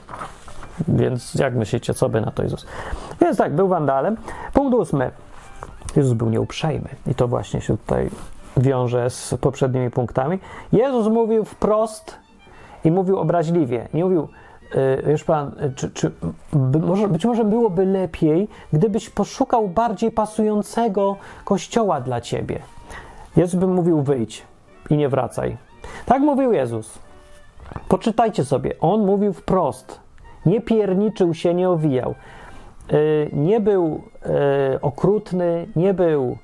Więc 0.87 1.35
jak 1.35 1.55
myślicie, 1.55 1.93
co 1.93 2.09
by 2.09 2.21
na 2.21 2.31
to 2.31 2.43
Jezus? 2.43 2.65
Więc 3.21 3.37
tak, 3.37 3.55
był 3.55 3.67
wandalem. 3.67 4.17
Punkt 4.53 4.73
ósmy. 4.73 5.11
Jezus 5.95 6.13
był 6.13 6.29
nieuprzejmy. 6.29 6.89
I 7.07 7.15
to 7.15 7.27
właśnie 7.27 7.61
się 7.61 7.77
tutaj 7.77 8.09
wiąże 8.57 9.09
z 9.09 9.35
poprzednimi 9.41 9.89
punktami. 9.89 10.39
Jezus 10.71 11.07
mówił 11.07 11.45
wprost 11.45 12.17
i 12.83 12.91
mówił 12.91 13.19
obraźliwie. 13.19 13.87
Nie 13.93 14.03
mówił, 14.03 14.27
yy, 14.75 15.03
wiesz 15.07 15.23
pan, 15.23 15.51
czy, 15.75 15.91
czy 15.91 16.11
by, 16.53 16.79
może, 16.79 17.07
być 17.07 17.25
może 17.25 17.45
byłoby 17.45 17.85
lepiej, 17.85 18.47
gdybyś 18.73 19.09
poszukał 19.09 19.67
bardziej 19.67 20.11
pasującego 20.11 21.15
kościoła 21.45 22.01
dla 22.01 22.21
ciebie. 22.21 22.59
Jezus 23.35 23.59
by 23.59 23.67
mówił, 23.67 24.01
wyjdź 24.01 24.43
i 24.89 24.97
nie 24.97 25.09
wracaj. 25.09 25.57
Tak 26.05 26.21
mówił 26.21 26.53
Jezus. 26.53 26.99
Poczytajcie 27.87 28.45
sobie. 28.45 28.79
On 28.79 29.05
mówił 29.05 29.33
wprost. 29.33 29.99
Nie 30.45 30.61
pierniczył 30.61 31.33
się, 31.33 31.53
nie 31.53 31.69
owijał. 31.69 32.15
Y, 32.93 33.29
nie 33.33 33.59
był 33.59 34.01
y, 34.73 34.81
okrutny, 34.81 35.67
nie 35.75 35.93
był 35.93 36.37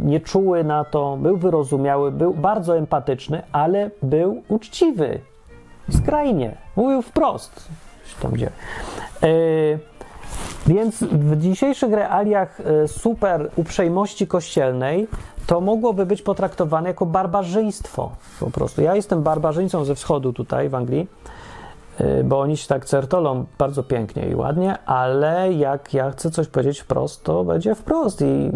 nieczuły 0.00 0.64
na 0.64 0.84
to, 0.84 1.16
był 1.16 1.36
wyrozumiały, 1.36 2.12
był 2.12 2.34
bardzo 2.34 2.76
empatyczny, 2.76 3.42
ale 3.52 3.90
był 4.02 4.42
uczciwy. 4.48 5.18
Skrajnie. 5.90 6.56
Mówił 6.76 7.02
wprost. 7.02 7.68
Tam 8.22 8.32
gdzie. 8.32 8.50
Więc 10.66 11.02
w 11.02 11.40
dzisiejszych 11.40 11.92
realiach 11.92 12.58
super 12.86 13.50
uprzejmości 13.56 14.26
kościelnej 14.26 15.08
to 15.46 15.60
mogłoby 15.60 16.06
być 16.06 16.22
potraktowane 16.22 16.88
jako 16.88 17.06
barbarzyństwo 17.06 18.10
po 18.40 18.50
prostu. 18.50 18.82
Ja 18.82 18.96
jestem 18.96 19.22
barbarzyńcą 19.22 19.84
ze 19.84 19.94
wschodu 19.94 20.32
tutaj 20.32 20.68
w 20.68 20.74
Anglii 20.74 21.08
bo 22.24 22.40
oni 22.40 22.56
się 22.56 22.68
tak 22.68 22.84
certolą 22.84 23.44
bardzo 23.58 23.82
pięknie 23.82 24.28
i 24.28 24.34
ładnie, 24.34 24.78
ale 24.86 25.52
jak 25.52 25.94
ja 25.94 26.10
chcę 26.10 26.30
coś 26.30 26.48
powiedzieć 26.48 26.80
wprost, 26.80 27.24
to 27.24 27.44
będzie 27.44 27.74
wprost 27.74 28.22
i 28.22 28.50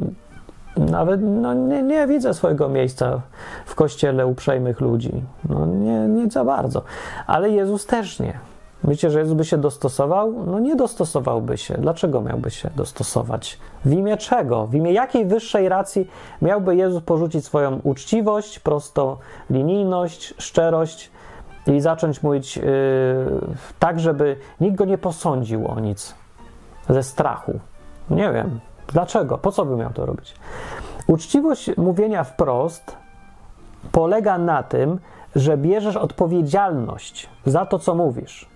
nawet 0.77 1.21
no, 1.23 1.55
nie, 1.55 1.83
nie 1.83 2.07
widzę 2.07 2.35
swojego 2.35 2.69
miejsca 2.69 3.21
w 3.67 3.75
kościele 3.75 4.27
uprzejmych 4.27 4.81
ludzi. 4.81 5.23
No, 5.49 5.67
nie, 5.67 5.99
nie 5.99 6.31
za 6.31 6.45
bardzo. 6.45 6.83
Ale 7.27 7.51
Jezus 7.51 7.87
też 7.87 8.21
nie. 8.21 8.39
Myślicie, 8.85 9.11
że 9.11 9.19
Jezus 9.19 9.35
by 9.35 9.45
się 9.45 9.59
dostosował? 9.59 10.47
No 10.47 10.61
nie 10.61 10.77
dostosowałby 10.77 11.59
się. 11.59 11.75
Dlaczego 11.75 12.21
miałby 12.21 12.51
się 12.51 12.71
dostosować? 12.77 13.59
W 13.85 13.93
imię 13.93 14.17
czego? 14.17 14.67
W 14.67 14.75
imię 14.75 14.93
jakiej 14.93 15.27
wyższej 15.27 15.69
racji 15.69 16.11
miałby 16.43 16.77
Jezus 16.77 17.03
porzucić 17.03 17.45
swoją 17.45 17.81
uczciwość, 17.83 18.59
prostolinijność, 18.59 20.35
szczerość, 20.39 21.11
i 21.75 21.81
zacząć 21.81 22.23
mówić 22.23 22.57
yy, 22.57 22.63
tak, 23.79 24.01
żeby 24.01 24.37
nikt 24.61 24.77
go 24.77 24.85
nie 24.85 24.99
posądził 24.99 25.69
o 25.69 25.81
nic 25.81 26.15
ze 26.89 27.03
strachu. 27.03 27.61
Nie 28.11 28.33
wiem, 28.33 28.61
Dlaczego? 28.93 29.39
Po 29.39 29.53
co 29.53 29.65
by 29.65 29.77
miał 29.77 29.91
to 29.91 30.07
robić? 30.07 30.35
Uczciwość 31.07 31.77
mówienia 31.77 32.25
wprost 32.25 32.97
polega 33.93 34.39
na 34.39 34.63
tym, 34.63 34.99
że 35.37 35.57
bierzesz 35.57 35.97
odpowiedzialność 35.97 37.29
za 37.47 37.67
to, 37.67 37.79
co 37.79 37.95
mówisz. 37.95 38.49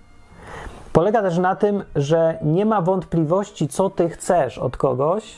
Polega 0.93 1.21
też 1.21 1.37
na 1.37 1.55
tym, 1.55 1.83
że 1.95 2.37
nie 2.41 2.65
ma 2.65 2.81
wątpliwości, 2.81 3.67
co 3.67 3.89
ty 3.89 4.09
chcesz 4.09 4.57
od 4.57 4.77
kogoś 4.77 5.35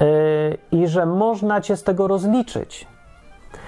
yy, 0.00 0.06
i 0.72 0.88
że 0.88 1.06
można 1.06 1.60
cię 1.60 1.76
z 1.76 1.82
tego 1.82 2.08
rozliczyć. 2.08 2.86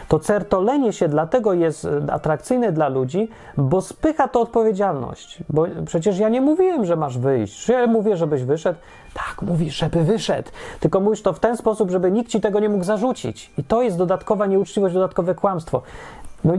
To 0.09 0.19
certolenie 0.19 0.93
się 0.93 1.09
dlatego 1.09 1.53
jest 1.53 1.89
atrakcyjne 2.13 2.73
dla 2.73 2.89
ludzi, 2.89 3.29
bo 3.57 3.81
spycha 3.81 4.29
to 4.29 4.41
odpowiedzialność. 4.41 5.39
Bo 5.49 5.67
przecież 5.87 6.19
ja 6.19 6.29
nie 6.29 6.41
mówiłem, 6.41 6.85
że 6.85 6.97
masz 6.97 7.19
wyjść. 7.19 7.65
Czy 7.65 7.73
ja 7.73 7.87
mówię, 7.87 8.17
żebyś 8.17 8.43
wyszedł? 8.45 8.79
Tak, 9.15 9.43
mówisz, 9.43 9.77
żeby 9.77 10.05
wyszedł. 10.05 10.49
Tylko 10.81 11.01
mówisz 11.01 11.23
to 11.23 11.33
w 11.33 11.41
ten 11.41 11.57
sposób, 11.57 11.91
żeby 11.91 12.11
nikt 12.11 12.31
ci 12.31 12.41
tego 12.41 12.61
nie 12.61 12.69
mógł 12.69 12.85
zarzucić. 12.85 13.51
I 13.59 13.65
to 13.65 13.83
jest 13.83 13.99
dodatkowa 13.99 14.47
nieuczciwość, 14.47 14.95
dodatkowe 14.95 15.35
kłamstwo. 15.35 15.83
No, 16.45 16.55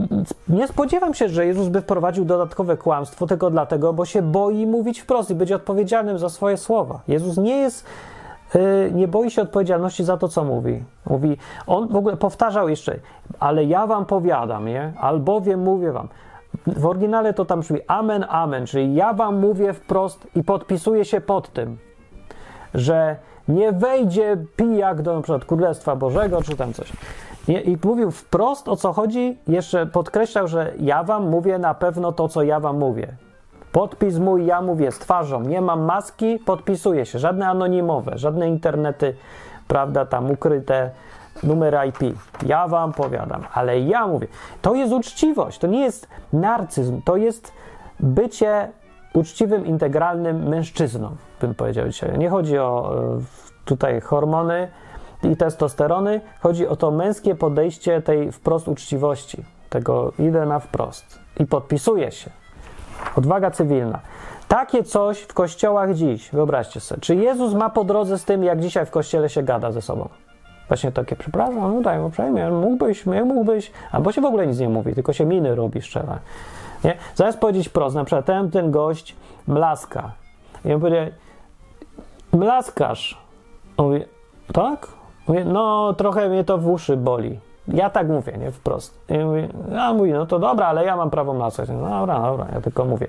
nie 0.48 0.68
spodziewam 0.68 1.14
się, 1.14 1.28
że 1.28 1.46
Jezus 1.46 1.68
by 1.68 1.80
wprowadził 1.80 2.24
dodatkowe 2.24 2.76
kłamstwo 2.76 3.26
tylko 3.26 3.50
dlatego, 3.50 3.92
bo 3.92 4.04
się 4.04 4.22
boi 4.22 4.66
mówić 4.66 5.00
wprost 5.00 5.30
i 5.30 5.34
być 5.34 5.52
odpowiedzialnym 5.52 6.18
za 6.18 6.28
swoje 6.28 6.56
słowa. 6.56 7.00
Jezus 7.08 7.36
nie 7.36 7.56
jest 7.56 7.84
nie 8.92 9.08
boi 9.08 9.30
się 9.30 9.42
odpowiedzialności 9.42 10.04
za 10.04 10.16
to, 10.16 10.28
co 10.28 10.44
mówi. 10.44 10.84
Mówi, 11.06 11.36
on 11.66 11.88
w 11.88 11.96
ogóle 11.96 12.16
powtarzał 12.16 12.68
jeszcze, 12.68 12.98
ale 13.40 13.64
ja 13.64 13.86
wam 13.86 14.06
powiadam, 14.06 14.66
nie? 14.66 14.92
Albowiem 15.00 15.60
mówię 15.60 15.92
wam. 15.92 16.08
W 16.66 16.86
oryginale 16.86 17.34
to 17.34 17.44
tam 17.44 17.60
brzmi 17.60 17.80
amen, 17.86 18.24
amen, 18.28 18.66
czyli 18.66 18.94
ja 18.94 19.14
wam 19.14 19.38
mówię 19.38 19.72
wprost 19.72 20.26
i 20.36 20.44
podpisuję 20.44 21.04
się 21.04 21.20
pod 21.20 21.52
tym, 21.52 21.78
że 22.74 23.16
nie 23.48 23.72
wejdzie 23.72 24.36
pijak 24.56 25.02
do 25.02 25.22
przykład 25.22 25.44
Królestwa 25.44 25.96
Bożego, 25.96 26.42
czy 26.42 26.56
tam 26.56 26.72
coś. 26.72 26.92
I 27.48 27.78
mówił 27.84 28.10
wprost 28.10 28.68
o 28.68 28.76
co 28.76 28.92
chodzi, 28.92 29.38
jeszcze 29.48 29.86
podkreślał, 29.86 30.48
że 30.48 30.72
ja 30.78 31.04
wam 31.04 31.28
mówię 31.28 31.58
na 31.58 31.74
pewno 31.74 32.12
to, 32.12 32.28
co 32.28 32.42
ja 32.42 32.60
wam 32.60 32.78
mówię. 32.78 33.16
Podpis 33.72 34.18
mój, 34.18 34.46
ja 34.46 34.62
mówię 34.62 34.92
z 34.92 34.98
twarzą, 34.98 35.40
nie 35.40 35.60
mam 35.60 35.80
maski, 35.80 36.38
podpisuję 36.38 37.06
się. 37.06 37.18
Żadne 37.18 37.48
anonimowe, 37.48 38.18
żadne 38.18 38.48
internety, 38.48 39.14
prawda, 39.68 40.06
tam 40.06 40.30
ukryte, 40.30 40.90
numer 41.42 41.78
IP. 41.88 42.16
Ja 42.46 42.68
wam 42.68 42.92
powiadam, 42.92 43.42
ale 43.54 43.80
ja 43.80 44.06
mówię. 44.06 44.26
To 44.62 44.74
jest 44.74 44.92
uczciwość, 44.92 45.58
to 45.58 45.66
nie 45.66 45.80
jest 45.80 46.08
narcyzm, 46.32 47.02
to 47.02 47.16
jest 47.16 47.52
bycie 48.00 48.68
uczciwym, 49.14 49.66
integralnym 49.66 50.48
mężczyzną, 50.48 51.16
bym 51.40 51.54
powiedział 51.54 51.88
dzisiaj. 51.88 52.18
Nie 52.18 52.30
chodzi 52.30 52.58
o 52.58 52.92
e, 53.18 53.20
tutaj 53.64 54.00
hormony 54.00 54.68
i 55.22 55.36
testosterony, 55.36 56.20
chodzi 56.40 56.66
o 56.66 56.76
to 56.76 56.90
męskie 56.90 57.34
podejście 57.34 58.02
tej 58.02 58.32
wprost 58.32 58.68
uczciwości. 58.68 59.44
Tego 59.70 60.12
idę 60.18 60.46
na 60.46 60.58
wprost 60.58 61.20
i 61.40 61.46
podpisuję 61.46 62.12
się. 62.12 62.39
Odwaga 63.16 63.50
cywilna. 63.50 63.98
Takie 64.48 64.84
coś 64.84 65.20
w 65.20 65.34
kościołach 65.34 65.94
dziś, 65.94 66.30
wyobraźcie 66.30 66.80
sobie. 66.80 67.00
Czy 67.00 67.14
Jezus 67.14 67.54
ma 67.54 67.70
po 67.70 67.84
drodze 67.84 68.18
z 68.18 68.24
tym, 68.24 68.44
jak 68.44 68.60
dzisiaj 68.60 68.86
w 68.86 68.90
kościele 68.90 69.28
się 69.28 69.42
gada 69.42 69.72
ze 69.72 69.82
sobą? 69.82 70.08
Właśnie 70.68 70.92
takie, 70.92 71.16
przepraszam, 71.16 71.74
no 71.74 71.80
daj 71.80 72.02
uprzejmie, 72.02 72.50
mógłbyś, 72.50 73.06
mógłbyś, 73.06 73.72
albo 73.92 74.12
się 74.12 74.20
w 74.20 74.24
ogóle 74.24 74.46
nic 74.46 74.58
nie 74.58 74.68
mówi, 74.68 74.94
tylko 74.94 75.12
się 75.12 75.24
miny 75.24 75.54
robi 75.54 75.82
szczere. 75.82 76.18
Nie? 76.84 76.94
Zamiast 77.14 77.38
powiedzieć 77.38 77.68
prosto, 77.68 77.98
na 77.98 78.04
przykład 78.04 78.26
ten, 78.26 78.50
ten 78.50 78.70
gość 78.70 79.16
mlaska. 79.46 80.12
I 80.64 80.72
on 80.72 80.80
powie, 80.80 81.10
mlaskarz. 82.32 83.18
On 83.76 83.86
mówi, 83.86 84.04
tak? 84.52 84.88
Mówi, 85.28 85.44
no 85.44 85.92
trochę 85.92 86.28
mnie 86.28 86.44
to 86.44 86.58
w 86.58 86.68
uszy 86.68 86.96
boli. 86.96 87.38
Ja 87.74 87.90
tak 87.90 88.08
mówię, 88.08 88.38
nie 88.38 88.50
wprost. 88.50 89.00
I 89.08 89.14
a 89.78 89.92
mówi, 89.92 90.12
no 90.12 90.26
to 90.26 90.38
dobra, 90.38 90.66
ale 90.66 90.84
ja 90.84 90.96
mam 90.96 91.10
prawo 91.10 91.34
mlaskać. 91.34 91.68
No 91.68 91.88
dobra, 91.88 92.20
dobra, 92.20 92.46
ja 92.54 92.60
tylko 92.60 92.84
mówię. 92.84 93.08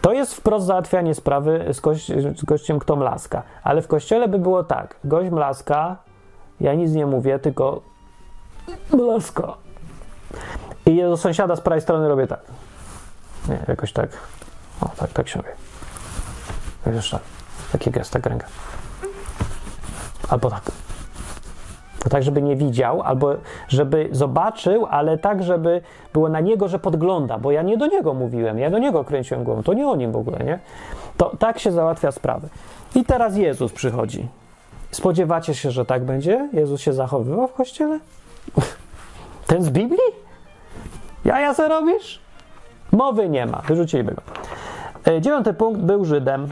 To 0.00 0.12
jest 0.12 0.34
wprost 0.34 0.66
załatwianie 0.66 1.14
sprawy 1.14 1.66
z, 1.72 1.80
gość, 1.80 2.12
z 2.36 2.44
gościem, 2.44 2.78
kto 2.78 2.96
mlaska. 2.96 3.42
Ale 3.62 3.82
w 3.82 3.88
kościele 3.88 4.28
by 4.28 4.38
było 4.38 4.64
tak. 4.64 4.96
Gość 5.04 5.30
mlaska, 5.30 5.96
ja 6.60 6.74
nic 6.74 6.92
nie 6.92 7.06
mówię, 7.06 7.38
tylko 7.38 7.80
mlaska. 8.92 9.54
I 10.86 11.02
do 11.02 11.16
sąsiada 11.16 11.56
z 11.56 11.60
prawej 11.60 11.80
strony 11.80 12.08
robię 12.08 12.26
tak. 12.26 12.40
Nie, 13.48 13.58
jakoś 13.68 13.92
tak. 13.92 14.10
O, 14.80 14.88
tak, 14.96 15.10
tak 15.12 15.28
się 15.28 15.42
robi. 15.42 15.50
Jeszcze 16.96 17.16
tak. 17.16 17.26
Taki 17.72 17.90
gest, 17.90 18.12
tak 18.12 18.26
ręka. 18.26 18.46
Albo 20.28 20.50
tak 20.50 20.62
tak, 22.08 22.22
żeby 22.22 22.42
nie 22.42 22.56
widział, 22.56 23.02
albo 23.02 23.34
żeby 23.68 24.08
zobaczył, 24.12 24.86
ale 24.90 25.18
tak, 25.18 25.42
żeby 25.42 25.80
było 26.12 26.28
na 26.28 26.40
niego, 26.40 26.68
że 26.68 26.78
podgląda, 26.78 27.38
bo 27.38 27.50
ja 27.50 27.62
nie 27.62 27.76
do 27.76 27.86
niego 27.86 28.14
mówiłem, 28.14 28.58
ja 28.58 28.70
do 28.70 28.78
niego 28.78 29.04
kręciłem 29.04 29.44
głową, 29.44 29.62
to 29.62 29.74
nie 29.74 29.88
o 29.88 29.96
nim 29.96 30.12
w 30.12 30.16
ogóle, 30.16 30.38
nie? 30.38 30.58
To 31.16 31.36
tak 31.38 31.58
się 31.58 31.72
załatwia 31.72 32.12
sprawy. 32.12 32.48
I 32.94 33.04
teraz 33.04 33.36
Jezus 33.36 33.72
przychodzi. 33.72 34.28
Spodziewacie 34.90 35.54
się, 35.54 35.70
że 35.70 35.84
tak 35.84 36.04
będzie? 36.04 36.48
Jezus 36.52 36.80
się 36.80 36.92
zachowywał 36.92 37.48
w 37.48 37.52
kościele? 37.52 38.00
Ten 39.46 39.62
z 39.62 39.70
Biblii? 39.70 40.10
Ja 41.24 41.40
ja 41.40 41.54
se 41.54 41.68
robisz? 41.68 42.20
Mowy 42.92 43.28
nie 43.28 43.46
ma, 43.46 43.62
wyrzuciliby 43.68 44.14
go. 44.14 44.22
E, 45.12 45.20
dziewiąty 45.20 45.54
punkt 45.54 45.80
był 45.80 46.04
Żydem. 46.04 46.48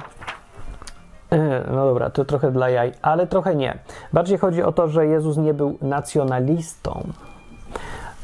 E, 1.33 1.65
no 1.71 1.87
dobra, 1.87 2.11
to 2.11 2.25
trochę 2.25 2.51
dla 2.51 2.71
jaj, 2.71 2.93
ale 3.03 3.27
trochę 3.27 3.55
nie. 3.55 3.79
Bardziej 4.13 4.39
chodzi 4.39 4.63
o 4.63 4.73
to, 4.73 4.89
że 4.89 5.07
Jezus 5.07 5.37
nie 5.37 5.55
był 5.55 5.79
nacjonalistą. 5.83 7.03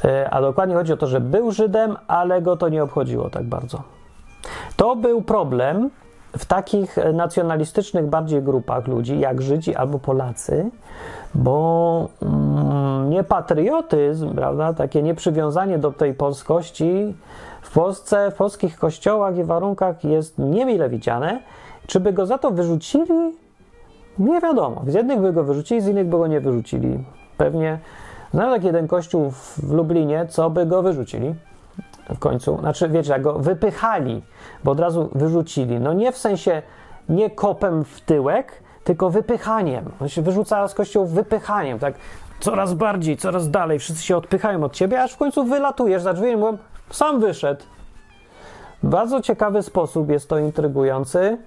E, 0.05 0.29
a 0.29 0.41
dokładnie 0.41 0.75
chodzi 0.75 0.93
o 0.93 0.97
to, 0.97 1.07
że 1.07 1.21
był 1.21 1.51
Żydem, 1.51 1.97
ale 2.07 2.41
go 2.41 2.57
to 2.57 2.69
nie 2.69 2.83
obchodziło 2.83 3.29
tak 3.29 3.43
bardzo. 3.43 3.81
To 4.77 4.95
był 4.95 5.21
problem 5.21 5.89
w 6.37 6.45
takich 6.45 6.97
nacjonalistycznych 7.13 8.05
bardziej 8.05 8.41
grupach 8.41 8.87
ludzi, 8.87 9.19
jak 9.19 9.41
Żydzi 9.41 9.75
albo 9.75 9.99
Polacy, 9.99 10.71
bo 11.35 12.07
mm, 12.21 13.09
niepatriotyzm, 13.09 14.35
prawda, 14.35 14.73
takie 14.73 15.03
nieprzywiązanie 15.03 15.77
do 15.77 15.91
tej 15.91 16.13
polskości 16.13 17.15
w 17.61 17.73
Polsce, 17.73 18.31
w 18.31 18.35
polskich 18.35 18.79
kościołach 18.79 19.37
i 19.37 19.43
warunkach 19.43 20.03
jest 20.03 20.39
niemile 20.39 20.89
widziane 20.89 21.39
czy 21.87 21.99
by 21.99 22.13
go 22.13 22.25
za 22.25 22.37
to 22.37 22.51
wyrzucili? 22.51 23.33
Nie 24.19 24.41
wiadomo. 24.41 24.83
Z 24.87 24.93
jednych 24.93 25.19
by 25.19 25.33
go 25.33 25.43
wyrzucili, 25.43 25.81
z 25.81 25.87
innych 25.87 26.07
by 26.07 26.17
go 26.17 26.27
nie 26.27 26.39
wyrzucili. 26.39 27.03
Pewnie 27.37 27.79
znam 28.33 28.53
taki 28.53 28.65
jeden 28.65 28.87
kościół 28.87 29.31
w 29.31 29.71
Lublinie, 29.71 30.25
co 30.29 30.49
by 30.49 30.65
go 30.65 30.81
wyrzucili 30.81 31.35
w 32.15 32.19
końcu. 32.19 32.57
Znaczy, 32.59 32.89
wiecie, 32.89 33.11
jak 33.11 33.21
go 33.21 33.39
wypychali, 33.39 34.21
bo 34.63 34.71
od 34.71 34.79
razu 34.79 35.09
wyrzucili. 35.15 35.79
No 35.79 35.93
nie 35.93 36.11
w 36.11 36.17
sensie 36.17 36.61
nie 37.09 37.29
kopem 37.29 37.83
w 37.83 38.01
tyłek, 38.01 38.63
tylko 38.83 39.09
wypychaniem. 39.09 39.91
On 40.01 40.09
się 40.09 40.21
wyrzuca 40.21 40.67
z 40.67 40.73
kościołów 40.73 41.11
wypychaniem, 41.11 41.79
tak 41.79 41.93
coraz 42.39 42.73
bardziej, 42.73 43.17
coraz 43.17 43.49
dalej. 43.49 43.79
Wszyscy 43.79 44.03
się 44.03 44.17
odpychają 44.17 44.63
od 44.63 44.73
ciebie, 44.73 45.03
aż 45.03 45.13
w 45.13 45.17
końcu 45.17 45.43
wylatujesz 45.43 46.01
za 46.01 46.13
drzwi 46.13 46.29
i 46.29 46.37
mówią, 46.37 46.57
sam 46.89 47.19
wyszedł. 47.19 47.63
Bardzo 48.83 49.21
ciekawy 49.21 49.63
sposób 49.63 50.09
jest 50.09 50.29
to 50.29 50.39
intrygujący 50.39 51.37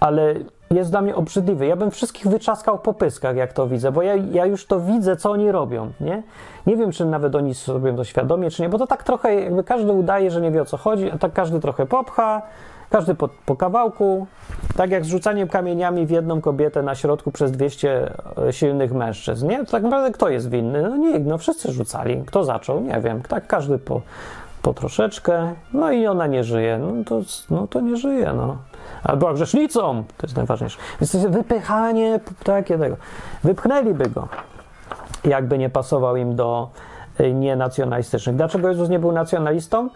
ale 0.00 0.34
jest 0.70 0.90
dla 0.90 1.02
mnie 1.02 1.14
obrzydliwy. 1.14 1.66
Ja 1.66 1.76
bym 1.76 1.90
wszystkich 1.90 2.26
wyczaskał 2.28 2.78
po 2.78 2.94
pyskach, 2.94 3.36
jak 3.36 3.52
to 3.52 3.66
widzę, 3.66 3.92
bo 3.92 4.02
ja, 4.02 4.14
ja 4.14 4.46
już 4.46 4.66
to 4.66 4.80
widzę, 4.80 5.16
co 5.16 5.30
oni 5.30 5.52
robią, 5.52 5.92
nie? 6.00 6.22
Nie 6.66 6.76
wiem, 6.76 6.92
czy 6.92 7.04
nawet 7.04 7.34
oni 7.34 7.52
robią 7.68 7.96
to 7.96 8.04
świadomie, 8.04 8.50
czy 8.50 8.62
nie, 8.62 8.68
bo 8.68 8.78
to 8.78 8.86
tak 8.86 9.04
trochę 9.04 9.34
jakby 9.34 9.64
każdy 9.64 9.92
udaje, 9.92 10.30
że 10.30 10.40
nie 10.40 10.50
wie 10.50 10.62
o 10.62 10.64
co 10.64 10.76
chodzi, 10.76 11.10
a 11.10 11.18
tak 11.18 11.32
każdy 11.32 11.60
trochę 11.60 11.86
popcha, 11.86 12.42
każdy 12.90 13.14
po, 13.14 13.28
po 13.46 13.56
kawałku, 13.56 14.26
tak 14.76 14.90
jak 14.90 15.04
z 15.04 15.08
rzucaniem 15.08 15.48
kamieniami 15.48 16.06
w 16.06 16.10
jedną 16.10 16.40
kobietę 16.40 16.82
na 16.82 16.94
środku 16.94 17.32
przez 17.32 17.52
200 17.52 18.12
e, 18.48 18.52
silnych 18.52 18.92
mężczyzn, 18.92 19.48
nie? 19.48 19.64
To 19.64 19.70
tak 19.70 19.82
naprawdę 19.82 20.10
kto 20.10 20.28
jest 20.28 20.50
winny? 20.50 20.82
No 20.82 20.96
nie, 20.96 21.18
no 21.18 21.38
wszyscy 21.38 21.72
rzucali. 21.72 22.22
Kto 22.26 22.44
zaczął? 22.44 22.80
Nie 22.80 23.00
wiem. 23.00 23.22
Tak 23.22 23.46
każdy 23.46 23.78
po, 23.78 24.02
po 24.62 24.74
troszeczkę, 24.74 25.52
no 25.72 25.92
i 25.92 26.06
ona 26.06 26.26
nie 26.26 26.44
żyje. 26.44 26.78
No 26.78 27.04
to, 27.04 27.20
no 27.50 27.66
to 27.66 27.80
nie 27.80 27.96
żyje, 27.96 28.32
no 28.36 28.56
ale 29.02 29.16
była 29.16 29.34
grzesznicą, 29.34 30.04
to 30.16 30.26
jest 30.26 30.36
najważniejsze. 30.36 30.78
Więc 31.00 31.12
to 31.12 31.18
jest 31.18 31.30
wypychanie 31.30 32.20
takie 32.44 32.78
tego. 32.78 32.96
Wypchnęliby 33.44 34.10
go, 34.10 34.28
jakby 35.24 35.58
nie 35.58 35.70
pasował 35.70 36.16
im 36.16 36.36
do 36.36 36.68
y, 37.20 37.32
nienacjonalistycznych. 37.32 38.36
Dlaczego 38.36 38.68
Jezus 38.68 38.88
nie 38.88 38.98
był 38.98 39.12
nacjonalistą? 39.12 39.88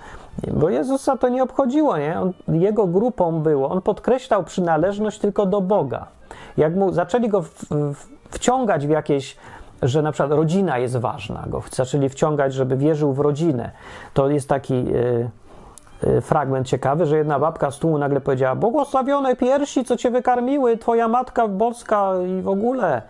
Bo 0.52 0.70
Jezusa 0.70 1.16
to 1.16 1.28
nie 1.28 1.42
obchodziło, 1.42 1.98
nie? 1.98 2.20
On, 2.20 2.32
jego 2.48 2.86
grupą 2.86 3.40
było, 3.40 3.70
on 3.70 3.82
podkreślał 3.82 4.44
przynależność 4.44 5.18
tylko 5.18 5.46
do 5.46 5.60
Boga. 5.60 6.06
Jak 6.56 6.74
mu 6.74 6.92
zaczęli 6.92 7.28
go 7.28 7.42
w, 7.42 7.50
w, 7.70 8.06
wciągać 8.30 8.86
w 8.86 8.90
jakieś 8.90 9.36
że 9.82 10.02
na 10.02 10.12
przykład 10.12 10.32
rodzina 10.32 10.78
jest 10.78 10.96
ważna, 10.96 11.44
go 11.46 11.62
zaczęli 11.70 12.08
wciągać, 12.08 12.54
żeby 12.54 12.76
wierzył 12.76 13.12
w 13.12 13.18
rodzinę. 13.18 13.70
To 14.14 14.28
jest 14.28 14.48
taki 14.48 14.74
y, 14.74 15.30
fragment 16.22 16.66
ciekawy, 16.66 17.06
że 17.06 17.16
jedna 17.16 17.38
babka 17.38 17.70
z 17.70 17.78
tłumu 17.78 17.98
nagle 17.98 18.20
powiedziała: 18.20 18.54
Błogosławione 18.54 19.36
piersi, 19.36 19.84
co 19.84 19.96
cię 19.96 20.10
wykarmiły, 20.10 20.78
twoja 20.78 21.08
matka 21.08 21.48
boska 21.48 22.12
i 22.38 22.42
w 22.42 22.48
ogóle. 22.48 23.02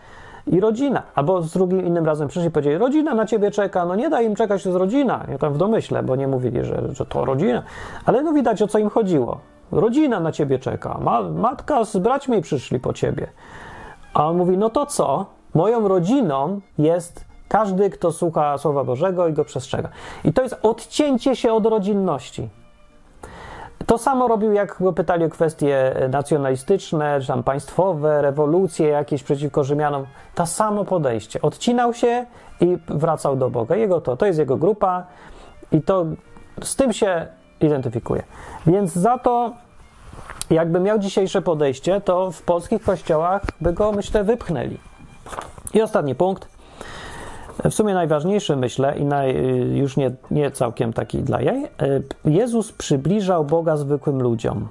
I 0.47 0.61
rodzina. 0.61 1.03
Albo 1.15 1.43
z 1.43 1.53
drugim 1.53 1.87
innym 1.87 2.07
razem 2.07 2.29
przyszli 2.29 2.49
i 2.49 2.51
powiedzieli: 2.51 2.79
Rodzina 2.79 3.15
na 3.15 3.27
ciebie 3.27 3.51
czeka. 3.51 3.85
No 3.85 3.95
nie 3.95 4.11
da 4.11 4.21
im 4.21 4.35
czekać, 4.35 4.63
to 4.63 4.69
jest 4.69 4.79
rodzina. 4.79 5.25
Ja 5.29 5.39
tam 5.39 5.53
w 5.53 5.59
domyśle, 5.59 6.03
bo 6.03 6.17
nie 6.17 6.29
mówili, 6.29 6.65
że, 6.65 6.83
że 6.93 7.07
to 7.07 7.25
rodzina. 7.25 7.63
Ale 8.07 8.23
no 8.23 8.33
widać 8.33 8.63
o 8.63 8.69
co 8.69 8.79
im 8.79 8.91
chodziło. 8.91 9.41
Rodzina 9.73 10.21
na 10.21 10.33
ciebie 10.33 10.59
czeka. 10.59 10.99
Ma, 11.01 11.23
matka 11.23 11.85
z 11.85 11.97
braćmi 11.97 12.43
przyszli 12.43 12.81
po 12.81 12.93
ciebie. 12.93 13.27
A 14.15 14.29
on 14.29 14.37
mówi: 14.37 14.59
No 14.59 14.71
to 14.71 14.87
co? 14.87 15.27
Moją 15.55 15.89
rodziną 15.89 16.61
jest 16.79 17.25
każdy, 17.49 17.91
kto 17.91 18.13
słucha 18.13 18.59
Słowa 18.59 18.85
Bożego 18.85 19.29
i 19.29 19.33
go 19.33 19.45
przestrzega. 19.45 19.89
I 20.25 20.33
to 20.33 20.43
jest 20.43 20.59
odcięcie 20.63 21.37
się 21.37 21.53
od 21.53 21.67
rodzinności. 21.67 22.49
To 23.87 23.99
samo 23.99 24.29
robił, 24.29 24.53
jak 24.53 24.77
go 24.81 24.93
pytali 24.93 25.25
o 25.25 25.29
kwestie 25.29 25.95
nacjonalistyczne, 26.11 27.21
czy 27.21 27.27
tam 27.27 27.43
państwowe, 27.43 28.23
rewolucje 28.23 28.89
jakieś 28.89 29.23
przeciwko 29.23 29.65
Rzymianom. 29.65 30.07
To 30.35 30.47
samo 30.47 30.85
podejście. 30.85 31.43
Odcinał 31.43 31.95
się 31.95 32.27
i 32.61 32.79
wracał 32.89 33.37
do 33.37 33.51
Boga. 33.51 33.77
Jego 33.77 34.01
to, 34.01 34.17
to 34.17 34.27
jest 34.27 34.39
jego 34.39 34.57
grupa 34.57 35.07
i 35.73 35.83
to 35.83 36.05
z 36.63 36.77
tym 36.77 36.93
się 36.93 37.27
identyfikuje. 37.61 38.23
Więc 38.67 38.93
za 38.93 39.19
to, 39.19 39.53
jakby 40.51 40.81
miał 40.81 40.99
dzisiejsze 40.99 41.43
podejście, 41.43 42.01
to 42.01 42.31
w 42.31 42.43
polskich 42.43 42.83
kościołach 42.83 43.43
by 43.61 43.73
go, 43.73 43.93
myślę, 43.93 44.25
wypchnęli. 44.25 44.79
I 45.75 45.83
ostatni 45.83 46.15
punkt. 46.15 46.60
W 47.65 47.75
sumie 47.75 47.95
najważniejszy, 47.95 48.57
myślę, 48.57 48.99
i 48.99 49.05
naj, 49.05 49.37
już 49.73 49.97
nie, 49.97 50.11
nie 50.31 50.51
całkiem 50.51 50.93
taki 50.93 51.23
dla 51.23 51.43
jaj. 51.43 51.69
Jezus 52.25 52.73
przybliżał 52.73 53.45
Boga 53.45 53.77
zwykłym 53.77 54.23
ludziom. 54.23 54.69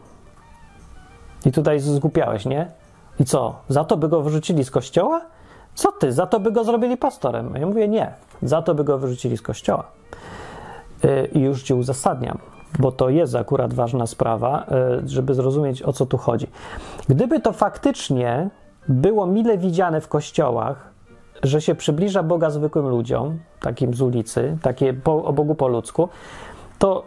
I 1.45 1.51
tutaj 1.51 1.79
zgupiałeś, 1.79 2.45
nie? 2.45 2.67
I 3.19 3.25
co? 3.25 3.55
Za 3.67 3.83
to 3.83 3.97
by 3.97 4.09
go 4.09 4.21
wyrzucili 4.21 4.63
z 4.63 4.71
kościoła? 4.71 5.21
Co 5.75 5.91
ty? 5.91 6.11
Za 6.11 6.27
to 6.27 6.39
by 6.39 6.51
go 6.51 6.63
zrobili 6.63 6.97
pastorem? 6.97 7.55
Ja 7.55 7.65
mówię 7.65 7.87
nie. 7.87 8.13
Za 8.41 8.61
to 8.61 8.75
by 8.75 8.83
go 8.83 8.97
wyrzucili 8.97 9.37
z 9.37 9.41
kościoła. 9.41 9.83
I 11.33 11.39
już 11.39 11.63
ci 11.63 11.73
uzasadniam, 11.73 12.37
bo 12.79 12.91
to 12.91 13.09
jest 13.09 13.35
akurat 13.35 13.73
ważna 13.73 14.07
sprawa, 14.07 14.65
żeby 15.05 15.33
zrozumieć 15.33 15.83
o 15.83 15.93
co 15.93 16.05
tu 16.05 16.17
chodzi. 16.17 16.47
Gdyby 17.09 17.39
to 17.39 17.53
faktycznie 17.53 18.49
było 18.87 19.25
mile 19.27 19.57
widziane 19.57 20.01
w 20.01 20.07
kościołach, 20.07 20.88
że 21.43 21.61
się 21.61 21.75
przybliża 21.75 22.23
Boga 22.23 22.49
zwykłym 22.49 22.87
ludziom, 22.87 23.39
takim 23.59 23.93
z 23.93 24.01
ulicy, 24.01 24.57
takie 24.61 24.93
po, 24.93 25.23
o 25.23 25.33
Bogu 25.33 25.55
po 25.55 25.67
ludzku, 25.67 26.09
to 26.79 27.03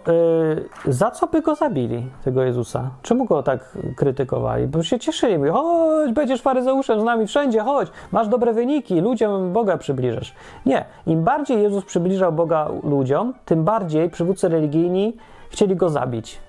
yy, 0.86 0.92
za 0.92 1.10
co 1.10 1.26
by 1.26 1.42
go 1.42 1.54
zabili, 1.54 2.06
tego 2.24 2.42
Jezusa? 2.42 2.90
Czemu 3.02 3.24
go 3.24 3.42
tak 3.42 3.78
krytykowali? 3.96 4.66
Bo 4.66 4.82
się 4.82 4.98
cieszyli, 4.98 5.38
mówią, 5.38 5.52
chodź, 5.52 6.12
będziesz 6.12 6.42
faryzeuszem 6.42 7.00
z 7.00 7.04
nami 7.04 7.26
wszędzie, 7.26 7.60
chodź, 7.60 7.88
masz 8.12 8.28
dobre 8.28 8.52
wyniki, 8.52 9.00
ludziom 9.00 9.52
Boga 9.52 9.78
przybliżasz. 9.78 10.34
Nie, 10.66 10.84
im 11.06 11.24
bardziej 11.24 11.62
Jezus 11.62 11.84
przybliżał 11.84 12.32
Boga 12.32 12.68
ludziom, 12.82 13.34
tym 13.44 13.64
bardziej 13.64 14.10
przywódcy 14.10 14.48
religijni 14.48 15.16
chcieli 15.50 15.76
go 15.76 15.88
zabić. 15.88 16.40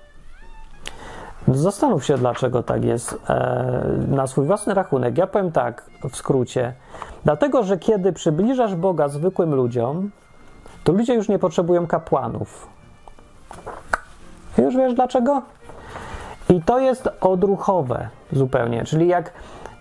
Zastanów 1.48 2.04
się, 2.04 2.18
dlaczego 2.18 2.62
tak 2.62 2.84
jest 2.84 3.18
e, 3.28 3.84
na 4.08 4.26
swój 4.26 4.46
własny 4.46 4.74
rachunek. 4.74 5.18
Ja 5.18 5.26
powiem 5.26 5.52
tak, 5.52 5.82
w 6.10 6.16
skrócie. 6.16 6.72
Dlatego, 7.24 7.62
że 7.62 7.78
kiedy 7.78 8.12
przybliżasz 8.12 8.74
Boga 8.74 9.08
zwykłym 9.08 9.54
ludziom, 9.54 10.10
to 10.84 10.92
ludzie 10.92 11.14
już 11.14 11.28
nie 11.28 11.38
potrzebują 11.38 11.86
kapłanów. 11.86 12.66
Już 14.58 14.76
wiesz 14.76 14.94
dlaczego? 14.94 15.42
I 16.48 16.62
to 16.62 16.80
jest 16.80 17.08
odruchowe 17.20 18.08
zupełnie. 18.32 18.84
Czyli 18.84 19.08
jak, 19.08 19.32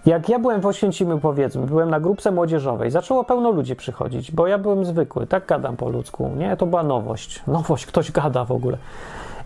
jak 0.05 0.30
ja 0.30 0.39
byłem 0.39 0.61
w 0.61 0.66
Oświęcimiu, 0.66 1.20
powiedzmy, 1.20 1.66
byłem 1.66 1.89
na 1.89 1.99
grupce 1.99 2.32
młodzieżowej, 2.32 2.91
zaczęło 2.91 3.24
pełno 3.24 3.51
ludzi 3.51 3.76
przychodzić, 3.76 4.32
bo 4.32 4.47
ja 4.47 4.57
byłem 4.57 4.86
zwykły, 4.86 5.28
tak 5.28 5.45
gadam 5.45 5.78
po 5.78 5.89
ludzku, 5.89 6.32
nie? 6.38 6.57
To 6.57 6.66
była 6.66 6.84
nowość. 6.84 7.43
Nowość, 7.47 7.86
ktoś 7.86 8.11
gada 8.11 8.45
w 8.45 8.51
ogóle. 8.51 8.78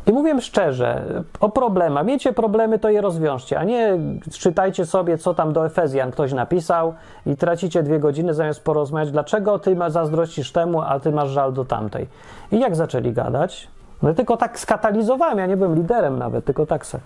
I 0.07 0.13
mówię 0.13 0.41
szczerze, 0.41 1.23
o 1.39 1.49
problemach. 1.49 2.05
Miecie 2.05 2.33
problemy, 2.33 2.79
to 2.79 2.89
je 2.89 3.01
rozwiążcie, 3.01 3.59
a 3.59 3.63
nie 3.63 3.97
czytajcie 4.31 4.85
sobie, 4.85 5.17
co 5.17 5.33
tam 5.33 5.53
do 5.53 5.65
Efezjan 5.65 6.11
ktoś 6.11 6.33
napisał 6.33 6.93
i 7.25 7.35
tracicie 7.35 7.83
dwie 7.83 7.99
godziny 7.99 8.33
zamiast 8.33 8.63
porozmawiać, 8.63 9.11
dlaczego 9.11 9.59
ty 9.59 9.77
zazdrościsz 9.87 10.51
temu, 10.51 10.81
a 10.81 10.99
ty 10.99 11.11
masz 11.11 11.29
żal 11.29 11.53
do 11.53 11.65
tamtej. 11.65 12.07
I 12.51 12.59
jak 12.59 12.75
zaczęli 12.75 13.11
gadać? 13.11 13.67
No 14.01 14.13
tylko 14.13 14.37
tak 14.37 14.59
skatalizowałem, 14.59 15.37
ja 15.37 15.45
nie 15.45 15.57
byłem 15.57 15.75
liderem 15.75 16.19
nawet, 16.19 16.45
tylko 16.45 16.65
tak 16.65 16.85
se. 16.85 16.99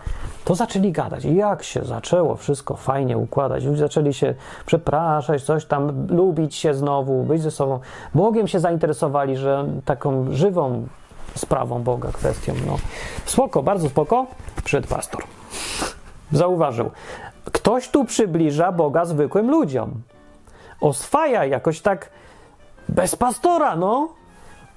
To 0.46 0.56
zaczęli 0.56 0.92
gadać. 0.92 1.26
I 1.26 1.36
jak 1.36 1.64
się 1.64 1.84
zaczęło 1.84 2.36
wszystko 2.36 2.76
fajnie 2.76 3.18
układać. 3.18 3.66
Ludzie 3.66 3.80
zaczęli 3.80 4.14
się 4.14 4.34
przepraszać, 4.66 5.44
coś 5.44 5.66
tam, 5.66 6.08
lubić 6.10 6.56
się 6.56 6.74
znowu, 6.74 7.24
być 7.24 7.42
ze 7.42 7.52
sobą. 7.52 7.80
Bogiem 8.16 8.48
się 8.48 8.60
zainteresowali, 8.60 9.38
że 9.38 9.66
taką 9.86 10.26
żywą 10.32 10.88
sprawą 11.36 11.84
Boga, 11.84 12.10
kwestią. 12.12 12.54
No. 12.68 12.78
Spoko, 13.26 13.64
bardzo 13.64 13.90
spoko. 13.90 14.28
Przyszedł 14.64 14.88
pastor. 14.88 15.24
Zauważył. 16.32 16.92
Ktoś 17.46 17.90
tu 17.90 18.06
przybliża 18.06 18.72
Boga 18.72 19.06
zwykłym 19.06 19.52
ludziom. 19.52 20.02
Oswaja 20.82 21.46
jakoś 21.46 21.82
tak 21.82 22.10
bez 22.90 23.16
pastora, 23.16 23.76
no. 23.76 24.10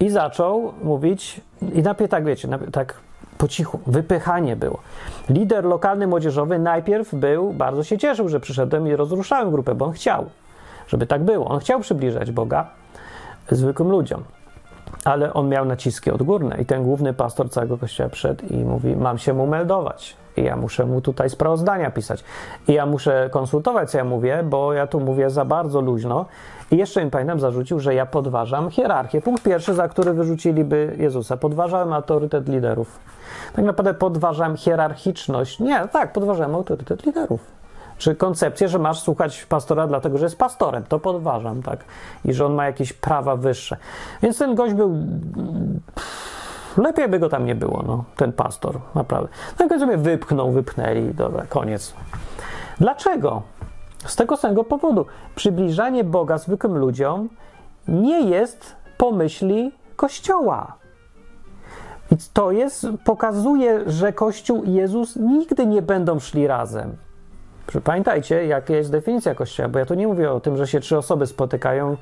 I 0.00 0.10
zaczął 0.10 0.72
mówić, 0.82 1.40
i 1.74 1.82
najpierw 1.82 2.10
tak, 2.10 2.24
wiecie, 2.24 2.48
tak 2.72 2.94
po 3.38 3.48
cichu, 3.48 3.80
wypychanie 3.86 4.56
było. 4.56 4.78
Lider 5.28 5.64
lokalny 5.64 6.06
młodzieżowy 6.06 6.58
najpierw 6.58 7.14
był, 7.14 7.52
bardzo 7.52 7.84
się 7.84 7.98
cieszył, 7.98 8.28
że 8.28 8.40
przyszedłem 8.40 8.88
i 8.88 8.96
rozruszałem 8.96 9.50
grupę, 9.50 9.74
bo 9.74 9.84
on 9.84 9.92
chciał, 9.92 10.26
żeby 10.88 11.06
tak 11.06 11.24
było. 11.24 11.48
On 11.48 11.60
chciał 11.60 11.80
przybliżać 11.80 12.30
Boga 12.30 12.66
zwykłym 13.50 13.90
ludziom 13.90 14.24
ale 15.04 15.34
on 15.34 15.48
miał 15.48 15.64
naciski 15.64 16.10
odgórne 16.10 16.60
i 16.60 16.66
ten 16.66 16.82
główny 16.82 17.14
pastor 17.14 17.50
całego 17.50 17.78
kościoła 17.78 18.08
przed 18.08 18.50
i 18.50 18.56
mówi, 18.56 18.96
mam 18.96 19.18
się 19.18 19.34
mu 19.34 19.46
meldować 19.46 20.16
i 20.36 20.42
ja 20.42 20.56
muszę 20.56 20.86
mu 20.86 21.00
tutaj 21.00 21.30
sprawozdania 21.30 21.90
pisać 21.90 22.24
i 22.68 22.72
ja 22.72 22.86
muszę 22.86 23.28
konsultować, 23.32 23.90
co 23.90 23.98
ja 23.98 24.04
mówię, 24.04 24.42
bo 24.44 24.72
ja 24.72 24.86
tu 24.86 25.00
mówię 25.00 25.30
za 25.30 25.44
bardzo 25.44 25.80
luźno 25.80 26.26
i 26.70 26.76
jeszcze 26.76 27.04
mi 27.04 27.10
pamiętam 27.10 27.40
zarzucił, 27.40 27.80
że 27.80 27.94
ja 27.94 28.06
podważam 28.06 28.70
hierarchię. 28.70 29.20
Punkt 29.20 29.42
pierwszy, 29.42 29.74
za 29.74 29.88
który 29.88 30.12
wyrzuciliby 30.12 30.96
Jezusa. 30.98 31.36
Podważałem 31.36 31.92
autorytet 31.92 32.48
liderów. 32.48 32.98
Tak 33.56 33.64
naprawdę 33.64 33.94
podważam 33.94 34.56
hierarchiczność. 34.56 35.60
Nie, 35.60 35.88
tak, 35.92 36.12
podważam 36.12 36.54
autorytet 36.54 37.06
liderów 37.06 37.63
czy 37.98 38.14
koncepcję, 38.14 38.68
że 38.68 38.78
masz 38.78 39.00
słuchać 39.00 39.44
pastora 39.44 39.86
dlatego, 39.86 40.18
że 40.18 40.24
jest 40.24 40.38
pastorem. 40.38 40.84
To 40.88 40.98
podważam, 40.98 41.62
tak. 41.62 41.84
I 42.24 42.32
że 42.32 42.46
on 42.46 42.54
ma 42.54 42.66
jakieś 42.66 42.92
prawa 42.92 43.36
wyższe. 43.36 43.76
Więc 44.22 44.38
ten 44.38 44.54
gość 44.54 44.74
był. 44.74 44.96
Lepiej 46.76 47.08
by 47.08 47.18
go 47.18 47.28
tam 47.28 47.44
nie 47.44 47.54
było, 47.54 47.84
no, 47.86 48.04
ten 48.16 48.32
pastor, 48.32 48.80
naprawdę. 48.94 49.28
No 49.60 49.76
i 49.76 49.86
mnie 49.86 49.96
wypchnął, 49.96 50.52
wypchnęli, 50.52 51.14
dobra, 51.14 51.46
koniec. 51.46 51.94
Dlaczego? 52.80 53.42
Z 54.06 54.16
tego 54.16 54.36
samego 54.36 54.64
powodu. 54.64 55.06
Przybliżanie 55.34 56.04
Boga 56.04 56.38
zwykłym 56.38 56.78
ludziom 56.78 57.28
nie 57.88 58.20
jest 58.20 58.76
pomyśli 58.98 59.72
Kościoła. 59.96 60.76
I 62.10 62.16
to 62.32 62.50
jest, 62.50 62.86
pokazuje, 63.04 63.90
że 63.90 64.12
Kościół 64.12 64.62
i 64.62 64.72
Jezus 64.72 65.16
nigdy 65.16 65.66
nie 65.66 65.82
będą 65.82 66.20
szli 66.20 66.46
razem. 66.46 66.96
Pamiętajcie, 67.84 68.46
jaka 68.46 68.74
jest 68.74 68.90
definicja 68.90 69.34
kościoła, 69.34 69.68
bo 69.68 69.78
ja 69.78 69.86
tu 69.86 69.94
nie 69.94 70.06
mówię 70.06 70.32
o 70.32 70.40
tym, 70.40 70.56
że 70.56 70.66
się 70.66 70.80
trzy 70.80 70.98
osoby 70.98 71.26
spotykają 71.26 71.96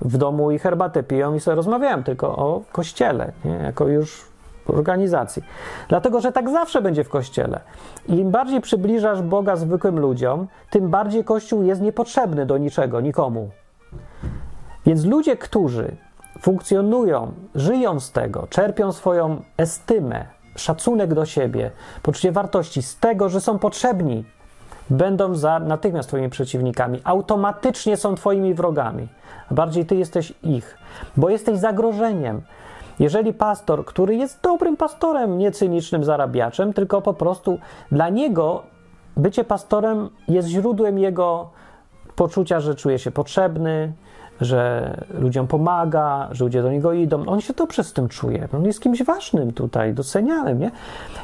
w 0.00 0.16
domu 0.16 0.50
i 0.50 0.58
herbatę 0.58 1.02
piją 1.02 1.34
i 1.34 1.40
sobie 1.40 1.54
rozmawiają, 1.54 2.02
tylko 2.02 2.36
o 2.36 2.62
kościele, 2.72 3.32
nie? 3.44 3.52
jako 3.52 3.88
już 3.88 4.26
organizacji. 4.66 5.42
Dlatego, 5.88 6.20
że 6.20 6.32
tak 6.32 6.50
zawsze 6.50 6.82
będzie 6.82 7.04
w 7.04 7.08
kościele. 7.08 7.60
Im 8.08 8.30
bardziej 8.30 8.60
przybliżasz 8.60 9.22
Boga 9.22 9.56
zwykłym 9.56 9.98
ludziom, 9.98 10.46
tym 10.70 10.88
bardziej 10.88 11.24
kościół 11.24 11.62
jest 11.62 11.80
niepotrzebny 11.80 12.46
do 12.46 12.58
niczego, 12.58 13.00
nikomu. 13.00 13.50
Więc 14.86 15.04
ludzie, 15.04 15.36
którzy 15.36 15.96
funkcjonują, 16.40 17.32
żyją 17.54 18.00
z 18.00 18.12
tego, 18.12 18.46
czerpią 18.50 18.92
swoją 18.92 19.42
estymę, 19.56 20.26
szacunek 20.56 21.14
do 21.14 21.26
siebie, 21.26 21.70
poczucie 22.02 22.32
wartości 22.32 22.82
z 22.82 22.96
tego, 22.96 23.28
że 23.28 23.40
są 23.40 23.58
potrzebni 23.58 24.24
będą 24.90 25.34
za, 25.34 25.58
natychmiast 25.58 26.08
Twoimi 26.08 26.28
przeciwnikami, 26.28 27.00
automatycznie 27.04 27.96
są 27.96 28.14
Twoimi 28.14 28.54
wrogami. 28.54 29.08
Bardziej 29.50 29.86
Ty 29.86 29.96
jesteś 29.96 30.32
ich, 30.42 30.78
bo 31.16 31.30
jesteś 31.30 31.58
zagrożeniem. 31.58 32.42
Jeżeli 32.98 33.32
pastor, 33.32 33.84
który 33.84 34.16
jest 34.16 34.40
dobrym 34.42 34.76
pastorem, 34.76 35.38
nie 35.38 35.50
cynicznym 35.50 36.04
zarabiaczem, 36.04 36.72
tylko 36.72 37.02
po 37.02 37.14
prostu 37.14 37.58
dla 37.92 38.08
niego 38.08 38.62
bycie 39.16 39.44
pastorem 39.44 40.08
jest 40.28 40.48
źródłem 40.48 40.98
jego 40.98 41.50
poczucia, 42.16 42.60
że 42.60 42.74
czuje 42.74 42.98
się 42.98 43.10
potrzebny, 43.10 43.92
że 44.40 44.94
ludziom 45.18 45.46
pomaga, 45.46 46.28
że 46.30 46.44
ludzie 46.44 46.62
do 46.62 46.70
niego 46.70 46.92
idą. 46.92 47.26
On 47.26 47.40
się 47.40 47.52
dobrze 47.52 47.84
z 47.84 47.92
tym 47.92 48.08
czuje. 48.08 48.48
On 48.54 48.64
jest 48.64 48.80
kimś 48.80 49.02
ważnym 49.02 49.52
tutaj, 49.52 49.94
docenianym, 49.94 50.58
nie? 50.58 50.70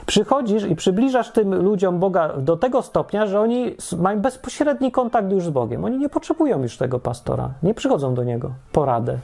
Przychodzisz 0.07 0.65
i 0.65 0.77
przybliżasz 0.77 1.31
tym 1.31 1.55
ludziom 1.55 1.99
Boga 1.99 2.29
do 2.29 2.57
tego 2.57 2.83
stopnia, 2.83 3.27
że 3.27 3.41
oni 3.41 3.75
mają 3.99 4.21
bezpośredni 4.21 4.93
kontakt 4.93 5.33
już 5.33 5.45
z 5.45 5.51
Bogiem. 5.51 5.85
Oni 5.85 5.99
nie 5.99 6.09
potrzebują 6.09 6.63
już 6.63 6.77
tego 6.77 6.99
pastora. 6.99 7.51
Nie 7.63 7.75
przychodzą 7.75 8.15
do 8.15 8.25
niego 8.25 8.51
po 8.73 8.85
radę. 8.85 9.19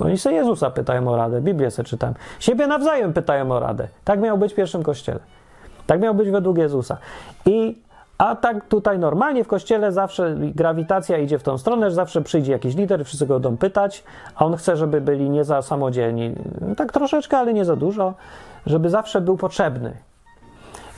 Oni 0.00 0.18
sobie 0.18 0.36
Jezusa 0.36 0.70
pytają 0.70 1.08
o 1.08 1.16
radę, 1.16 1.40
Biblię 1.40 1.70
sobie 1.70 1.88
czytają. 1.88 2.14
Siebie 2.38 2.66
nawzajem 2.66 3.12
pytają 3.12 3.52
o 3.52 3.60
radę. 3.60 3.88
Tak 4.04 4.20
miał 4.20 4.38
być 4.38 4.52
w 4.52 4.56
pierwszym 4.56 4.82
kościele. 4.82 5.20
Tak 5.86 6.00
miał 6.00 6.14
być 6.14 6.30
według 6.30 6.58
Jezusa. 6.58 6.96
I 7.46 7.78
a 8.20 8.36
tak 8.36 8.64
tutaj 8.64 8.98
normalnie 8.98 9.44
w 9.44 9.48
kościele 9.48 9.92
zawsze 9.92 10.34
grawitacja 10.34 11.18
idzie 11.18 11.38
w 11.38 11.42
tą 11.42 11.58
stronę, 11.58 11.90
że 11.90 11.96
zawsze 11.96 12.22
przyjdzie 12.22 12.52
jakiś 12.52 12.76
lider, 12.76 13.04
wszyscy 13.04 13.26
go 13.26 13.34
będą 13.34 13.56
pytać, 13.56 14.04
a 14.34 14.44
on 14.44 14.56
chce, 14.56 14.76
żeby 14.76 15.00
byli 15.00 15.30
nie 15.30 15.44
za 15.44 15.62
samodzielni. 15.62 16.34
Tak 16.76 16.92
troszeczkę, 16.92 17.38
ale 17.38 17.54
nie 17.54 17.64
za 17.64 17.76
dużo, 17.76 18.14
żeby 18.66 18.90
zawsze 18.90 19.20
był 19.20 19.36
potrzebny. 19.36 19.96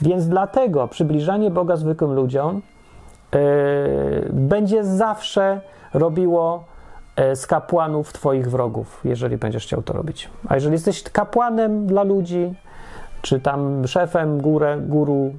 Więc 0.01 0.27
dlatego 0.27 0.87
przybliżanie 0.87 1.51
Boga 1.51 1.75
zwykłym 1.75 2.13
ludziom 2.13 2.61
yy, 3.33 3.39
będzie 4.31 4.83
zawsze 4.83 5.61
robiło 5.93 6.63
yy, 7.17 7.35
z 7.35 7.47
kapłanów 7.47 8.13
Twoich 8.13 8.51
wrogów, 8.51 9.01
jeżeli 9.03 9.37
będziesz 9.37 9.63
chciał 9.63 9.81
to 9.81 9.93
robić. 9.93 10.29
A 10.49 10.55
jeżeli 10.55 10.73
jesteś 10.73 11.03
kapłanem 11.03 11.87
dla 11.87 12.03
ludzi, 12.03 12.53
czy 13.21 13.39
tam 13.39 13.87
szefem, 13.87 14.41
górę, 14.41 14.77
guru, 14.81 15.33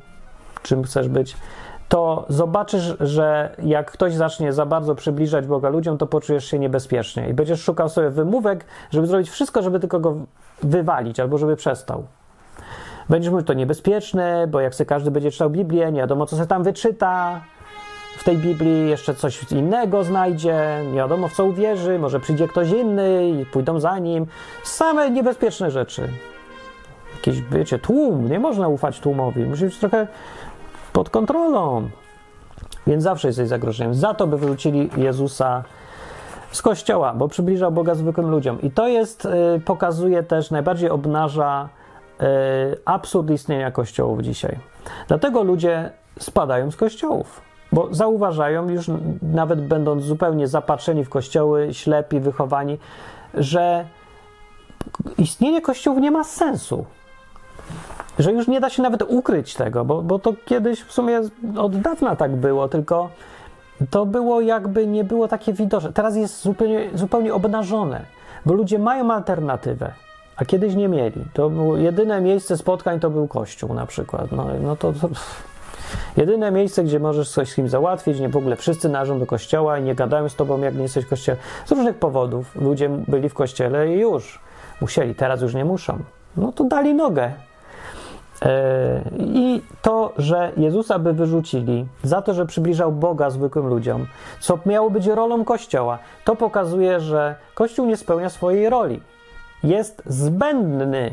czym 0.62 0.82
chcesz 0.82 1.08
być, 1.08 1.36
to 1.94 2.24
zobaczysz, 2.28 2.94
że 3.00 3.56
jak 3.62 3.90
ktoś 3.90 4.14
zacznie 4.14 4.52
za 4.52 4.66
bardzo 4.66 4.94
przybliżać 4.94 5.46
Boga 5.46 5.68
ludziom, 5.68 5.98
to 5.98 6.06
poczujesz 6.06 6.44
się 6.44 6.58
niebezpiecznie 6.58 7.28
i 7.28 7.34
będziesz 7.34 7.62
szukał 7.62 7.88
sobie 7.88 8.10
wymówek, 8.10 8.64
żeby 8.90 9.06
zrobić 9.06 9.30
wszystko, 9.30 9.62
żeby 9.62 9.80
tylko 9.80 10.00
go 10.00 10.16
wywalić 10.62 11.20
albo 11.20 11.38
żeby 11.38 11.56
przestał. 11.56 12.04
Będziesz 13.08 13.32
mówił, 13.32 13.46
to 13.46 13.52
niebezpieczne, 13.52 14.46
bo 14.46 14.60
jak 14.60 14.74
sobie 14.74 14.88
każdy 14.88 15.10
będzie 15.10 15.30
czytał 15.30 15.50
Biblię, 15.50 15.92
nie 15.92 16.00
wiadomo, 16.00 16.26
co 16.26 16.36
sobie 16.36 16.48
tam 16.48 16.62
wyczyta 16.62 17.40
w 18.18 18.24
tej 18.24 18.38
Biblii, 18.38 18.90
jeszcze 18.90 19.14
coś 19.14 19.52
innego 19.52 20.04
znajdzie, 20.04 20.82
nie 20.86 20.96
wiadomo, 20.96 21.28
w 21.28 21.32
co 21.32 21.44
uwierzy, 21.44 21.98
może 21.98 22.20
przyjdzie 22.20 22.48
ktoś 22.48 22.70
inny 22.70 23.28
i 23.28 23.46
pójdą 23.46 23.80
za 23.80 23.98
nim. 23.98 24.26
Same 24.64 25.10
niebezpieczne 25.10 25.70
rzeczy. 25.70 26.08
Jakieś, 27.14 27.40
wiecie, 27.42 27.78
tłum, 27.78 28.30
nie 28.30 28.40
można 28.40 28.68
ufać 28.68 29.00
tłumowi. 29.00 29.44
Musi 29.44 29.64
być 29.64 29.78
trochę 29.78 30.06
pod 30.94 31.10
kontrolą. 31.10 31.88
Więc 32.86 33.02
zawsze 33.02 33.28
jesteś 33.28 33.48
zagrożeniem. 33.48 33.94
Za 33.94 34.14
to 34.14 34.26
by 34.26 34.38
wyrzucili 34.38 34.90
Jezusa 34.96 35.64
z 36.50 36.62
kościoła, 36.62 37.14
bo 37.14 37.28
przybliżał 37.28 37.72
Boga 37.72 37.94
zwykłym 37.94 38.30
ludziom. 38.30 38.62
I 38.62 38.70
to 38.70 38.88
jest, 38.88 39.24
y, 39.56 39.60
pokazuje 39.64 40.22
też, 40.22 40.50
najbardziej 40.50 40.90
obnaża 40.90 41.68
y, 42.20 42.24
absurd 42.84 43.30
istnienia 43.30 43.70
kościołów 43.70 44.20
dzisiaj. 44.20 44.58
Dlatego 45.08 45.42
ludzie 45.42 45.90
spadają 46.18 46.70
z 46.70 46.76
kościołów, 46.76 47.40
bo 47.72 47.88
zauważają, 47.90 48.68
już 48.68 48.86
nawet 49.22 49.66
będąc 49.66 50.04
zupełnie 50.04 50.48
zapatrzeni 50.48 51.04
w 51.04 51.08
kościoły, 51.08 51.68
ślepi, 51.72 52.20
wychowani, 52.20 52.78
że 53.34 53.84
istnienie 55.18 55.60
kościołów 55.60 56.00
nie 56.00 56.10
ma 56.10 56.24
sensu 56.24 56.84
że 58.18 58.32
już 58.32 58.48
nie 58.48 58.60
da 58.60 58.70
się 58.70 58.82
nawet 58.82 59.02
ukryć 59.02 59.54
tego, 59.54 59.84
bo, 59.84 60.02
bo 60.02 60.18
to 60.18 60.34
kiedyś 60.44 60.82
w 60.82 60.92
sumie 60.92 61.20
od 61.56 61.80
dawna 61.80 62.16
tak 62.16 62.36
było, 62.36 62.68
tylko 62.68 63.08
to 63.90 64.06
było 64.06 64.40
jakby 64.40 64.86
nie 64.86 65.04
było 65.04 65.28
takie 65.28 65.52
widoczne. 65.52 65.92
Teraz 65.92 66.16
jest 66.16 66.42
zupełnie, 66.42 66.90
zupełnie 66.94 67.34
obnażone, 67.34 68.00
bo 68.46 68.54
ludzie 68.54 68.78
mają 68.78 69.12
alternatywę, 69.12 69.92
a 70.36 70.44
kiedyś 70.44 70.74
nie 70.74 70.88
mieli. 70.88 71.24
To 71.32 71.50
było 71.50 71.76
jedyne 71.76 72.20
miejsce 72.20 72.56
spotkań 72.56 73.00
to 73.00 73.10
był 73.10 73.28
kościół 73.28 73.74
na 73.74 73.86
przykład. 73.86 74.32
No, 74.32 74.46
no 74.62 74.76
to, 74.76 74.92
to 74.92 75.08
jedyne 76.16 76.50
miejsce, 76.50 76.84
gdzie 76.84 77.00
możesz 77.00 77.30
coś 77.30 77.48
z 77.48 77.54
kim 77.54 77.68
załatwić, 77.68 78.20
nie 78.20 78.28
w 78.28 78.36
ogóle 78.36 78.56
wszyscy 78.56 78.88
należą 78.88 79.18
do 79.18 79.26
kościoła 79.26 79.78
i 79.78 79.82
nie 79.82 79.94
gadają 79.94 80.28
z 80.28 80.34
tobą, 80.34 80.60
jak 80.60 80.74
nie 80.74 80.82
jesteś 80.82 81.04
w 81.04 81.08
kościele. 81.08 81.38
Z 81.66 81.70
różnych 81.70 81.96
powodów 81.96 82.56
ludzie 82.56 82.88
byli 82.88 83.28
w 83.28 83.34
kościele 83.34 83.94
i 83.94 83.98
już 83.98 84.40
musieli, 84.80 85.14
teraz 85.14 85.42
już 85.42 85.54
nie 85.54 85.64
muszą. 85.64 85.98
No 86.36 86.52
to 86.52 86.64
dali 86.64 86.94
nogę 86.94 87.32
I 89.18 89.62
to, 89.82 90.12
że 90.18 90.52
Jezusa 90.56 90.98
by 90.98 91.12
wyrzucili 91.12 91.86
za 92.02 92.22
to, 92.22 92.34
że 92.34 92.46
przybliżał 92.46 92.92
Boga 92.92 93.30
zwykłym 93.30 93.66
ludziom, 93.66 94.06
co 94.40 94.58
miało 94.66 94.90
być 94.90 95.06
rolą 95.06 95.44
Kościoła, 95.44 95.98
to 96.24 96.36
pokazuje, 96.36 97.00
że 97.00 97.34
Kościół 97.54 97.86
nie 97.86 97.96
spełnia 97.96 98.28
swojej 98.28 98.70
roli. 98.70 99.00
Jest 99.62 100.02
zbędny. 100.06 101.10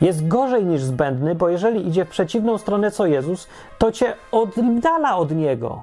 Jest 0.00 0.28
gorzej 0.28 0.64
niż 0.64 0.82
zbędny, 0.82 1.34
bo 1.34 1.48
jeżeli 1.48 1.88
idzie 1.88 2.04
w 2.04 2.08
przeciwną 2.08 2.58
stronę 2.58 2.90
co 2.90 3.06
Jezus, 3.06 3.48
to 3.78 3.92
cię 3.92 4.14
oddala 4.32 5.16
od 5.16 5.30
niego. 5.30 5.82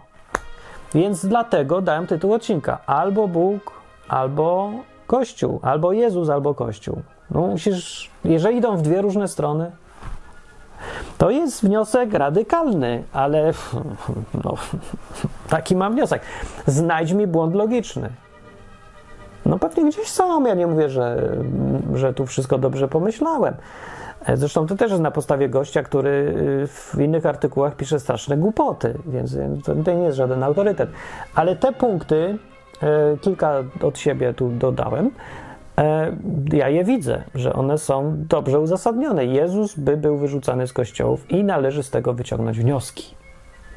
Więc 0.94 1.26
dlatego 1.26 1.82
dałem 1.82 2.08
tytuł 2.08 2.34
odcinka: 2.34 2.80
albo 2.86 3.28
Bóg, 3.28 3.72
albo 4.08 4.72
Kościół, 5.08 5.60
albo 5.62 5.92
Jezus, 5.92 6.30
albo 6.30 6.54
Kościół. 6.54 7.02
No 7.32 7.42
musisz, 7.42 8.12
jeżeli 8.26 8.58
idą 8.58 8.78
w 8.78 8.82
dwie 8.82 9.02
różne 9.02 9.28
strony, 9.28 9.72
to 11.18 11.30
jest 11.30 11.62
wniosek 11.62 12.14
radykalny, 12.14 13.04
ale 13.14 13.54
no, 14.44 14.54
taki 15.50 15.76
mam 15.76 15.94
wniosek. 15.94 16.22
Znajdź 16.66 17.12
mi 17.12 17.28
błąd 17.28 17.56
logiczny. 17.56 18.10
No 19.46 19.60
pewnie 19.60 19.86
gdzieś 19.86 20.08
są, 20.08 20.46
ja 20.46 20.54
nie 20.54 20.68
mówię, 20.68 20.90
że, 20.90 21.32
że 21.94 22.14
tu 22.14 22.26
wszystko 22.26 22.58
dobrze 22.58 22.88
pomyślałem. 22.88 23.54
Zresztą 24.34 24.68
to 24.68 24.76
też 24.76 24.92
jest 24.92 25.04
na 25.04 25.12
podstawie 25.12 25.50
gościa, 25.50 25.84
który 25.84 26.10
y, 26.10 26.68
w 26.68 26.96
innych 27.00 27.26
artykułach 27.26 27.76
pisze 27.76 28.00
straszne 28.00 28.38
głupoty, 28.38 28.94
więc 29.06 29.38
to 29.66 29.94
nie 29.94 30.04
jest 30.04 30.18
żaden 30.18 30.44
autorytet. 30.44 30.90
Ale 31.36 31.56
te 31.56 31.72
punkty, 31.72 32.38
y, 33.16 33.18
kilka 33.18 33.64
od 33.84 34.00
siebie 34.00 34.34
tu 34.34 34.50
dodałem, 34.50 35.12
ja 36.54 36.70
je 36.70 36.84
widzę, 36.84 37.24
że 37.36 37.54
one 37.54 37.78
są 37.78 38.14
dobrze 38.18 38.60
uzasadnione. 38.60 39.26
Jezus 39.26 39.76
by 39.76 39.98
był 39.98 40.18
wyrzucany 40.18 40.68
z 40.68 40.74
kościołów 40.74 41.32
i 41.32 41.44
należy 41.44 41.84
z 41.84 41.90
tego 41.90 42.14
wyciągnąć 42.14 42.60
wnioski. 42.60 43.16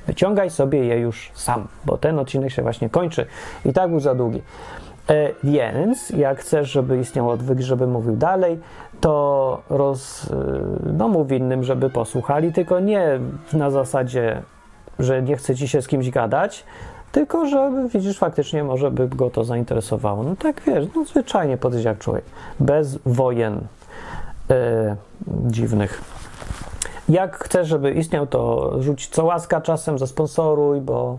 Wyciągaj 0.06 0.50
sobie 0.50 0.84
je 0.84 0.98
już 0.98 1.30
sam, 1.34 1.68
bo 1.84 1.98
ten 1.98 2.18
odcinek 2.18 2.50
się 2.50 2.62
właśnie 2.62 2.90
kończy 2.90 3.26
i 3.64 3.72
tak 3.72 3.90
był 3.90 4.00
za 4.00 4.14
długi. 4.14 4.42
E, 5.08 5.30
więc 5.44 6.10
jak 6.10 6.38
chcesz, 6.38 6.70
żeby 6.70 6.98
istniał 6.98 7.30
odwyk, 7.30 7.60
żeby 7.60 7.86
mówił 7.86 8.16
dalej, 8.16 8.58
to 9.00 9.62
roz, 9.70 10.30
e, 10.30 10.92
no, 10.92 11.08
mów 11.08 11.32
innym, 11.32 11.64
żeby 11.64 11.90
posłuchali, 11.90 12.52
tylko 12.52 12.80
nie 12.80 13.20
na 13.52 13.70
zasadzie, 13.70 14.42
że 14.98 15.22
nie 15.22 15.36
chce 15.36 15.54
ci 15.54 15.68
się 15.68 15.82
z 15.82 15.88
kimś 15.88 16.10
gadać, 16.10 16.64
tylko, 17.12 17.46
że 17.46 17.72
widzisz, 17.94 18.18
faktycznie 18.18 18.64
może 18.64 18.90
by 18.90 19.08
go 19.08 19.30
to 19.30 19.44
zainteresowało. 19.44 20.22
No 20.22 20.36
tak 20.36 20.62
wiesz, 20.66 20.86
no 20.96 21.04
zwyczajnie 21.04 21.56
podejść 21.56 21.84
jak 21.84 21.98
człowiek. 21.98 22.24
Bez 22.60 22.98
wojen 23.06 23.60
e, 24.50 24.96
dziwnych. 25.28 26.02
Jak 27.08 27.44
chcesz, 27.44 27.68
żeby 27.68 27.92
istniał, 27.92 28.26
to 28.26 28.72
rzuć 28.82 29.08
co 29.08 29.24
łaska 29.24 29.60
czasem, 29.60 29.98
zasponsoruj, 29.98 30.80
bo, 30.80 31.18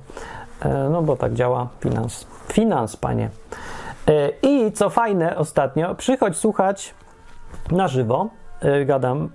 e, 0.62 0.90
no 0.90 1.02
bo 1.02 1.16
tak 1.16 1.34
działa 1.34 1.68
finans. 1.80 2.26
Finans, 2.54 2.96
panie. 2.96 3.30
E, 4.08 4.30
I 4.42 4.72
co 4.72 4.90
fajne 4.90 5.38
ostatnio, 5.38 5.96
przychodź 5.96 6.38
słuchać 6.38 6.94
na 7.72 7.88
żywo, 7.88 8.30
gadam, 8.86 9.30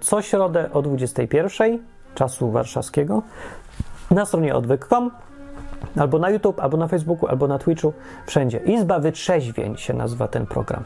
co 0.00 0.22
środę 0.22 0.72
o 0.72 0.82
21 0.82 1.78
czasu 2.14 2.50
warszawskiego 2.50 3.22
na 4.10 4.26
stronie 4.26 4.54
odwyk.com 4.54 5.10
Albo 5.96 6.18
na 6.18 6.30
YouTube, 6.30 6.60
albo 6.60 6.76
na 6.76 6.88
Facebooku, 6.88 7.28
albo 7.28 7.48
na 7.48 7.58
Twitchu, 7.58 7.92
wszędzie. 8.26 8.58
Izba 8.58 8.98
Wytrzeźwień 8.98 9.76
się 9.76 9.94
nazywa 9.94 10.28
ten 10.28 10.46
program. 10.46 10.84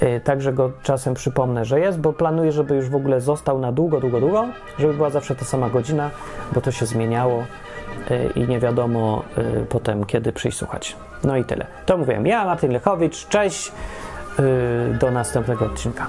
Yy, 0.00 0.20
także 0.20 0.52
go 0.52 0.72
czasem 0.82 1.14
przypomnę, 1.14 1.64
że 1.64 1.80
jest, 1.80 2.00
bo 2.00 2.12
planuję, 2.12 2.52
żeby 2.52 2.76
już 2.76 2.88
w 2.88 2.96
ogóle 2.96 3.20
został 3.20 3.58
na 3.58 3.72
długo, 3.72 4.00
długo, 4.00 4.20
długo, 4.20 4.44
żeby 4.78 4.94
była 4.94 5.10
zawsze 5.10 5.34
ta 5.34 5.44
sama 5.44 5.70
godzina, 5.70 6.10
bo 6.52 6.60
to 6.60 6.70
się 6.70 6.86
zmieniało 6.86 7.44
yy, 8.10 8.44
i 8.44 8.48
nie 8.48 8.60
wiadomo 8.60 9.22
yy, 9.36 9.66
potem, 9.68 10.04
kiedy 10.04 10.32
przyjść 10.32 10.58
słuchać. 10.58 10.96
No 11.24 11.36
i 11.36 11.44
tyle. 11.44 11.66
To 11.86 11.98
mówiłem 11.98 12.26
ja, 12.26 12.44
Martin 12.44 12.72
Lechowicz. 12.72 13.28
Cześć. 13.28 13.72
Y, 14.38 14.98
do 14.98 15.10
następnego 15.10 15.64
odcinka. 15.64 16.06